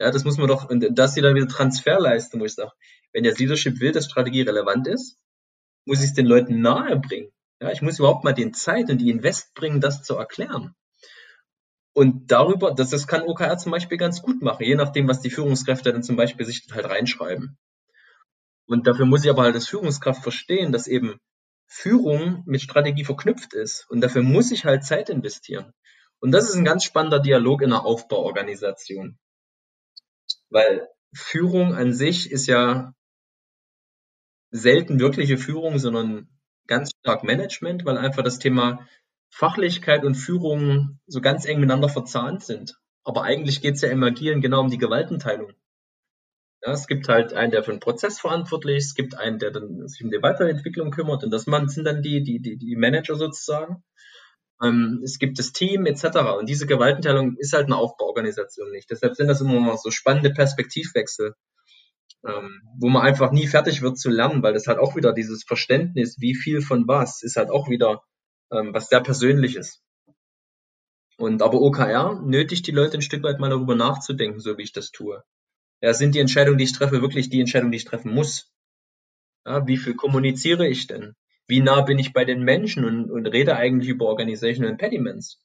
Ja, 0.00 0.10
das 0.10 0.24
muss 0.24 0.38
man 0.38 0.48
doch, 0.48 0.68
und 0.68 0.86
das 0.90 1.16
ist 1.16 1.22
dann 1.22 1.34
wieder 1.34 1.48
Transferleistung, 1.48 2.40
wo 2.40 2.46
ich 2.46 2.54
sage, 2.54 2.72
wenn 3.12 3.24
jetzt 3.24 3.38
Leadership 3.38 3.80
will, 3.80 3.92
dass 3.92 4.06
Strategie 4.06 4.42
relevant 4.42 4.88
ist, 4.88 5.18
muss 5.84 6.00
ich 6.00 6.06
es 6.06 6.14
den 6.14 6.26
Leuten 6.26 6.60
nahe 6.60 6.98
bringen. 6.98 7.30
Ja, 7.60 7.70
ich 7.72 7.82
muss 7.82 7.98
überhaupt 7.98 8.24
mal 8.24 8.32
den 8.32 8.54
Zeit 8.54 8.90
und 8.90 8.98
die 8.98 9.10
Invest 9.10 9.54
bringen, 9.54 9.80
das 9.80 10.02
zu 10.02 10.16
erklären. 10.16 10.74
Und 11.96 12.30
darüber, 12.30 12.74
das, 12.74 12.90
das 12.90 13.06
kann 13.06 13.22
OKR 13.22 13.56
zum 13.56 13.72
Beispiel 13.72 13.96
ganz 13.96 14.20
gut 14.20 14.42
machen, 14.42 14.64
je 14.64 14.74
nachdem, 14.74 15.08
was 15.08 15.22
die 15.22 15.30
Führungskräfte 15.30 15.94
dann 15.94 16.02
zum 16.02 16.14
Beispiel 16.14 16.44
sich 16.44 16.66
halt 16.70 16.84
reinschreiben. 16.84 17.56
Und 18.66 18.86
dafür 18.86 19.06
muss 19.06 19.24
ich 19.24 19.30
aber 19.30 19.44
halt 19.44 19.54
als 19.54 19.66
Führungskraft 19.66 20.22
verstehen, 20.22 20.72
dass 20.72 20.88
eben 20.88 21.18
Führung 21.66 22.42
mit 22.44 22.60
Strategie 22.60 23.06
verknüpft 23.06 23.54
ist. 23.54 23.86
Und 23.88 24.02
dafür 24.02 24.22
muss 24.22 24.50
ich 24.50 24.66
halt 24.66 24.84
Zeit 24.84 25.08
investieren. 25.08 25.72
Und 26.20 26.32
das 26.32 26.50
ist 26.50 26.56
ein 26.56 26.66
ganz 26.66 26.84
spannender 26.84 27.18
Dialog 27.18 27.62
in 27.62 27.72
einer 27.72 27.86
Aufbauorganisation. 27.86 29.18
Weil 30.50 30.86
Führung 31.14 31.74
an 31.74 31.94
sich 31.94 32.30
ist 32.30 32.46
ja 32.46 32.92
selten 34.50 35.00
wirkliche 35.00 35.38
Führung, 35.38 35.78
sondern 35.78 36.28
ganz 36.66 36.90
stark 37.00 37.24
Management, 37.24 37.86
weil 37.86 37.96
einfach 37.96 38.22
das 38.22 38.38
Thema 38.38 38.86
Fachlichkeit 39.38 40.02
und 40.06 40.14
Führung 40.14 40.98
so 41.06 41.20
ganz 41.20 41.44
eng 41.44 41.60
miteinander 41.60 41.90
verzahnt 41.90 42.42
sind. 42.42 42.78
Aber 43.04 43.22
eigentlich 43.22 43.60
geht 43.60 43.74
es 43.74 43.82
ja 43.82 43.90
im 43.90 44.02
Agilen 44.02 44.40
genau 44.40 44.60
um 44.60 44.70
die 44.70 44.78
Gewaltenteilung. 44.78 45.52
Ja, 46.62 46.72
es 46.72 46.86
gibt 46.86 47.06
halt 47.08 47.34
einen, 47.34 47.50
der 47.50 47.62
für 47.62 47.72
den 47.72 47.80
Prozess 47.80 48.18
verantwortlich 48.18 48.78
ist, 48.78 48.86
es 48.86 48.94
gibt 48.94 49.14
einen, 49.14 49.38
der 49.38 49.50
dann 49.50 49.86
sich 49.88 50.02
um 50.02 50.10
die 50.10 50.22
Weiterentwicklung 50.22 50.90
kümmert 50.90 51.22
und 51.22 51.30
das 51.30 51.44
sind 51.44 51.84
dann 51.84 52.00
die, 52.00 52.22
die, 52.22 52.40
die, 52.40 52.56
die 52.56 52.76
Manager 52.76 53.16
sozusagen. 53.16 53.84
Ähm, 54.62 55.02
es 55.04 55.18
gibt 55.18 55.38
das 55.38 55.52
Team 55.52 55.84
etc. 55.84 56.16
Und 56.38 56.48
diese 56.48 56.66
Gewaltenteilung 56.66 57.36
ist 57.36 57.52
halt 57.52 57.66
eine 57.66 57.76
Aufbauorganisation 57.76 58.70
nicht. 58.70 58.90
Deshalb 58.90 59.16
sind 59.16 59.28
das 59.28 59.42
immer 59.42 59.60
mal 59.60 59.76
so 59.76 59.90
spannende 59.90 60.30
Perspektivwechsel, 60.30 61.34
ähm, 62.26 62.62
wo 62.80 62.88
man 62.88 63.02
einfach 63.02 63.32
nie 63.32 63.46
fertig 63.46 63.82
wird 63.82 63.98
zu 63.98 64.08
lernen, 64.08 64.42
weil 64.42 64.54
das 64.54 64.66
halt 64.66 64.78
auch 64.78 64.96
wieder 64.96 65.12
dieses 65.12 65.44
Verständnis, 65.44 66.16
wie 66.20 66.34
viel 66.34 66.62
von 66.62 66.88
was, 66.88 67.22
ist 67.22 67.36
halt 67.36 67.50
auch 67.50 67.68
wieder 67.68 68.02
ähm, 68.52 68.72
was 68.72 68.88
sehr 68.88 69.00
Persönliches. 69.00 69.82
Und 71.18 71.42
aber 71.42 71.60
OKR 71.60 72.20
nötigt 72.22 72.66
die 72.66 72.72
Leute 72.72 72.98
ein 72.98 73.02
Stück 73.02 73.22
weit 73.22 73.40
mal 73.40 73.50
darüber 73.50 73.74
nachzudenken, 73.74 74.40
so 74.40 74.58
wie 74.58 74.62
ich 74.62 74.72
das 74.72 74.90
tue. 74.90 75.22
Ja, 75.80 75.94
sind 75.94 76.14
die 76.14 76.20
Entscheidungen, 76.20 76.58
die 76.58 76.64
ich 76.64 76.72
treffe, 76.72 77.00
wirklich 77.02 77.30
die 77.30 77.40
Entscheidungen, 77.40 77.72
die 77.72 77.78
ich 77.78 77.84
treffen 77.84 78.12
muss? 78.12 78.52
Ja, 79.46 79.66
wie 79.66 79.76
viel 79.76 79.94
kommuniziere 79.94 80.66
ich 80.66 80.86
denn? 80.86 81.14
Wie 81.46 81.60
nah 81.60 81.82
bin 81.82 81.98
ich 81.98 82.12
bei 82.12 82.24
den 82.24 82.42
Menschen 82.42 82.84
und, 82.84 83.10
und 83.10 83.26
rede 83.26 83.56
eigentlich 83.56 83.88
über 83.88 84.06
Organizational 84.06 84.72
Impediments? 84.72 85.40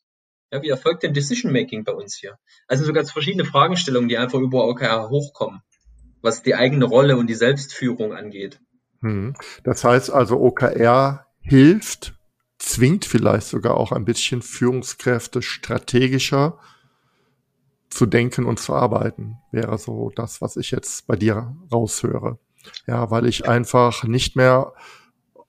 Ja, 0.52 0.62
wie 0.62 0.70
erfolgt 0.70 1.04
denn 1.04 1.14
Decision 1.14 1.54
Making 1.54 1.84
bei 1.84 1.94
uns 1.94 2.16
hier? 2.16 2.38
Also 2.68 2.84
so 2.84 2.92
ganz 2.92 3.12
verschiedene 3.12 3.46
Fragestellungen, 3.46 4.10
die 4.10 4.18
einfach 4.18 4.40
über 4.40 4.68
OKR 4.68 5.10
hochkommen, 5.10 5.62
was 6.22 6.44
die 6.44 6.56
eigene 6.56 6.86
Rolle 6.86 7.16
und 7.18 7.28
die 7.28 7.36
Selbstführung 7.36 8.14
angeht. 8.14 8.60
Hm. 9.02 9.36
Das 9.64 9.84
heißt 9.84 10.10
also, 10.10 10.40
OKR 10.42 11.28
hilft, 11.40 12.16
zwingt 12.62 13.06
vielleicht 13.06 13.48
sogar 13.48 13.76
auch 13.76 13.92
ein 13.92 14.06
bisschen 14.06 14.44
Führungskräfte 14.44 15.42
strategischer 15.42 16.60
zu 17.90 18.06
denken 18.06 18.46
und 18.46 18.60
zu 18.60 18.74
arbeiten, 18.74 19.38
wäre 19.52 19.78
so 19.78 20.12
das, 20.16 20.42
was 20.42 20.58
ich 20.58 20.72
jetzt 20.72 21.08
bei 21.08 21.16
dir 21.16 21.56
raushöre. 21.72 22.38
Ja, 22.86 23.10
weil 23.10 23.26
ich 23.26 23.50
einfach 23.50 24.04
nicht 24.04 24.36
mehr 24.36 24.74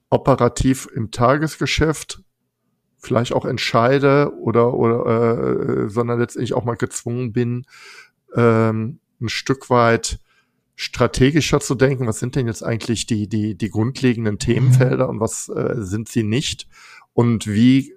operativ 0.08 0.88
im 0.94 1.10
Tagesgeschäft 1.10 2.22
vielleicht 2.98 3.34
auch 3.34 3.44
entscheide 3.44 4.32
oder 4.40 4.72
oder 4.74 5.84
äh, 5.84 5.90
sondern 5.90 6.18
letztendlich 6.18 6.54
auch 6.54 6.64
mal 6.64 6.76
gezwungen 6.76 7.32
bin, 7.32 7.66
ähm, 8.34 9.00
ein 9.20 9.28
Stück 9.28 9.68
weit 9.68 10.18
strategischer 10.76 11.60
zu 11.60 11.74
denken. 11.74 12.06
Was 12.06 12.20
sind 12.20 12.36
denn 12.36 12.46
jetzt 12.46 12.62
eigentlich 12.62 13.06
die 13.06 13.28
die 13.28 13.54
die 13.54 13.70
grundlegenden 13.70 14.38
Themenfelder 14.38 15.08
und 15.10 15.20
was 15.20 15.50
äh, 15.50 15.74
sind 15.76 16.08
sie 16.08 16.22
nicht? 16.22 16.68
Und 17.14 17.46
wie 17.46 17.94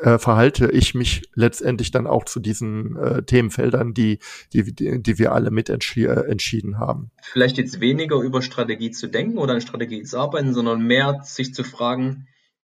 äh, 0.00 0.18
verhalte 0.18 0.70
ich 0.70 0.94
mich 0.94 1.22
letztendlich 1.34 1.90
dann 1.90 2.06
auch 2.06 2.24
zu 2.24 2.40
diesen 2.40 2.96
äh, 2.96 3.22
Themenfeldern, 3.22 3.92
die, 3.94 4.18
die, 4.52 5.02
die 5.02 5.18
wir 5.18 5.32
alle 5.32 5.50
mit 5.50 5.68
äh, 5.68 5.74
entschieden 5.74 6.78
haben. 6.78 7.10
Vielleicht 7.22 7.58
jetzt 7.58 7.80
weniger 7.80 8.16
über 8.20 8.42
Strategie 8.42 8.90
zu 8.90 9.08
denken 9.08 9.38
oder 9.38 9.54
an 9.54 9.60
Strategie 9.60 10.02
zu 10.02 10.18
arbeiten, 10.18 10.54
sondern 10.54 10.86
mehr 10.86 11.20
sich 11.24 11.54
zu 11.54 11.64
fragen, 11.64 12.28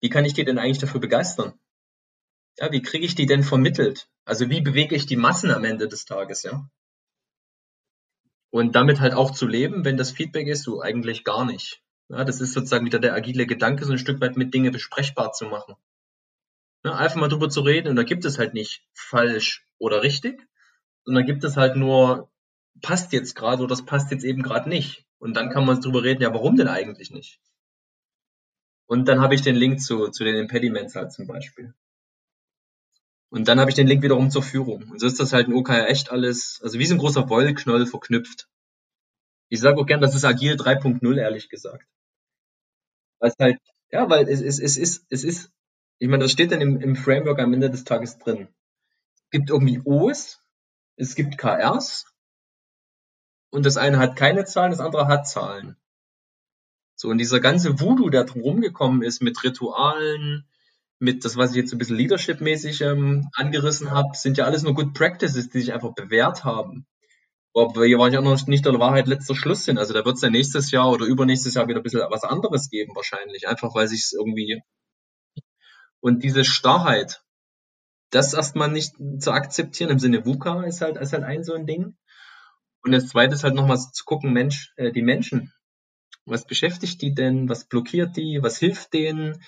wie 0.02 0.10
kann 0.10 0.26
ich 0.26 0.34
die 0.34 0.46
denn 0.46 0.58
eigentlich 0.58 0.80
dafür 0.80 1.00
begeistern? 1.00 1.54
Ja, 2.58 2.72
wie 2.72 2.82
kriege 2.82 3.06
ich 3.06 3.16
die 3.16 3.28
denn 3.28 3.44
vermittelt? 3.44 4.10
Also 4.26 4.50
wie 4.50 4.62
bewege 4.62 4.96
ich 4.96 5.06
die 5.06 5.16
Massen 5.16 5.52
am 5.52 5.64
Ende 5.64 5.88
des 5.88 6.06
Tages, 6.06 6.44
ja? 6.44 6.70
Und 8.50 8.76
damit 8.76 9.00
halt 9.00 9.14
auch 9.14 9.32
zu 9.32 9.46
leben, 9.46 9.86
wenn 9.86 9.98
das 9.98 10.12
Feedback 10.12 10.48
ist, 10.48 10.64
so 10.64 10.82
eigentlich 10.82 11.24
gar 11.24 11.46
nicht. 11.46 11.84
Ja, 12.10 12.24
das 12.24 12.40
ist 12.40 12.54
sozusagen 12.54 12.86
wieder 12.86 13.00
der 13.00 13.14
agile 13.14 13.46
Gedanke, 13.46 13.86
so 13.86 13.92
ein 13.92 13.98
Stück 13.98 14.22
weit 14.22 14.38
mit 14.38 14.54
Dinge 14.54 14.72
besprechbar 14.72 15.34
zu 15.34 15.46
machen. 15.46 15.76
Ne, 16.84 16.96
einfach 16.96 17.18
mal 17.18 17.28
drüber 17.28 17.50
zu 17.50 17.62
reden 17.62 17.90
und 17.90 17.96
da 17.98 18.04
gibt 18.04 18.24
es 18.24 18.38
halt 18.38 18.54
nicht 18.54 18.84
falsch 18.94 19.66
oder 19.78 20.04
richtig, 20.04 20.48
sondern 21.04 21.26
gibt 21.26 21.44
es 21.44 21.58
halt 21.58 21.76
nur, 21.76 22.32
passt 22.82 23.12
jetzt 23.14 23.36
gerade 23.36 23.64
oder 23.64 23.70
das 23.70 23.86
passt 23.86 24.12
jetzt 24.12 24.24
eben 24.24 24.44
gerade 24.44 24.70
nicht. 24.70 25.06
Und 25.20 25.36
dann 25.36 25.50
kann 25.50 25.66
man 25.66 25.82
drüber 25.82 26.04
reden, 26.04 26.22
ja, 26.22 26.34
warum 26.34 26.56
denn 26.56 26.68
eigentlich 26.68 27.12
nicht? 27.12 27.40
Und 28.86 29.08
dann 29.08 29.20
habe 29.20 29.36
ich 29.36 29.42
den 29.42 29.56
Link 29.56 29.82
zu, 29.82 30.08
zu 30.10 30.24
den 30.24 30.36
Impediments 30.36 30.96
halt 30.96 31.12
zum 31.12 31.28
Beispiel. 31.28 31.74
Und 33.30 33.50
dann 33.50 33.60
habe 33.60 33.70
ich 33.70 33.76
den 33.76 33.88
Link 33.88 34.04
wiederum 34.04 34.32
zur 34.32 34.44
Führung. 34.44 34.90
Und 34.90 35.00
so 35.00 35.08
ist 35.08 35.20
das 35.20 35.34
halt 35.34 35.48
in 35.48 35.54
OKR 35.54 35.90
echt 35.90 36.12
alles, 36.12 36.62
also 36.64 36.80
wie 36.80 36.86
so 36.86 36.96
ein 36.96 37.00
großer 37.00 37.28
Wollknoll 37.30 37.86
verknüpft. 37.86 38.48
Ich 39.50 39.60
sage 39.60 39.78
auch 39.80 39.86
gern, 39.86 40.00
das 40.00 40.16
ist 40.16 40.24
Agil 40.24 40.56
3.0, 40.56 41.18
ehrlich 41.18 41.50
gesagt. 41.50 41.86
Es 43.20 43.36
halt, 43.40 43.60
ja, 43.92 44.10
weil 44.10 44.28
es, 44.28 44.42
es, 44.42 44.60
es 44.60 44.78
ist, 44.78 45.06
es 45.10 45.24
ist 45.24 45.52
ich 46.00 46.08
meine, 46.08 46.24
das 46.24 46.32
steht 46.32 46.52
dann 46.52 46.62
im, 46.62 46.80
im 46.80 46.96
Framework 46.96 47.40
am 47.40 47.54
Ende 47.54 47.70
des 47.70 47.84
Tages 47.84 48.20
drin. 48.20 48.48
Es 49.16 49.30
gibt 49.32 49.50
irgendwie 49.50 49.82
O's, 49.84 50.40
es 50.96 51.16
gibt 51.16 51.38
KRs 51.38 52.06
und 53.50 53.66
das 53.66 53.78
eine 53.78 53.98
hat 53.98 54.16
keine 54.16 54.46
Zahlen, 54.46 54.72
das 54.72 54.80
andere 54.80 55.08
hat 55.08 55.28
Zahlen. 55.28 55.76
So, 56.96 57.10
und 57.10 57.18
dieser 57.18 57.40
ganze 57.40 57.80
Voodoo, 57.80 58.10
der 58.10 58.26
drum 58.26 58.42
rumgekommen 58.42 59.04
ist 59.04 59.22
mit 59.22 59.44
Ritualen, 59.44 60.48
mit 61.00 61.26
das, 61.26 61.36
was 61.36 61.52
ich 61.52 61.58
jetzt 61.58 61.72
ein 61.74 61.78
bisschen 61.78 61.98
Leadership-mäßig 61.98 62.82
ähm, 62.82 63.30
angerissen 63.34 63.92
habe, 63.92 64.10
sind 64.16 64.38
ja 64.38 64.46
alles 64.46 64.64
nur 64.64 64.74
Good 64.74 64.94
Practices, 64.94 65.50
die 65.50 65.60
sich 65.60 65.74
einfach 65.74 65.94
bewährt 65.94 66.44
haben. 66.44 66.88
Aber 67.58 67.82
wir 67.82 67.98
waren 67.98 68.14
ja 68.14 68.22
noch 68.22 68.46
nicht 68.46 68.66
der 68.66 68.80
Wahrheit 68.80 69.08
letzter 69.08 69.36
Schluss 69.36 69.66
sind. 69.66 69.80
Also 69.80 69.94
da 69.94 70.06
wird 70.06 70.18
es 70.18 70.22
ja 70.22 70.30
nächstes 70.30 70.70
Jahr 70.70 70.92
oder 70.92 71.06
übernächstes 71.06 71.56
Jahr 71.56 71.68
wieder 71.68 71.80
ein 71.80 71.84
bisschen 71.84 72.02
was 72.10 72.24
anderes 72.24 72.70
geben 72.70 72.96
wahrscheinlich. 72.96 73.48
Einfach 73.48 73.74
weil 73.74 73.88
sich 73.88 74.12
irgendwie 74.16 74.62
und 76.00 76.24
diese 76.24 76.46
Starrheit, 76.46 77.22
das 78.12 78.34
erstmal 78.34 78.70
nicht 78.70 78.96
zu 79.20 79.32
akzeptieren, 79.32 79.90
im 79.90 80.00
Sinne 80.00 80.26
VUCA 80.26 80.64
ist 80.64 80.82
halt, 80.82 80.98
ist 80.98 81.14
halt 81.14 81.24
ein 81.24 81.44
so 81.44 81.54
ein 81.54 81.66
Ding. 81.66 81.98
Und 82.84 82.92
das 82.92 83.08
zweite 83.08 83.34
ist 83.34 83.44
halt 83.44 83.56
nochmal 83.56 83.78
zu 83.80 84.06
gucken, 84.06 84.32
Mensch, 84.32 84.72
äh, 84.78 84.92
die 84.92 85.02
Menschen. 85.02 85.52
Was 86.26 86.46
beschäftigt 86.46 87.02
die 87.02 87.14
denn? 87.14 87.50
Was 87.50 87.66
blockiert 87.66 88.16
die? 88.18 88.40
Was 88.42 88.58
hilft 88.58 88.94
denen? 88.94 89.44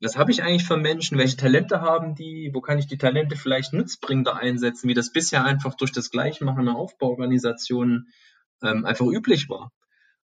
Was 0.00 0.16
habe 0.16 0.30
ich 0.30 0.42
eigentlich 0.42 0.64
für 0.64 0.76
Menschen? 0.76 1.18
Welche 1.18 1.36
Talente 1.36 1.80
haben 1.80 2.14
die? 2.14 2.50
Wo 2.54 2.60
kann 2.60 2.78
ich 2.78 2.86
die 2.86 2.98
Talente 2.98 3.36
vielleicht 3.36 3.72
nutzbringender 3.72 4.36
einsetzen, 4.36 4.88
wie 4.88 4.94
das 4.94 5.12
bisher 5.12 5.44
einfach 5.44 5.74
durch 5.74 5.92
das 5.92 6.10
Gleichmachen 6.10 6.60
einer 6.60 6.76
Aufbauorganisation 6.76 8.08
ähm, 8.62 8.84
einfach 8.86 9.06
üblich 9.06 9.48
war? 9.48 9.72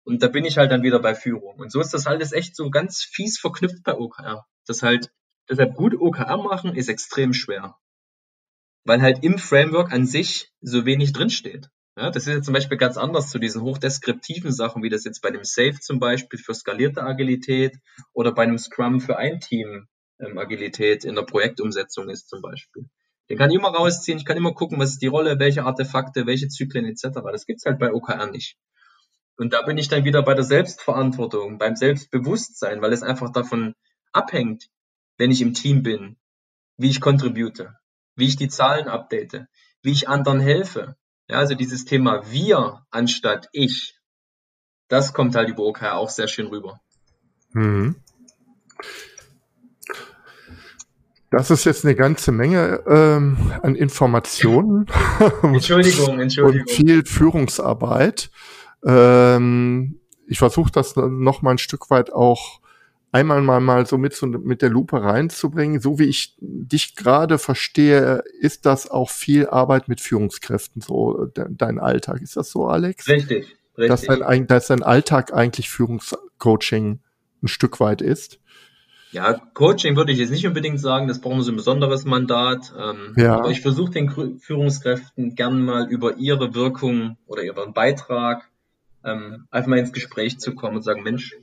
Und 0.05 0.23
da 0.23 0.29
bin 0.29 0.47
ich 0.47 0.57
halt 0.57 0.73
dann 0.73 0.83
wieder 0.83 1.01
bei 1.01 1.15
Führung. 1.15 1.57
Und 1.59 1.71
so 1.71 1.81
ist 1.81 1.93
das 1.93 2.07
alles 2.07 2.33
echt 2.33 2.57
so 2.57 2.71
ganz 2.71 3.03
fies 3.03 3.39
verknüpft 3.39 3.83
bei 3.85 3.95
OKR. 3.95 4.47
Das 4.67 4.83
halt 4.83 5.11
Deshalb 5.49 5.75
gut 5.75 5.95
OKR 5.99 6.37
machen 6.37 6.75
ist 6.75 6.89
extrem 6.89 7.33
schwer. 7.33 7.77
Weil 8.85 9.01
halt 9.01 9.25
im 9.25 9.39
Framework 9.39 9.93
an 9.93 10.07
sich 10.07 10.53
so 10.61 10.85
wenig 10.85 11.13
drinsteht. 11.13 11.71
Ja, 11.99 12.13
das 12.13 12.29
ist 12.29 12.33
jetzt 12.33 12.45
zum 12.45 12.55
Beispiel 12.55 12.79
ganz 12.79 12.97
anders 12.97 13.29
zu 13.29 13.41
diesen 13.41 13.63
hochdeskriptiven 13.63 14.53
Sachen, 14.53 14.85
wie 14.85 14.89
das 14.89 15.03
jetzt 15.03 15.21
bei 15.21 15.31
einem 15.31 15.43
Safe 15.43 15.81
zum 15.81 15.99
Beispiel 15.99 16.39
für 16.39 16.55
skalierte 16.55 17.03
Agilität 17.03 17.77
oder 18.13 18.31
bei 18.31 18.45
einem 18.45 18.57
Scrum 18.57 19.01
für 19.01 19.17
ein 19.17 19.41
Team 19.41 19.89
ähm, 20.21 20.39
Agilität 20.39 21.05
in 21.05 21.17
der 21.17 21.23
Projektumsetzung 21.23 22.09
ist 22.09 22.29
zum 22.29 22.41
Beispiel. 22.41 22.85
Den 23.29 23.37
kann 23.37 23.51
ich 23.51 23.57
immer 23.57 23.71
rausziehen, 23.71 24.17
ich 24.17 24.25
kann 24.25 24.37
immer 24.37 24.55
gucken, 24.55 24.79
was 24.79 24.91
ist 24.91 25.03
die 25.03 25.09
Rolle, 25.09 25.41
welche 25.41 25.65
Artefakte, 25.65 26.25
welche 26.25 26.47
Zyklen 26.47 26.85
etc. 26.85 27.19
Das 27.33 27.47
gibt's 27.47 27.65
halt 27.65 27.81
bei 27.81 27.93
OKR 27.93 28.31
nicht. 28.31 28.57
Und 29.37 29.53
da 29.53 29.63
bin 29.63 29.77
ich 29.77 29.89
dann 29.89 30.05
wieder 30.05 30.23
bei 30.23 30.35
der 30.35 30.45
Selbstverantwortung, 30.45 31.59
beim 31.59 31.75
Selbstbewusstsein, 31.75 32.81
weil 32.81 32.93
es 32.93 33.03
einfach 33.03 33.33
davon 33.33 33.75
abhängt, 34.13 34.69
wenn 35.17 35.33
ich 35.33 35.43
im 35.43 35.53
Team 35.53 35.83
bin, 35.83 36.17
wie 36.77 36.91
ich 36.91 37.01
contribute, 37.01 37.71
wie 38.15 38.27
ich 38.27 38.37
die 38.37 38.49
Zahlen 38.49 38.87
update, 38.87 39.47
wie 39.83 39.91
ich 39.91 40.09
anderen 40.09 40.39
helfe. 40.39 40.97
Ja, 41.29 41.39
also 41.39 41.55
dieses 41.55 41.85
Thema 41.85 42.23
wir 42.31 42.87
anstatt 42.91 43.49
ich, 43.53 43.99
das 44.89 45.13
kommt 45.13 45.37
halt 45.37 45.49
über 45.51 45.65
OKR 45.65 45.97
auch 45.97 46.09
sehr 46.09 46.29
schön 46.29 46.47
rüber. 46.47 46.81
Mhm. 47.53 47.97
Das 51.31 51.51
ist 51.51 51.65
jetzt 51.65 51.85
eine 51.85 51.95
ganze 51.95 52.33
Menge 52.33 52.83
ähm, 52.87 53.53
an 53.63 53.75
Informationen. 53.75 54.87
Entschuldigung, 55.43 56.19
Entschuldigung. 56.21 56.67
Und 56.67 56.71
viel 56.71 57.05
Führungsarbeit. 57.05 58.31
Ähm, 58.83 60.01
ich 60.27 60.39
versuche 60.39 60.73
das 60.73 60.97
noch 60.97 61.43
mal 61.43 61.51
ein 61.51 61.59
Stück 61.59 61.91
weit 61.91 62.13
auch 62.13 62.61
einmal 63.13 63.41
mal, 63.43 63.61
mal 63.61 63.87
so 63.87 63.99
mit, 63.99 64.15
so 64.15 64.27
mit 64.27 64.63
der 64.63 64.71
Lupe 64.71 65.03
reinzubringen. 65.03 65.81
So 65.81 65.99
wie 65.99 66.05
ich 66.05 66.37
dich 66.41 66.95
gerade 66.95 67.39
verstehe, 67.39 68.23
ist 68.41 68.67
das 68.67 68.91
auch 68.91 69.11
viel 69.11 69.49
Arbeit 69.49 69.89
mit 69.89 70.01
Führungskräften, 70.01 70.83
so 70.83 71.27
de 71.27 71.47
dein 71.51 71.79
Alltag. 71.79 72.21
Ist 72.23 72.37
das 72.37 72.51
so, 72.51 72.67
Alex? 72.67 73.09
Richtig, 73.09 73.57
richtig. 73.77 73.89
Dass 73.89 74.03
dein, 74.03 74.47
dass 74.47 74.67
dein 74.67 74.83
Alltag 74.83 75.33
eigentlich 75.33 75.71
Führungscoaching 75.71 77.01
ein 77.43 77.49
Stück 77.49 77.81
weit 77.81 78.03
ist? 78.03 78.41
Ja, 79.11 79.41
Coaching 79.55 79.97
würde 79.97 80.13
ich 80.13 80.19
jetzt 80.19 80.31
nicht 80.31 80.47
unbedingt 80.47 80.79
sagen, 80.79 81.09
das 81.09 81.21
brauchen 81.21 81.43
sie 81.43 81.51
ein 81.51 81.57
besonderes 81.57 82.05
Mandat. 82.05 82.75
Ähm, 82.79 83.15
ja. 83.17 83.39
Aber 83.39 83.51
ich 83.51 83.63
versuche 83.63 83.91
den 83.91 84.39
Führungskräften 84.39 85.35
gern 85.35 85.63
mal 85.63 85.89
über 85.89 86.17
ihre 86.19 86.55
Wirkung 86.55 87.17
oder 87.27 87.43
ihren 87.43 87.73
Beitrag 87.73 88.51
ähm, 89.05 89.47
einfach 89.51 89.69
mal 89.69 89.79
ins 89.79 89.93
Gespräch 89.93 90.39
zu 90.39 90.55
kommen 90.55 90.77
und 90.77 90.83
sagen, 90.83 91.03
Mensch, 91.03 91.37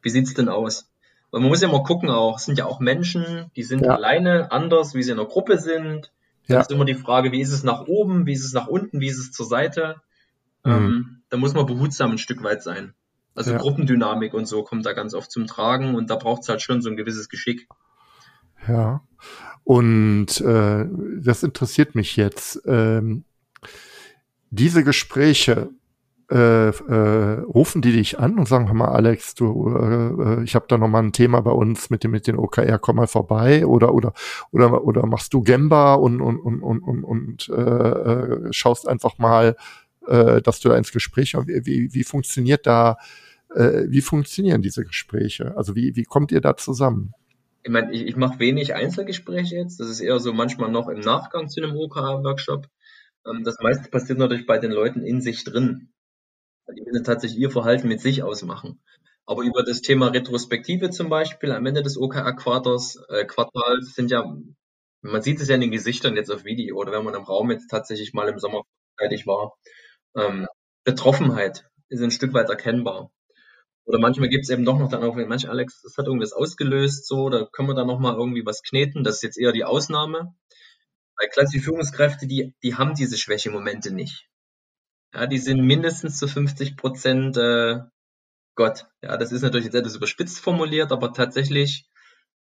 wie 0.00 0.08
sieht's 0.08 0.32
denn 0.34 0.48
aus? 0.48 0.88
Weil 1.34 1.40
man 1.40 1.48
muss 1.48 1.62
ja 1.62 1.66
mal 1.66 1.82
gucken 1.82 2.10
auch, 2.10 2.36
es 2.36 2.44
sind 2.44 2.58
ja 2.58 2.66
auch 2.66 2.78
Menschen, 2.78 3.50
die 3.56 3.64
sind 3.64 3.84
ja. 3.84 3.96
alleine 3.96 4.52
anders, 4.52 4.94
wie 4.94 5.02
sie 5.02 5.10
in 5.10 5.16
der 5.16 5.26
Gruppe 5.26 5.58
sind. 5.58 6.12
Ja. 6.46 6.60
ist 6.60 6.70
immer 6.70 6.84
die 6.84 6.94
Frage, 6.94 7.32
wie 7.32 7.40
ist 7.40 7.50
es 7.50 7.64
nach 7.64 7.88
oben, 7.88 8.24
wie 8.24 8.34
ist 8.34 8.44
es 8.44 8.52
nach 8.52 8.68
unten, 8.68 9.00
wie 9.00 9.08
ist 9.08 9.18
es 9.18 9.32
zur 9.32 9.44
Seite. 9.44 9.96
Mhm. 10.62 10.72
Ähm, 10.72 11.22
da 11.30 11.36
muss 11.36 11.52
man 11.52 11.66
behutsam 11.66 12.12
ein 12.12 12.18
Stück 12.18 12.44
weit 12.44 12.62
sein. 12.62 12.94
Also 13.34 13.50
ja. 13.50 13.58
Gruppendynamik 13.58 14.32
und 14.32 14.46
so 14.46 14.62
kommt 14.62 14.86
da 14.86 14.92
ganz 14.92 15.12
oft 15.12 15.28
zum 15.28 15.48
Tragen 15.48 15.96
und 15.96 16.08
da 16.08 16.14
braucht 16.14 16.42
es 16.42 16.48
halt 16.48 16.62
schon 16.62 16.82
so 16.82 16.88
ein 16.88 16.96
gewisses 16.96 17.28
Geschick. 17.28 17.66
Ja, 18.68 19.02
und 19.64 20.40
äh, 20.40 20.86
das 21.20 21.42
interessiert 21.42 21.96
mich 21.96 22.14
jetzt. 22.14 22.62
Ähm, 22.64 23.24
diese 24.50 24.84
Gespräche 24.84 25.70
äh, 26.30 26.68
äh, 26.68 27.40
rufen 27.42 27.82
die 27.82 27.92
dich 27.92 28.18
an 28.18 28.38
und 28.38 28.48
sagen, 28.48 28.68
hör 28.68 28.74
mal, 28.74 28.88
Alex, 28.88 29.34
du, 29.34 29.68
äh, 29.68 30.42
ich 30.44 30.54
habe 30.54 30.64
da 30.68 30.78
noch 30.78 30.88
mal 30.88 31.02
ein 31.02 31.12
Thema 31.12 31.42
bei 31.42 31.50
uns 31.50 31.90
mit 31.90 32.02
dem 32.02 32.12
mit 32.12 32.26
den 32.26 32.36
OKR, 32.36 32.78
komm 32.78 32.96
mal 32.96 33.06
vorbei 33.06 33.66
oder 33.66 33.92
oder 33.92 34.14
oder 34.50 34.84
oder 34.84 35.06
machst 35.06 35.34
du 35.34 35.42
Gemba 35.42 35.94
und 35.94 36.20
und 36.22 36.38
und 36.38 36.62
und 36.62 37.04
und, 37.04 37.48
äh, 37.50 37.52
äh, 37.52 38.52
schaust 38.52 38.88
einfach 38.88 39.18
mal, 39.18 39.56
äh, 40.06 40.40
dass 40.40 40.60
du 40.60 40.70
da 40.70 40.76
ins 40.76 40.92
Gespräch 40.92 41.34
wie, 41.34 41.92
wie 41.92 42.04
funktioniert 42.04 42.66
da 42.66 42.96
äh, 43.54 43.82
wie 43.88 44.00
funktionieren 44.00 44.62
diese 44.62 44.84
Gespräche? 44.84 45.54
Also 45.56 45.76
wie 45.76 45.94
wie 45.94 46.04
kommt 46.04 46.32
ihr 46.32 46.40
da 46.40 46.56
zusammen? 46.56 47.12
Ich 47.64 47.70
meine, 47.70 47.92
ich, 47.92 48.06
ich 48.06 48.16
mache 48.16 48.38
wenig 48.38 48.74
Einzelgespräche 48.74 49.56
jetzt. 49.56 49.78
Das 49.80 49.88
ist 49.88 50.00
eher 50.00 50.18
so 50.20 50.32
manchmal 50.32 50.70
noch 50.70 50.88
im 50.88 51.00
Nachgang 51.00 51.48
zu 51.48 51.62
einem 51.62 51.76
OKR-Workshop. 51.76 52.68
Ähm, 53.26 53.44
das 53.44 53.56
meiste 53.60 53.90
passiert 53.90 54.18
natürlich 54.18 54.46
bei 54.46 54.58
den 54.58 54.70
Leuten 54.70 55.02
in 55.02 55.20
sich 55.20 55.44
drin 55.44 55.88
die 56.72 56.82
müssen 56.82 57.04
tatsächlich 57.04 57.40
ihr 57.40 57.50
Verhalten 57.50 57.88
mit 57.88 58.00
sich 58.00 58.22
ausmachen. 58.22 58.80
Aber 59.26 59.42
über 59.42 59.62
das 59.62 59.80
Thema 59.80 60.08
Retrospektive 60.08 60.90
zum 60.90 61.08
Beispiel 61.08 61.52
am 61.52 61.64
Ende 61.66 61.82
des 61.82 61.96
OKR-Quartals 61.96 63.02
äh, 63.08 63.24
Quartals 63.24 63.94
sind 63.94 64.10
ja, 64.10 64.24
man 65.00 65.22
sieht 65.22 65.40
es 65.40 65.48
ja 65.48 65.54
in 65.54 65.62
den 65.62 65.70
Gesichtern 65.70 66.16
jetzt 66.16 66.30
auf 66.30 66.44
Video 66.44 66.76
oder 66.76 66.92
wenn 66.92 67.04
man 67.04 67.14
im 67.14 67.24
Raum 67.24 67.50
jetzt 67.50 67.68
tatsächlich 67.68 68.12
mal 68.12 68.28
im 68.28 68.38
Sommer 68.38 68.62
fertig 68.98 69.26
war, 69.26 69.54
ähm, 70.16 70.46
Betroffenheit 70.84 71.64
ist 71.88 72.02
ein 72.02 72.10
Stück 72.10 72.34
weit 72.34 72.50
erkennbar. 72.50 73.10
Oder 73.86 73.98
manchmal 73.98 74.28
gibt 74.28 74.44
es 74.44 74.50
eben 74.50 74.64
doch 74.64 74.78
noch 74.78 74.88
dann 74.88 75.02
auch, 75.02 75.14
manch 75.14 75.48
Alex, 75.48 75.82
das 75.82 75.96
hat 75.98 76.06
irgendwas 76.06 76.32
ausgelöst, 76.32 77.06
so, 77.06 77.28
da 77.28 77.46
können 77.52 77.68
wir 77.68 77.74
dann 77.74 77.86
noch 77.86 78.00
mal 78.00 78.14
irgendwie 78.14 78.44
was 78.44 78.62
kneten. 78.62 79.04
Das 79.04 79.16
ist 79.16 79.22
jetzt 79.22 79.38
eher 79.38 79.52
die 79.52 79.64
Ausnahme. 79.64 80.34
Weil 81.16 81.28
klassische 81.28 81.62
Führungskräfte, 81.62 82.26
die, 82.26 82.54
die 82.62 82.74
haben 82.74 82.94
diese 82.94 83.18
Schwächemomente 83.18 83.92
nicht. 83.92 84.28
Ja, 85.14 85.26
die 85.26 85.38
sind 85.38 85.60
mindestens 85.64 86.18
zu 86.18 86.26
50 86.26 86.76
Prozent 86.76 87.36
äh, 87.36 87.78
Gott. 88.56 88.86
Ja, 89.02 89.16
das 89.16 89.32
ist 89.32 89.42
natürlich 89.42 89.66
jetzt 89.66 89.74
etwas 89.76 89.96
überspitzt 89.96 90.40
formuliert, 90.40 90.90
aber 90.92 91.12
tatsächlich, 91.12 91.86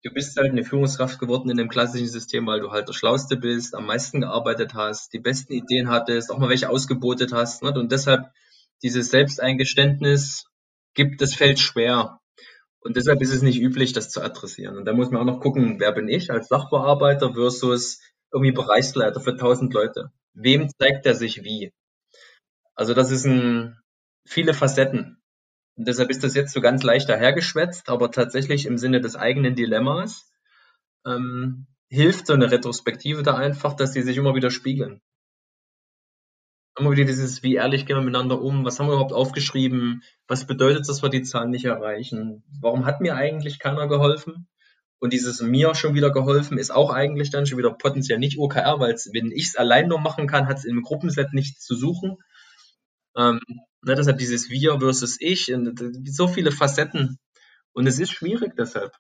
du 0.05 0.11
bist 0.13 0.37
halt 0.37 0.51
eine 0.53 0.65
Führungskraft 0.65 1.19
geworden 1.19 1.51
in 1.51 1.57
dem 1.57 1.71
klassischen 1.71 2.09
System, 2.09 2.47
weil 2.47 2.61
du 2.61 2.71
halt 2.71 2.89
der 2.89 2.93
Schlauste 2.93 3.37
bist, 3.37 3.75
am 3.75 3.87
meisten 3.87 4.21
gearbeitet 4.21 4.75
hast, 4.75 5.13
die 5.15 5.19
besten 5.19 5.55
Ideen 5.55 5.89
hattest, 5.89 6.31
auch 6.31 6.39
mal 6.39 6.51
welche 6.51 6.69
ausgebotet 6.71 7.33
hast. 7.33 7.63
Ne? 7.63 7.73
Und 7.73 7.91
deshalb 7.91 8.31
dieses 8.83 9.11
Selbsteingeständnis 9.11 10.47
gibt 10.95 11.23
das 11.23 11.35
Feld 11.35 11.59
schwer. 11.59 12.21
Und 12.81 12.97
deshalb 12.97 13.23
ist 13.23 13.33
es 13.33 13.43
nicht 13.43 13.61
üblich, 13.61 13.93
das 13.95 14.11
zu 14.11 14.23
adressieren. 14.23 14.77
Und 14.77 14.85
da 14.85 14.93
muss 14.93 15.11
man 15.11 15.23
auch 15.23 15.33
noch 15.33 15.41
gucken, 15.41 15.81
wer 15.81 15.93
bin 15.93 16.09
ich 16.09 16.31
als 16.31 16.49
Sachbearbeiter 16.49 17.33
versus 17.35 18.01
irgendwie 18.33 18.53
Bereichsleiter 18.53 19.21
für 19.21 19.33
1000 19.33 19.73
Leute. 19.73 20.13
Wem 20.35 20.69
zeigt 20.79 21.07
er 21.07 21.15
sich 21.15 21.45
wie? 21.45 21.73
Also 22.79 22.95
das 22.95 23.11
ist 23.11 23.27
ein, 23.27 23.77
viele 24.25 24.55
Facetten. 24.55 25.21
Und 25.77 25.89
deshalb 25.89 26.11
ist 26.11 26.23
das 26.23 26.35
jetzt 26.35 26.53
so 26.53 26.61
ganz 26.61 26.85
leicht 26.85 27.09
dahergeschwätzt, 27.09 27.89
aber 27.89 28.13
tatsächlich 28.13 28.67
im 28.67 28.79
Sinne 28.79 29.01
des 29.01 29.17
eigenen 29.17 29.57
Dilemmas 29.57 30.31
ähm, 31.05 31.67
hilft 31.89 32.29
so 32.29 32.35
eine 32.35 32.53
Retrospektive 32.53 33.25
da 33.25 33.35
einfach, 33.35 33.75
dass 33.75 33.95
sie 33.95 34.03
sich 34.03 34.17
immer 34.17 34.37
wieder 34.37 34.53
spiegeln. 34.53 35.01
Immer 36.79 36.93
wieder 36.93 37.05
dieses, 37.05 37.43
wie 37.43 37.57
ehrlich 37.57 37.85
gehen 37.85 37.97
wir 37.97 38.05
miteinander 38.05 38.41
um, 38.41 38.65
was 38.65 38.79
haben 38.79 38.87
wir 38.87 38.93
überhaupt 38.93 39.13
aufgeschrieben, 39.13 40.05
was 40.29 40.47
bedeutet 40.47 40.83
das, 40.83 40.87
dass 40.87 41.03
wir 41.03 41.09
die 41.09 41.23
Zahlen 41.23 41.51
nicht 41.51 41.65
erreichen, 41.65 42.45
warum 42.61 42.87
hat 42.87 43.01
mir 43.01 43.17
eigentlich 43.17 43.59
keiner 43.59 43.89
geholfen? 43.89 44.47
Und 45.01 45.13
dieses 45.13 45.43
mir 45.43 45.75
schon 45.75 45.95
wieder 45.95 46.13
geholfen 46.13 46.59
ist 46.59 46.71
auch 46.71 46.91
eigentlich 46.91 47.31
dann 47.31 47.45
schon 47.45 47.59
wieder 47.59 47.73
potenziell 47.73 48.21
nicht 48.21 48.39
OKR, 48.39 48.79
weil 48.79 48.95
wenn 49.13 49.33
ich 49.33 49.47
es 49.47 49.57
allein 49.57 49.89
nur 49.89 49.99
machen 49.99 50.29
kann, 50.29 50.47
hat 50.47 50.59
es 50.59 50.65
im 50.65 50.83
Gruppenset 50.83 51.33
nichts 51.33 51.65
zu 51.65 51.75
suchen. 51.75 52.19
Ähm, 53.19 53.41
ne, 53.83 53.95
deshalb 53.97 54.19
dieses 54.19 54.49
Wir 54.49 54.79
versus 54.79 55.21
Ich, 55.21 55.53
und 55.53 55.79
so 56.09 56.29
viele 56.29 56.53
Facetten. 56.53 57.19
Und 57.73 57.87
es 57.87 57.99
ist 57.99 58.13
schwierig 58.13 58.55
deshalb. 58.57 58.93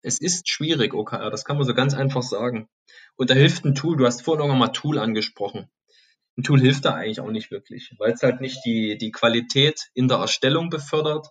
Es 0.00 0.20
ist 0.20 0.48
schwierig, 0.48 0.94
OKR, 0.94 1.30
das 1.30 1.44
kann 1.44 1.56
man 1.56 1.66
so 1.66 1.74
ganz 1.74 1.94
einfach 1.94 2.22
sagen. 2.22 2.68
Und 3.16 3.30
da 3.30 3.34
hilft 3.34 3.64
ein 3.64 3.74
Tool, 3.74 3.96
du 3.96 4.06
hast 4.06 4.22
vorhin 4.22 4.48
auch 4.48 4.54
mal 4.54 4.68
Tool 4.68 4.98
angesprochen. 4.98 5.68
Ein 6.36 6.44
Tool 6.44 6.60
hilft 6.60 6.84
da 6.84 6.94
eigentlich 6.94 7.20
auch 7.20 7.30
nicht 7.30 7.50
wirklich, 7.50 7.94
weil 7.98 8.12
es 8.12 8.22
halt 8.22 8.40
nicht 8.40 8.64
die, 8.64 8.96
die 8.96 9.10
Qualität 9.10 9.90
in 9.92 10.08
der 10.08 10.18
Erstellung 10.18 10.70
befördert. 10.70 11.28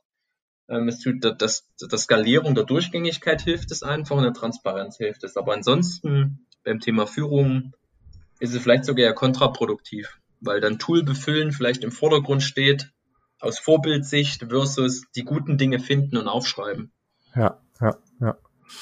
Ähm, 0.69 0.89
es 0.89 0.99
tut 0.99 1.23
das, 1.23 1.65
das 1.79 2.01
Skalierung 2.01 2.55
der 2.55 2.65
Durchgängigkeit 2.65 3.41
hilft 3.41 3.71
es 3.71 3.83
einfach 3.83 4.17
und 4.17 4.23
der 4.23 4.33
Transparenz 4.33 4.97
hilft 4.97 5.23
es. 5.23 5.37
Aber 5.37 5.53
ansonsten 5.53 6.45
beim 6.63 6.81
Thema 6.81 7.07
Führung 7.07 7.73
ist 8.39 8.53
es 8.53 8.61
vielleicht 8.61 8.83
sogar 8.83 9.05
eher 9.05 9.13
kontraproduktiv 9.13 10.19
weil 10.41 10.61
dann 10.61 10.79
Tool 10.79 11.03
befüllen 11.03 11.51
vielleicht 11.51 11.83
im 11.83 11.91
Vordergrund 11.91 12.43
steht, 12.43 12.91
aus 13.39 13.59
Vorbildsicht 13.59 14.45
versus 14.49 15.03
die 15.15 15.23
guten 15.23 15.57
Dinge 15.57 15.79
finden 15.79 16.17
und 16.17 16.27
aufschreiben. 16.27 16.91
Ja, 17.35 17.59
ja, 17.79 17.97
ja. 18.19 18.37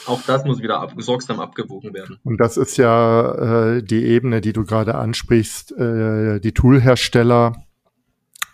Auch 0.08 0.22
das 0.24 0.46
muss 0.46 0.62
wieder 0.62 0.80
ab, 0.80 0.94
sorgsam 0.98 1.40
abgewogen 1.40 1.94
werden. 1.94 2.20
Und 2.24 2.40
das 2.40 2.58
ist 2.58 2.78
ja 2.78 3.76
äh, 3.76 3.84
die 3.84 4.04
Ebene, 4.04 4.42
die 4.42 4.54
du 4.54 4.64
gerade 4.64 4.96
ansprichst. 4.96 5.74
Äh, 5.74 6.40
die 6.40 6.54
Toolhersteller 6.54 7.54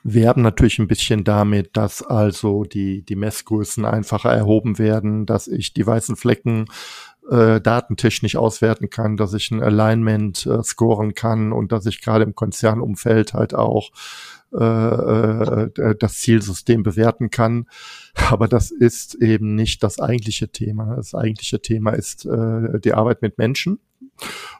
werben 0.04 0.42
natürlich 0.42 0.80
ein 0.80 0.88
bisschen 0.88 1.24
damit, 1.24 1.78
dass 1.78 2.04
also 2.04 2.64
die, 2.64 3.04
die 3.04 3.16
Messgrößen 3.16 3.86
einfacher 3.86 4.32
erhoben 4.32 4.78
werden, 4.78 5.26
dass 5.26 5.48
ich 5.48 5.74
die 5.74 5.86
weißen 5.86 6.16
Flecken 6.16 6.66
äh, 7.32 7.62
datentechnisch 7.62 8.36
auswerten 8.36 8.90
kann, 8.90 9.16
dass 9.16 9.34
ich 9.34 9.52
ein 9.52 9.64
Alignment 9.64 10.46
äh, 10.46 10.62
scoren 10.64 11.14
kann 11.14 11.54
und 11.54 11.72
dass 11.72 11.86
ich 11.86 12.02
gerade 12.02 12.26
im 12.26 12.36
Konzernumfeld 12.36 13.34
halt 13.34 13.56
auch 13.56 13.92
äh, 14.54 14.64
äh, 14.64 15.96
das 15.98 16.20
Zielsystem 16.20 16.84
bewerten 16.84 17.30
kann. 17.30 17.68
Aber 18.30 18.50
das 18.50 18.70
ist 18.70 19.16
eben 19.16 19.56
nicht 19.56 19.82
das 19.82 20.00
eigentliche 20.00 20.50
Thema. 20.50 20.98
Das 20.98 21.16
eigentliche 21.16 21.62
Thema 21.62 21.92
ist 21.92 22.26
äh, 22.26 22.80
die 22.82 22.94
Arbeit 22.94 23.22
mit 23.22 23.38
Menschen 23.38 23.80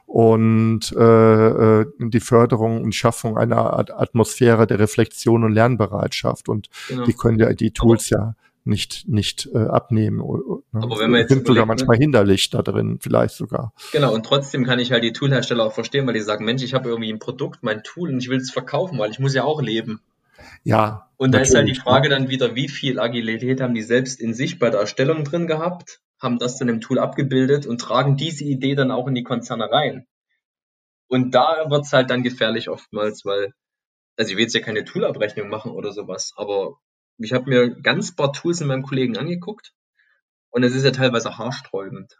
und 0.06 0.94
äh, 0.96 1.80
äh 1.80 1.86
die 1.98 2.20
Förderung 2.20 2.82
und 2.82 2.94
Schaffung 2.94 3.36
einer 3.36 3.78
Atmosphäre 4.00 4.66
der 4.66 4.78
Reflexion 4.78 5.44
und 5.44 5.52
Lernbereitschaft. 5.52 6.48
Und 6.48 6.70
genau. 6.88 7.04
die 7.04 7.12
können 7.12 7.38
ja 7.38 7.52
die 7.52 7.72
Tools 7.72 8.08
ja 8.08 8.34
nicht, 8.64 9.08
nicht 9.08 9.48
äh, 9.52 9.58
abnehmen. 9.58 10.18
Ne? 10.18 10.62
Aber 10.72 10.98
wenn 10.98 11.10
man 11.10 11.20
jetzt 11.20 11.30
sind 11.30 11.46
sogar 11.46 11.66
manchmal 11.66 11.96
hinderlich 11.96 12.50
da 12.50 12.62
drin, 12.62 12.98
vielleicht 13.00 13.34
sogar. 13.34 13.72
Genau, 13.92 14.14
und 14.14 14.24
trotzdem 14.24 14.64
kann 14.64 14.78
ich 14.78 14.92
halt 14.92 15.04
die 15.04 15.12
Toolhersteller 15.12 15.64
auch 15.64 15.72
verstehen, 15.72 16.06
weil 16.06 16.14
die 16.14 16.20
sagen, 16.20 16.44
Mensch, 16.44 16.62
ich 16.62 16.74
habe 16.74 16.88
irgendwie 16.88 17.12
ein 17.12 17.18
Produkt, 17.18 17.62
mein 17.62 17.82
Tool 17.82 18.10
und 18.10 18.18
ich 18.18 18.28
will 18.28 18.38
es 18.38 18.50
verkaufen, 18.50 18.98
weil 18.98 19.10
ich 19.10 19.18
muss 19.18 19.34
ja 19.34 19.44
auch 19.44 19.60
leben. 19.60 20.00
Ja. 20.64 21.10
Und 21.16 21.32
da 21.32 21.38
ist 21.38 21.54
halt 21.54 21.68
die 21.68 21.74
Frage 21.74 22.08
dann 22.08 22.28
wieder, 22.28 22.54
wie 22.54 22.68
viel 22.68 22.98
Agilität 22.98 23.60
haben 23.60 23.74
die 23.74 23.82
selbst 23.82 24.20
in 24.20 24.34
sich 24.34 24.58
bei 24.58 24.70
der 24.70 24.80
Erstellung 24.80 25.24
drin 25.24 25.46
gehabt, 25.46 26.00
haben 26.20 26.38
das 26.38 26.58
dann 26.58 26.68
im 26.68 26.80
Tool 26.80 26.98
abgebildet 26.98 27.66
und 27.66 27.80
tragen 27.80 28.16
diese 28.16 28.44
Idee 28.44 28.74
dann 28.74 28.90
auch 28.90 29.08
in 29.08 29.14
die 29.14 29.24
Konzerne 29.24 29.70
rein. 29.70 30.06
Und 31.08 31.34
da 31.34 31.66
wird's 31.68 31.92
halt 31.92 32.10
dann 32.10 32.22
gefährlich 32.22 32.68
oftmals, 32.68 33.24
weil, 33.24 33.52
also 34.16 34.30
ich 34.30 34.36
will 34.36 34.44
jetzt 34.44 34.54
ja 34.54 34.60
keine 34.60 34.84
Toolabrechnung 34.84 35.48
machen 35.48 35.72
oder 35.72 35.92
sowas, 35.92 36.32
aber 36.36 36.78
ich 37.24 37.32
habe 37.32 37.48
mir 37.48 37.70
ganz 37.80 38.14
paar 38.14 38.32
Tools 38.32 38.60
in 38.60 38.68
meinem 38.68 38.82
Kollegen 38.82 39.16
angeguckt 39.16 39.72
und 40.50 40.62
es 40.62 40.74
ist 40.74 40.84
ja 40.84 40.90
teilweise 40.90 41.38
haarsträubend, 41.38 42.18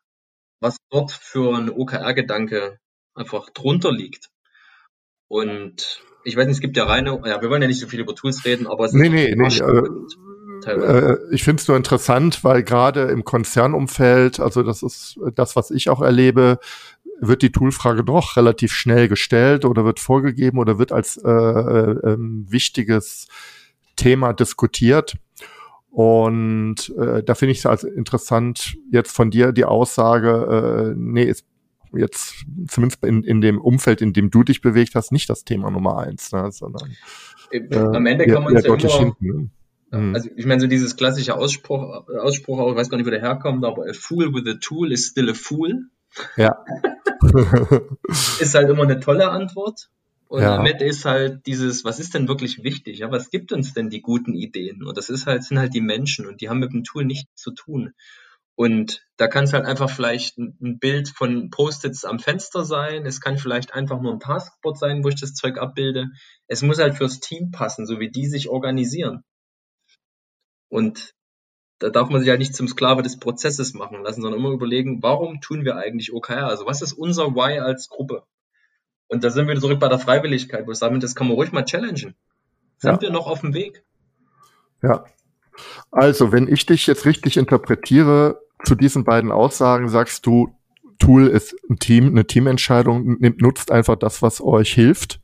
was 0.61 0.77
dort 0.91 1.13
für 1.13 1.57
ein 1.57 1.71
OKR-Gedanke 1.71 2.79
einfach 3.15 3.51
drunter 3.51 3.93
liegt. 3.93 4.31
Und 5.29 6.03
ich 6.25 6.37
weiß 6.37 6.47
nicht, 6.47 6.57
es 6.57 6.61
gibt 6.61 6.77
ja 6.77 6.85
reine, 6.85 7.21
ja, 7.25 7.41
wir 7.41 7.51
wollen 7.51 7.63
ja 7.63 7.69
nicht 7.69 7.81
so 7.81 7.87
viel 7.87 8.01
über 8.01 8.15
Tools 8.15 8.45
reden, 8.45 8.67
aber 8.67 8.85
es 8.85 8.93
nee, 8.93 9.07
ist 9.07 9.13
nee, 9.13 9.35
nee, 9.35 9.59
äh, 9.59 10.71
äh, 10.71 11.19
ich 11.31 11.43
finde 11.43 11.61
es 11.61 11.69
nur 11.69 11.77
interessant, 11.77 12.45
weil 12.45 12.63
gerade 12.63 13.03
im 13.05 13.25
Konzernumfeld, 13.25 14.41
also 14.41 14.63
das 14.63 14.83
ist 14.83 15.19
das, 15.35 15.57
was 15.57 15.71
ich 15.71 15.89
auch 15.89 16.01
erlebe, 16.01 16.59
wird 17.21 17.43
die 17.43 17.53
Toolfrage 17.53 18.05
doch 18.05 18.37
relativ 18.37 18.73
schnell 18.73 19.09
gestellt 19.09 19.65
oder 19.65 19.85
wird 19.85 20.01
vorgegeben 20.01 20.59
oder 20.59 20.79
wird 20.79 20.93
als 20.93 21.17
äh, 21.17 21.29
äh, 21.31 22.13
ähm, 22.13 22.47
wichtiges 22.49 23.29
Thema 23.97 24.33
diskutiert. 24.33 25.17
Und 25.91 26.93
äh, 26.99 27.23
da 27.23 27.35
finde 27.35 27.53
ich 27.53 27.59
es 27.59 27.67
also 27.67 27.87
interessant, 27.87 28.77
jetzt 28.91 29.15
von 29.15 29.31
dir 29.31 29.53
die 29.53 29.67
Aussage, 29.67 30.95
äh, 30.95 30.95
nee, 30.97 31.25
ist 31.25 31.45
jetzt 31.95 32.47
zumindest 32.69 33.05
in, 33.05 33.23
in 33.23 33.41
dem 33.41 33.61
Umfeld, 33.61 34.01
in 34.01 34.13
dem 34.13 34.31
du 34.31 34.43
dich 34.43 34.63
bewegt 34.63 34.95
hast, 34.95 35.13
nicht 35.13 35.29
das 35.29 35.45
Thema 35.45 35.71
Nummer 35.71 35.99
eins, 35.99 36.33
ne, 36.33 36.51
sondern 36.51 36.97
äh, 37.51 37.77
am 37.77 38.07
Ende 38.07 38.27
kann 38.27 38.45
man 38.45 38.57
es 38.57 38.65
ja 38.65 38.75
immer, 38.75 39.17
ne? 39.21 39.51
mhm. 39.91 40.15
also 40.15 40.31
ich 40.35 40.47
meine 40.47 40.61
so 40.61 40.67
dieses 40.67 40.97
klassische 40.97 41.37
Ausspruch, 41.37 42.09
Ausspruch, 42.09 42.59
auch, 42.59 42.71
ich 42.71 42.77
weiß 42.77 42.89
gar 42.89 42.97
nicht, 42.97 43.07
wo 43.07 43.11
der 43.11 43.21
herkommt, 43.21 43.65
aber 43.65 43.85
a 43.89 43.93
fool 43.93 44.33
with 44.33 44.49
a 44.49 44.59
tool 44.61 44.91
is 44.93 45.09
still 45.09 45.29
a 45.31 45.35
fool. 45.35 45.89
Ja. 46.37 46.65
ist 48.41 48.55
halt 48.55 48.69
immer 48.69 48.83
eine 48.83 49.01
tolle 49.01 49.31
Antwort. 49.31 49.91
Und 50.33 50.41
ja. 50.41 50.57
am 50.57 50.65
Ende 50.65 50.87
ist 50.87 51.05
halt 51.05 51.45
dieses, 51.45 51.85
was 51.85 52.01
ist 52.01 52.15
denn 52.15 52.27
wirklich 52.27 52.65
wichtig? 52.65 53.01
Ja, 53.01 53.11
was 53.11 53.29
gibt 53.29 53.53
uns 53.53 53.75
denn 53.75 53.91
die 53.91 54.01
guten 54.01 54.33
Ideen? 54.33 54.83
Und 54.83 54.97
das 54.97 55.11
ist 55.11 55.27
halt, 55.27 55.45
sind 55.45 55.59
halt 55.59 55.75
die 55.75 55.83
Menschen 55.83 56.27
und 56.27 56.41
die 56.41 56.49
haben 56.49 56.59
mit 56.59 56.73
dem 56.73 56.85
Tool 56.85 57.05
nichts 57.05 57.35
zu 57.35 57.51
tun. 57.51 57.93
Und 58.55 59.07
da 59.19 59.29
kann 59.29 59.45
es 59.45 59.53
halt 59.53 59.67
einfach 59.67 59.91
vielleicht 59.91 60.39
ein 60.39 60.79
Bild 60.79 61.11
von 61.11 61.51
Post-its 61.51 62.07
am 62.07 62.19
Fenster 62.19 62.65
sein. 62.65 63.05
Es 63.05 63.21
kann 63.21 63.37
vielleicht 63.37 63.75
einfach 63.75 64.01
nur 64.01 64.11
ein 64.11 64.21
Taskboard 64.21 64.79
sein, 64.79 65.05
wo 65.05 65.09
ich 65.09 65.21
das 65.21 65.35
Zeug 65.35 65.59
abbilde. 65.59 66.07
Es 66.47 66.63
muss 66.63 66.79
halt 66.79 66.95
fürs 66.95 67.21
Team 67.21 67.51
passen, 67.51 67.85
so 67.85 68.01
wie 68.01 68.11
die 68.11 68.25
sich 68.25 68.49
organisieren. 68.49 69.25
Und 70.71 71.13
da 71.79 71.91
darf 71.91 72.09
man 72.09 72.23
sich 72.23 72.31
halt 72.31 72.39
nicht 72.39 72.57
zum 72.57 72.69
Sklave 72.69 73.03
des 73.03 73.19
Prozesses 73.19 73.75
machen 73.75 74.03
lassen, 74.03 74.23
sondern 74.23 74.41
immer 74.41 74.53
überlegen, 74.53 75.03
warum 75.03 75.43
tun 75.43 75.67
wir 75.67 75.77
eigentlich 75.77 76.15
OKR? 76.15 76.47
Also 76.47 76.65
was 76.65 76.81
ist 76.81 76.95
unser 76.95 77.35
Why 77.35 77.59
als 77.59 77.91
Gruppe? 77.91 78.25
Und 79.13 79.23
da 79.23 79.29
sind 79.29 79.47
wir 79.47 79.61
zurück 79.61 79.79
bei 79.79 79.89
der 79.89 79.99
Freiwilligkeit, 79.99 80.67
wo 80.67 80.71
ich 80.73 80.79
sage, 80.79 80.99
das 80.99 81.15
kann 81.15 81.27
man 81.27 81.37
ruhig 81.37 81.53
mal 81.53 81.67
challengen. 81.67 82.15
Sind 82.79 82.93
ja. 82.95 83.01
wir 83.03 83.11
noch 83.11 83.27
auf 83.27 83.43
dem 83.43 83.53
Weg? 83.53 83.85
Ja. 84.83 85.05
Also, 85.91 86.33
wenn 86.33 86.49
ich 86.49 86.65
dich 86.65 86.87
jetzt 86.87 87.05
richtig 87.05 87.37
interpretiere, 87.37 88.41
zu 88.65 88.75
diesen 88.75 89.05
beiden 89.05 89.31
Aussagen 89.31 89.91
sagst 89.91 90.25
du, 90.25 90.57
Tool 90.99 91.27
ist 91.27 91.55
ein 91.69 91.79
Team, 91.79 92.07
eine 92.07 92.27
Teamentscheidung, 92.27 93.19
nutzt 93.37 93.71
einfach 93.71 93.97
das, 93.97 94.23
was 94.23 94.41
euch 94.41 94.73
hilft. 94.73 95.21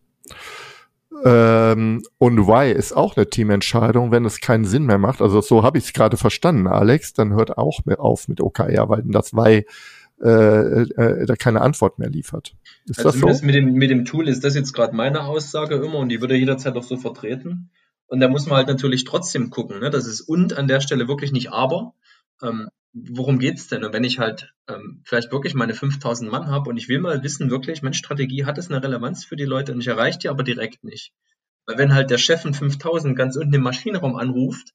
Ähm, 1.24 2.02
und 2.18 2.46
Why 2.46 2.70
ist 2.70 2.92
auch 2.92 3.16
eine 3.16 3.30
Teamentscheidung, 3.30 4.10
wenn 4.10 4.26
es 4.26 4.42
keinen 4.42 4.66
Sinn 4.66 4.84
mehr 4.84 4.98
macht. 4.98 5.22
Also 5.22 5.40
so 5.40 5.62
habe 5.62 5.78
ich 5.78 5.84
es 5.84 5.92
gerade 5.94 6.18
verstanden, 6.18 6.66
Alex. 6.66 7.14
Dann 7.14 7.32
hört 7.32 7.56
auch 7.56 7.86
mehr 7.86 8.00
auf 8.00 8.28
mit 8.28 8.42
OKR, 8.42 8.90
weil 8.90 9.02
das 9.06 9.32
Why 9.32 9.64
äh, 10.20 10.82
äh, 10.82 11.26
da 11.26 11.36
keine 11.36 11.60
Antwort 11.60 11.98
mehr 11.98 12.10
liefert. 12.10 12.54
Ist 12.86 13.04
also 13.04 13.26
das 13.26 13.38
so? 13.38 13.46
mit, 13.46 13.54
dem, 13.54 13.72
mit 13.74 13.90
dem 13.90 14.04
Tool 14.04 14.28
ist 14.28 14.44
das 14.44 14.54
jetzt 14.54 14.72
gerade 14.72 14.94
meine 14.94 15.24
Aussage 15.24 15.76
immer 15.76 15.98
und 15.98 16.08
die 16.08 16.20
würde 16.20 16.36
jederzeit 16.36 16.76
auch 16.76 16.82
so 16.82 16.96
vertreten. 16.96 17.70
Und 18.06 18.20
da 18.20 18.28
muss 18.28 18.46
man 18.46 18.56
halt 18.56 18.68
natürlich 18.68 19.04
trotzdem 19.04 19.50
gucken. 19.50 19.80
Ne? 19.80 19.90
Das 19.90 20.06
ist 20.06 20.22
und 20.22 20.54
an 20.56 20.66
der 20.66 20.80
Stelle 20.80 21.08
wirklich 21.08 21.30
nicht 21.30 21.52
aber. 21.52 21.94
Ähm, 22.42 22.68
worum 22.92 23.38
geht's 23.38 23.68
denn? 23.68 23.84
Und 23.84 23.92
wenn 23.92 24.04
ich 24.04 24.18
halt 24.18 24.52
ähm, 24.68 25.02
vielleicht 25.04 25.30
wirklich 25.30 25.54
meine 25.54 25.74
5000 25.74 26.30
Mann 26.30 26.48
habe 26.48 26.70
und 26.70 26.76
ich 26.78 26.88
will 26.88 27.00
mal 27.00 27.22
wissen, 27.22 27.50
wirklich, 27.50 27.82
meine 27.82 27.94
Strategie 27.94 28.44
hat 28.44 28.58
es 28.58 28.70
eine 28.70 28.82
Relevanz 28.82 29.24
für 29.24 29.36
die 29.36 29.44
Leute 29.44 29.72
und 29.72 29.80
ich 29.80 29.88
erreiche 29.88 30.18
die 30.18 30.28
aber 30.28 30.42
direkt 30.42 30.84
nicht. 30.84 31.12
Weil 31.66 31.78
wenn 31.78 31.94
halt 31.94 32.10
der 32.10 32.18
Chef 32.18 32.44
in 32.44 32.54
5000 32.54 33.16
ganz 33.16 33.36
unten 33.36 33.54
im 33.54 33.62
Maschinenraum 33.62 34.16
anruft, 34.16 34.72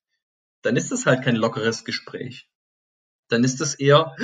dann 0.61 0.75
ist 0.75 0.91
das 0.91 1.05
halt 1.05 1.23
kein 1.23 1.35
lockeres 1.35 1.83
Gespräch. 1.83 2.47
Dann 3.29 3.43
ist 3.43 3.61
das 3.61 3.73
eher, 3.73 4.15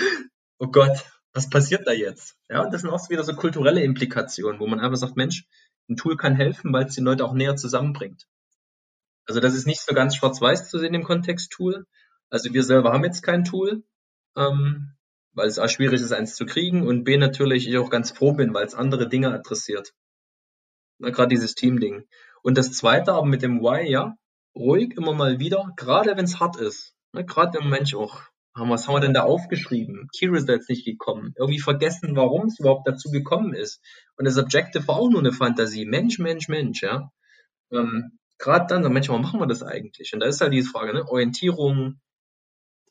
oh 0.60 0.68
Gott, 0.68 1.06
was 1.34 1.50
passiert 1.50 1.88
da 1.88 1.92
jetzt? 1.92 2.36
Ja, 2.50 2.64
und 2.64 2.74
das 2.74 2.82
sind 2.82 2.90
auch 2.90 3.10
wieder 3.10 3.24
so 3.24 3.34
kulturelle 3.34 3.82
Implikationen, 3.82 4.60
wo 4.60 4.68
man 4.68 4.80
einfach 4.80 4.98
sagt, 4.98 5.16
Mensch, 5.16 5.46
ein 5.90 5.96
Tool 5.96 6.18
kann 6.18 6.36
helfen, 6.36 6.72
weil 6.74 6.86
es 6.86 6.96
die 6.96 7.02
Leute 7.02 7.26
auch 7.26 7.34
näher 7.34 7.56
zusammenbringt. 7.56 8.28
Also 9.26 9.40
das 9.40 9.54
ist 9.56 9.68
nicht 9.68 9.82
so 9.82 9.94
ganz 9.94 10.16
schwarz-weiß 10.16 10.70
zu 10.70 10.80
sehen 10.80 10.94
im 10.94 11.04
Kontext 11.04 11.52
Tool, 11.52 11.86
also 12.30 12.54
wir 12.54 12.64
selber 12.64 12.94
haben 12.94 13.04
jetzt 13.04 13.22
kein 13.22 13.44
Tool, 13.44 13.84
ähm, 14.36 14.94
weil 15.34 15.48
es 15.48 15.60
A 15.60 15.68
schwierig 15.68 16.02
ist, 16.02 16.12
eins 16.12 16.36
zu 16.36 16.46
kriegen 16.46 16.86
und 16.86 17.04
B 17.04 17.18
natürlich 17.18 17.68
ich 17.68 17.78
auch 17.78 17.90
ganz 17.90 18.12
froh 18.12 18.34
bin, 18.34 18.54
weil 18.54 18.66
es 18.66 18.76
andere 18.76 19.08
Dinge 19.08 19.34
adressiert. 19.34 19.94
Gerade 21.00 21.30
dieses 21.30 21.56
Team-Ding. 21.56 22.08
Und 22.44 22.58
das 22.58 22.74
zweite 22.74 23.14
aber 23.14 23.26
mit 23.26 23.42
dem 23.42 23.62
Why, 23.62 23.90
ja, 23.90 24.16
ruhig 24.56 24.96
immer 24.98 25.14
mal 25.14 25.40
wieder, 25.40 25.72
gerade 25.76 26.16
wenn 26.18 26.26
es 26.26 26.40
hart 26.40 26.58
ist. 26.58 26.94
Ne, 27.14 27.26
gerade 27.26 27.60
wenn 27.60 27.70
Mensch 27.70 27.96
auch, 27.96 28.22
was 28.68 28.88
haben 28.88 28.96
wir 28.96 29.00
denn 29.02 29.14
da 29.14 29.24
aufgeschrieben? 29.24 30.10
Key 30.18 30.28
Results 30.28 30.68
nicht 30.68 30.86
gekommen. 30.86 31.34
Irgendwie 31.38 31.60
vergessen, 31.60 32.16
warum 32.16 32.48
es 32.48 32.60
überhaupt 32.60 32.88
dazu 32.88 33.12
gekommen 33.12 33.54
ist. 33.54 33.82
Und 34.18 34.26
das 34.26 34.38
Objective 34.38 34.88
war 34.88 34.96
auch 34.96 35.10
nur 35.10 35.20
eine 35.20 35.32
Fantasie. 35.32 35.86
Mensch, 35.86 36.20
Mensch, 36.20 36.48
Mensch, 36.48 36.82
ja. 36.82 37.12
Ähm, 37.72 38.20
gerade 38.40 38.66
dann, 38.68 38.84
so, 38.84 38.90
Mensch, 38.90 39.08
warum 39.10 39.22
machen 39.22 39.40
wir 39.40 39.48
das 39.48 39.64
eigentlich? 39.64 40.14
Und 40.14 40.22
da 40.22 40.26
ist 40.26 40.42
halt 40.42 40.52
diese 40.54 40.70
Frage, 40.70 40.94
ne? 40.94 41.08
Orientierung, 41.08 42.00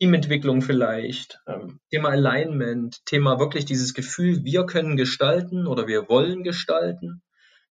Teamentwicklung 0.01 0.63
vielleicht, 0.63 1.41
ähm, 1.49 1.81
Thema 1.91 2.11
Alignment, 2.11 3.05
Thema 3.05 3.41
wirklich 3.41 3.65
dieses 3.65 3.95
Gefühl, 3.95 4.45
wir 4.45 4.65
können 4.65 4.97
gestalten 4.97 5.67
oder 5.67 5.89
wir 5.89 6.09
wollen 6.09 6.45
gestalten. 6.45 7.23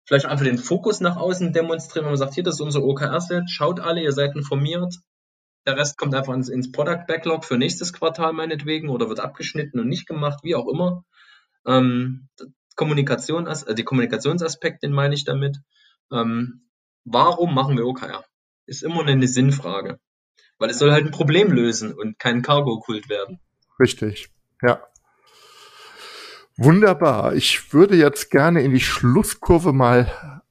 Vielleicht 0.05 0.25
einfach 0.25 0.45
den 0.45 0.57
Fokus 0.57 0.99
nach 0.99 1.17
außen 1.17 1.53
demonstrieren, 1.53 2.05
wenn 2.05 2.11
man 2.11 2.17
sagt, 2.17 2.35
hier, 2.35 2.43
das 2.43 2.55
ist 2.55 2.61
unser 2.61 2.83
OKR-Set, 2.83 3.49
schaut 3.49 3.79
alle, 3.79 4.03
ihr 4.03 4.11
seid 4.11 4.35
informiert. 4.35 4.95
Der 5.65 5.77
Rest 5.77 5.97
kommt 5.97 6.15
einfach 6.15 6.33
ins, 6.33 6.49
ins 6.49 6.71
Product 6.71 7.05
Backlog 7.07 7.45
für 7.45 7.57
nächstes 7.57 7.93
Quartal 7.93 8.33
meinetwegen 8.33 8.89
oder 8.89 9.09
wird 9.09 9.19
abgeschnitten 9.19 9.79
und 9.79 9.87
nicht 9.87 10.07
gemacht, 10.07 10.39
wie 10.43 10.55
auch 10.55 10.67
immer. 10.67 11.05
Ähm, 11.65 12.29
Kommunikation, 12.75 13.47
äh, 13.47 13.75
die 13.75 13.83
Kommunikationsaspekt, 13.83 14.83
den 14.83 14.91
meine 14.91 15.13
ich 15.13 15.23
damit. 15.23 15.57
Ähm, 16.11 16.67
warum 17.03 17.53
machen 17.53 17.77
wir 17.77 17.85
OKR? 17.85 18.23
Ist 18.65 18.83
immer 18.83 19.05
eine 19.05 19.27
Sinnfrage. 19.27 19.99
Weil 20.57 20.69
es 20.69 20.79
soll 20.79 20.91
halt 20.91 21.05
ein 21.05 21.11
Problem 21.11 21.51
lösen 21.51 21.93
und 21.93 22.19
kein 22.19 22.41
Cargo-Kult 22.41 23.09
werden. 23.09 23.39
Richtig, 23.79 24.29
ja. 24.61 24.81
Wunderbar. 26.57 27.33
Ich 27.33 27.73
würde 27.73 27.95
jetzt 27.95 28.29
gerne 28.29 28.61
in 28.61 28.71
die 28.71 28.79
Schlusskurve 28.79 29.73
mal 29.73 30.41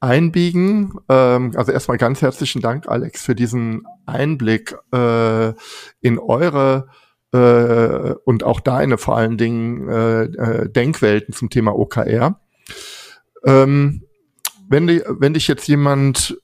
einbiegen. 0.00 0.94
Ähm, 1.08 1.52
also 1.54 1.72
erstmal 1.72 1.98
ganz 1.98 2.22
herzlichen 2.22 2.62
Dank, 2.62 2.88
Alex, 2.88 3.24
für 3.24 3.34
diesen 3.34 3.84
Einblick 4.06 4.76
äh, 4.92 5.52
in 6.00 6.18
eure 6.18 6.88
äh, 7.32 8.14
und 8.24 8.42
auch 8.42 8.60
deine 8.60 8.98
vor 8.98 9.16
allen 9.16 9.36
Dingen 9.36 9.88
äh, 9.88 10.22
äh 10.22 10.68
Denkwelten 10.68 11.32
zum 11.34 11.50
Thema 11.50 11.78
OKR. 11.78 12.40
Ähm, 13.44 14.02
wenn, 14.68 14.86
die, 14.86 15.02
wenn 15.06 15.34
dich 15.34 15.48
jetzt 15.48 15.68
jemand 15.68 16.38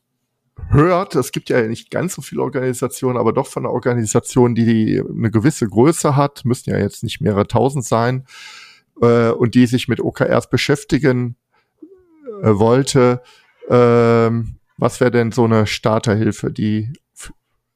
hört, 0.68 1.14
es 1.14 1.32
gibt 1.32 1.48
ja 1.48 1.62
nicht 1.62 1.90
ganz 1.90 2.14
so 2.14 2.22
viele 2.22 2.42
Organisationen, 2.42 3.18
aber 3.18 3.32
doch 3.32 3.46
von 3.46 3.64
einer 3.64 3.72
Organisation, 3.72 4.54
die, 4.54 5.00
eine 5.00 5.30
gewisse 5.30 5.68
Größe 5.68 6.16
hat, 6.16 6.44
müssen 6.44 6.70
ja 6.70 6.78
jetzt 6.78 7.02
nicht 7.02 7.20
mehrere 7.20 7.46
tausend 7.46 7.84
sein, 7.84 8.26
äh, 9.00 9.30
und 9.30 9.54
die 9.54 9.66
sich 9.66 9.88
mit 9.88 10.00
OKRs 10.00 10.48
beschäftigen 10.48 11.36
äh, 12.42 12.58
wollte, 12.58 13.22
ähm, 13.68 14.56
was 14.76 15.00
wäre 15.00 15.10
denn 15.10 15.32
so 15.32 15.44
eine 15.44 15.66
Starterhilfe, 15.66 16.50
die 16.50 16.92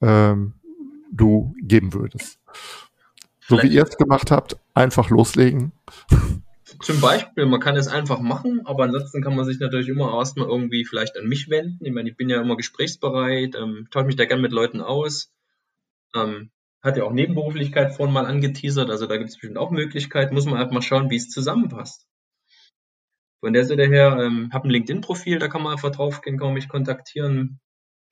ähm, 0.00 0.54
du 1.10 1.54
geben 1.62 1.92
würdest? 1.94 2.38
So 3.40 3.56
Vielleicht. 3.56 3.64
wie 3.64 3.76
ihr 3.76 3.82
es 3.84 3.96
gemacht 3.96 4.30
habt, 4.30 4.56
einfach 4.74 5.10
loslegen. 5.10 5.72
Zum 6.82 7.00
Beispiel, 7.00 7.46
man 7.46 7.60
kann 7.60 7.76
es 7.76 7.88
einfach 7.88 8.20
machen, 8.20 8.62
aber 8.64 8.84
ansonsten 8.84 9.22
kann 9.22 9.34
man 9.34 9.44
sich 9.44 9.58
natürlich 9.58 9.88
immer 9.88 10.14
erstmal 10.14 10.48
irgendwie 10.48 10.84
vielleicht 10.84 11.16
an 11.18 11.26
mich 11.26 11.50
wenden. 11.50 11.84
Ich 11.84 11.92
meine, 11.92 12.10
ich 12.10 12.16
bin 12.16 12.28
ja 12.28 12.40
immer 12.40 12.56
gesprächsbereit, 12.56 13.56
ähm, 13.56 13.88
tausche 13.90 14.06
mich 14.06 14.16
da 14.16 14.24
gerne 14.24 14.42
mit 14.42 14.52
Leuten 14.52 14.80
aus. 14.80 15.32
Ähm, 16.14 16.50
hat 16.82 16.96
ja 16.96 17.04
auch 17.04 17.12
Nebenberuflichkeit 17.12 17.94
vorhin 17.94 18.14
mal 18.14 18.24
angeteasert, 18.24 18.88
also 18.88 19.06
da 19.06 19.16
gibt 19.16 19.30
es 19.30 19.36
bestimmt 19.36 19.58
auch 19.58 19.70
Möglichkeiten. 19.70 20.34
Muss 20.34 20.46
man 20.46 20.56
einfach 20.56 20.72
mal 20.72 20.82
schauen, 20.82 21.10
wie 21.10 21.16
es 21.16 21.28
zusammenpasst. 21.28 22.06
Von 23.40 23.54
der 23.54 23.64
Seite 23.64 23.86
her, 23.86 24.18
ähm, 24.20 24.50
habe 24.52 24.68
ein 24.68 24.70
LinkedIn-Profil, 24.70 25.38
da 25.38 25.48
kann 25.48 25.62
man 25.62 25.72
einfach 25.72 25.90
draufgehen, 25.90 26.38
kann 26.38 26.48
man 26.48 26.54
mich 26.54 26.68
kontaktieren, 26.68 27.58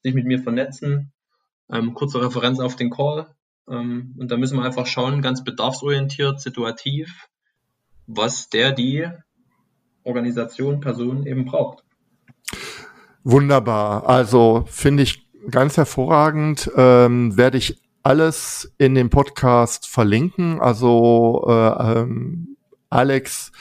sich 0.03 0.15
mit 0.15 0.27
mir 0.27 0.43
vernetzen. 0.43 1.13
Ähm, 1.71 1.93
kurze 1.93 2.23
Referenz 2.23 2.61
auf 2.61 2.77
den 2.77 2.91
Call. 2.91 3.27
Ähm, 3.71 4.15
und 4.19 4.31
da 4.31 4.39
müssen 4.39 4.59
wir 4.59 4.65
einfach 4.65 4.87
schauen, 4.87 5.21
ganz 5.21 5.45
bedarfsorientiert, 5.45 6.41
situativ, 6.41 7.29
was 8.07 8.49
der 8.49 8.73
die 8.73 9.07
Organisation, 10.03 10.81
Person 10.81 11.27
eben 11.27 11.45
braucht. 11.45 11.85
Wunderbar. 13.23 14.09
Also 14.09 14.65
finde 14.67 15.03
ich 15.03 15.29
ganz 15.51 15.77
hervorragend. 15.77 16.71
Ähm, 16.75 17.37
werde 17.37 17.59
ich 17.59 17.79
alles 18.03 18.73
in 18.79 18.95
dem 18.95 19.11
Podcast 19.11 19.87
verlinken. 19.87 20.61
Also 20.61 21.45
äh, 21.47 21.99
ähm, 21.99 22.57
Alex 22.89 23.53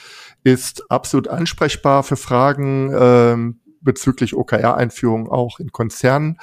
ist 0.44 0.90
absolut 0.90 1.28
ansprechbar 1.28 2.02
für 2.02 2.16
Fragen 2.16 2.92
ähm, 2.98 3.60
bezüglich 3.80 4.34
OKR-Einführung 4.34 5.28
auch 5.28 5.60
in 5.60 5.72
Konzernen. 5.72 6.38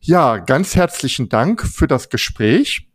Ja, 0.00 0.38
ganz 0.38 0.76
herzlichen 0.76 1.28
Dank 1.28 1.62
für 1.62 1.86
das 1.86 2.10
Gespräch. 2.10 2.88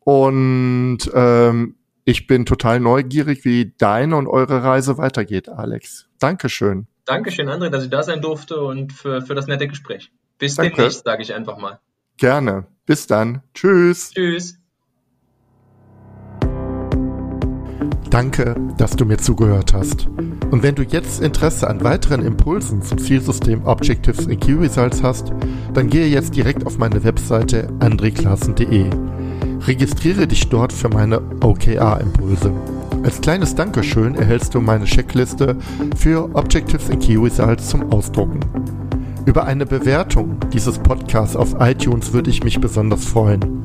Und 0.00 0.98
ähm, 1.14 1.76
ich 2.04 2.26
bin 2.26 2.44
total 2.44 2.80
neugierig, 2.80 3.44
wie 3.44 3.74
deine 3.78 4.16
und 4.16 4.26
eure 4.26 4.62
Reise 4.62 4.98
weitergeht, 4.98 5.48
Alex. 5.48 6.08
Dankeschön. 6.18 6.86
Dankeschön, 7.06 7.48
André, 7.48 7.70
dass 7.70 7.84
ich 7.84 7.90
da 7.90 8.02
sein 8.02 8.20
durfte 8.20 8.60
und 8.60 8.92
für, 8.92 9.22
für 9.22 9.34
das 9.34 9.46
nette 9.46 9.68
Gespräch. 9.68 10.12
Bis 10.38 10.56
Danke. 10.56 10.76
demnächst, 10.76 11.04
sage 11.04 11.22
ich 11.22 11.34
einfach 11.34 11.56
mal. 11.58 11.80
Gerne. 12.16 12.66
Bis 12.86 13.06
dann. 13.06 13.42
Tschüss. 13.54 14.10
Tschüss. 14.10 14.63
Danke, 18.14 18.54
dass 18.76 18.94
du 18.94 19.04
mir 19.04 19.18
zugehört 19.18 19.74
hast. 19.74 20.06
Und 20.52 20.62
wenn 20.62 20.76
du 20.76 20.84
jetzt 20.84 21.20
Interesse 21.20 21.66
an 21.66 21.82
weiteren 21.82 22.24
Impulsen 22.24 22.80
zum 22.80 22.96
Zielsystem 22.96 23.64
Objectives 23.64 24.28
in 24.28 24.38
Key 24.38 24.52
Results 24.52 25.02
hast, 25.02 25.32
dann 25.72 25.88
gehe 25.90 26.06
jetzt 26.06 26.36
direkt 26.36 26.64
auf 26.64 26.78
meine 26.78 27.02
Webseite 27.02 27.66
andreklassen.de. 27.80 28.84
Registriere 29.66 30.28
dich 30.28 30.48
dort 30.48 30.72
für 30.72 30.88
meine 30.88 31.22
OKR-Impulse. 31.40 32.52
Als 33.02 33.20
kleines 33.20 33.56
Dankeschön 33.56 34.14
erhältst 34.14 34.54
du 34.54 34.60
meine 34.60 34.84
Checkliste 34.84 35.56
für 35.96 36.32
Objectives 36.36 36.88
and 36.90 37.02
Key 37.02 37.16
Results 37.16 37.68
zum 37.68 37.90
Ausdrucken. 37.92 38.38
Über 39.26 39.44
eine 39.44 39.66
Bewertung 39.66 40.36
dieses 40.52 40.78
Podcasts 40.78 41.34
auf 41.34 41.56
iTunes 41.58 42.12
würde 42.12 42.30
ich 42.30 42.44
mich 42.44 42.60
besonders 42.60 43.04
freuen. 43.06 43.64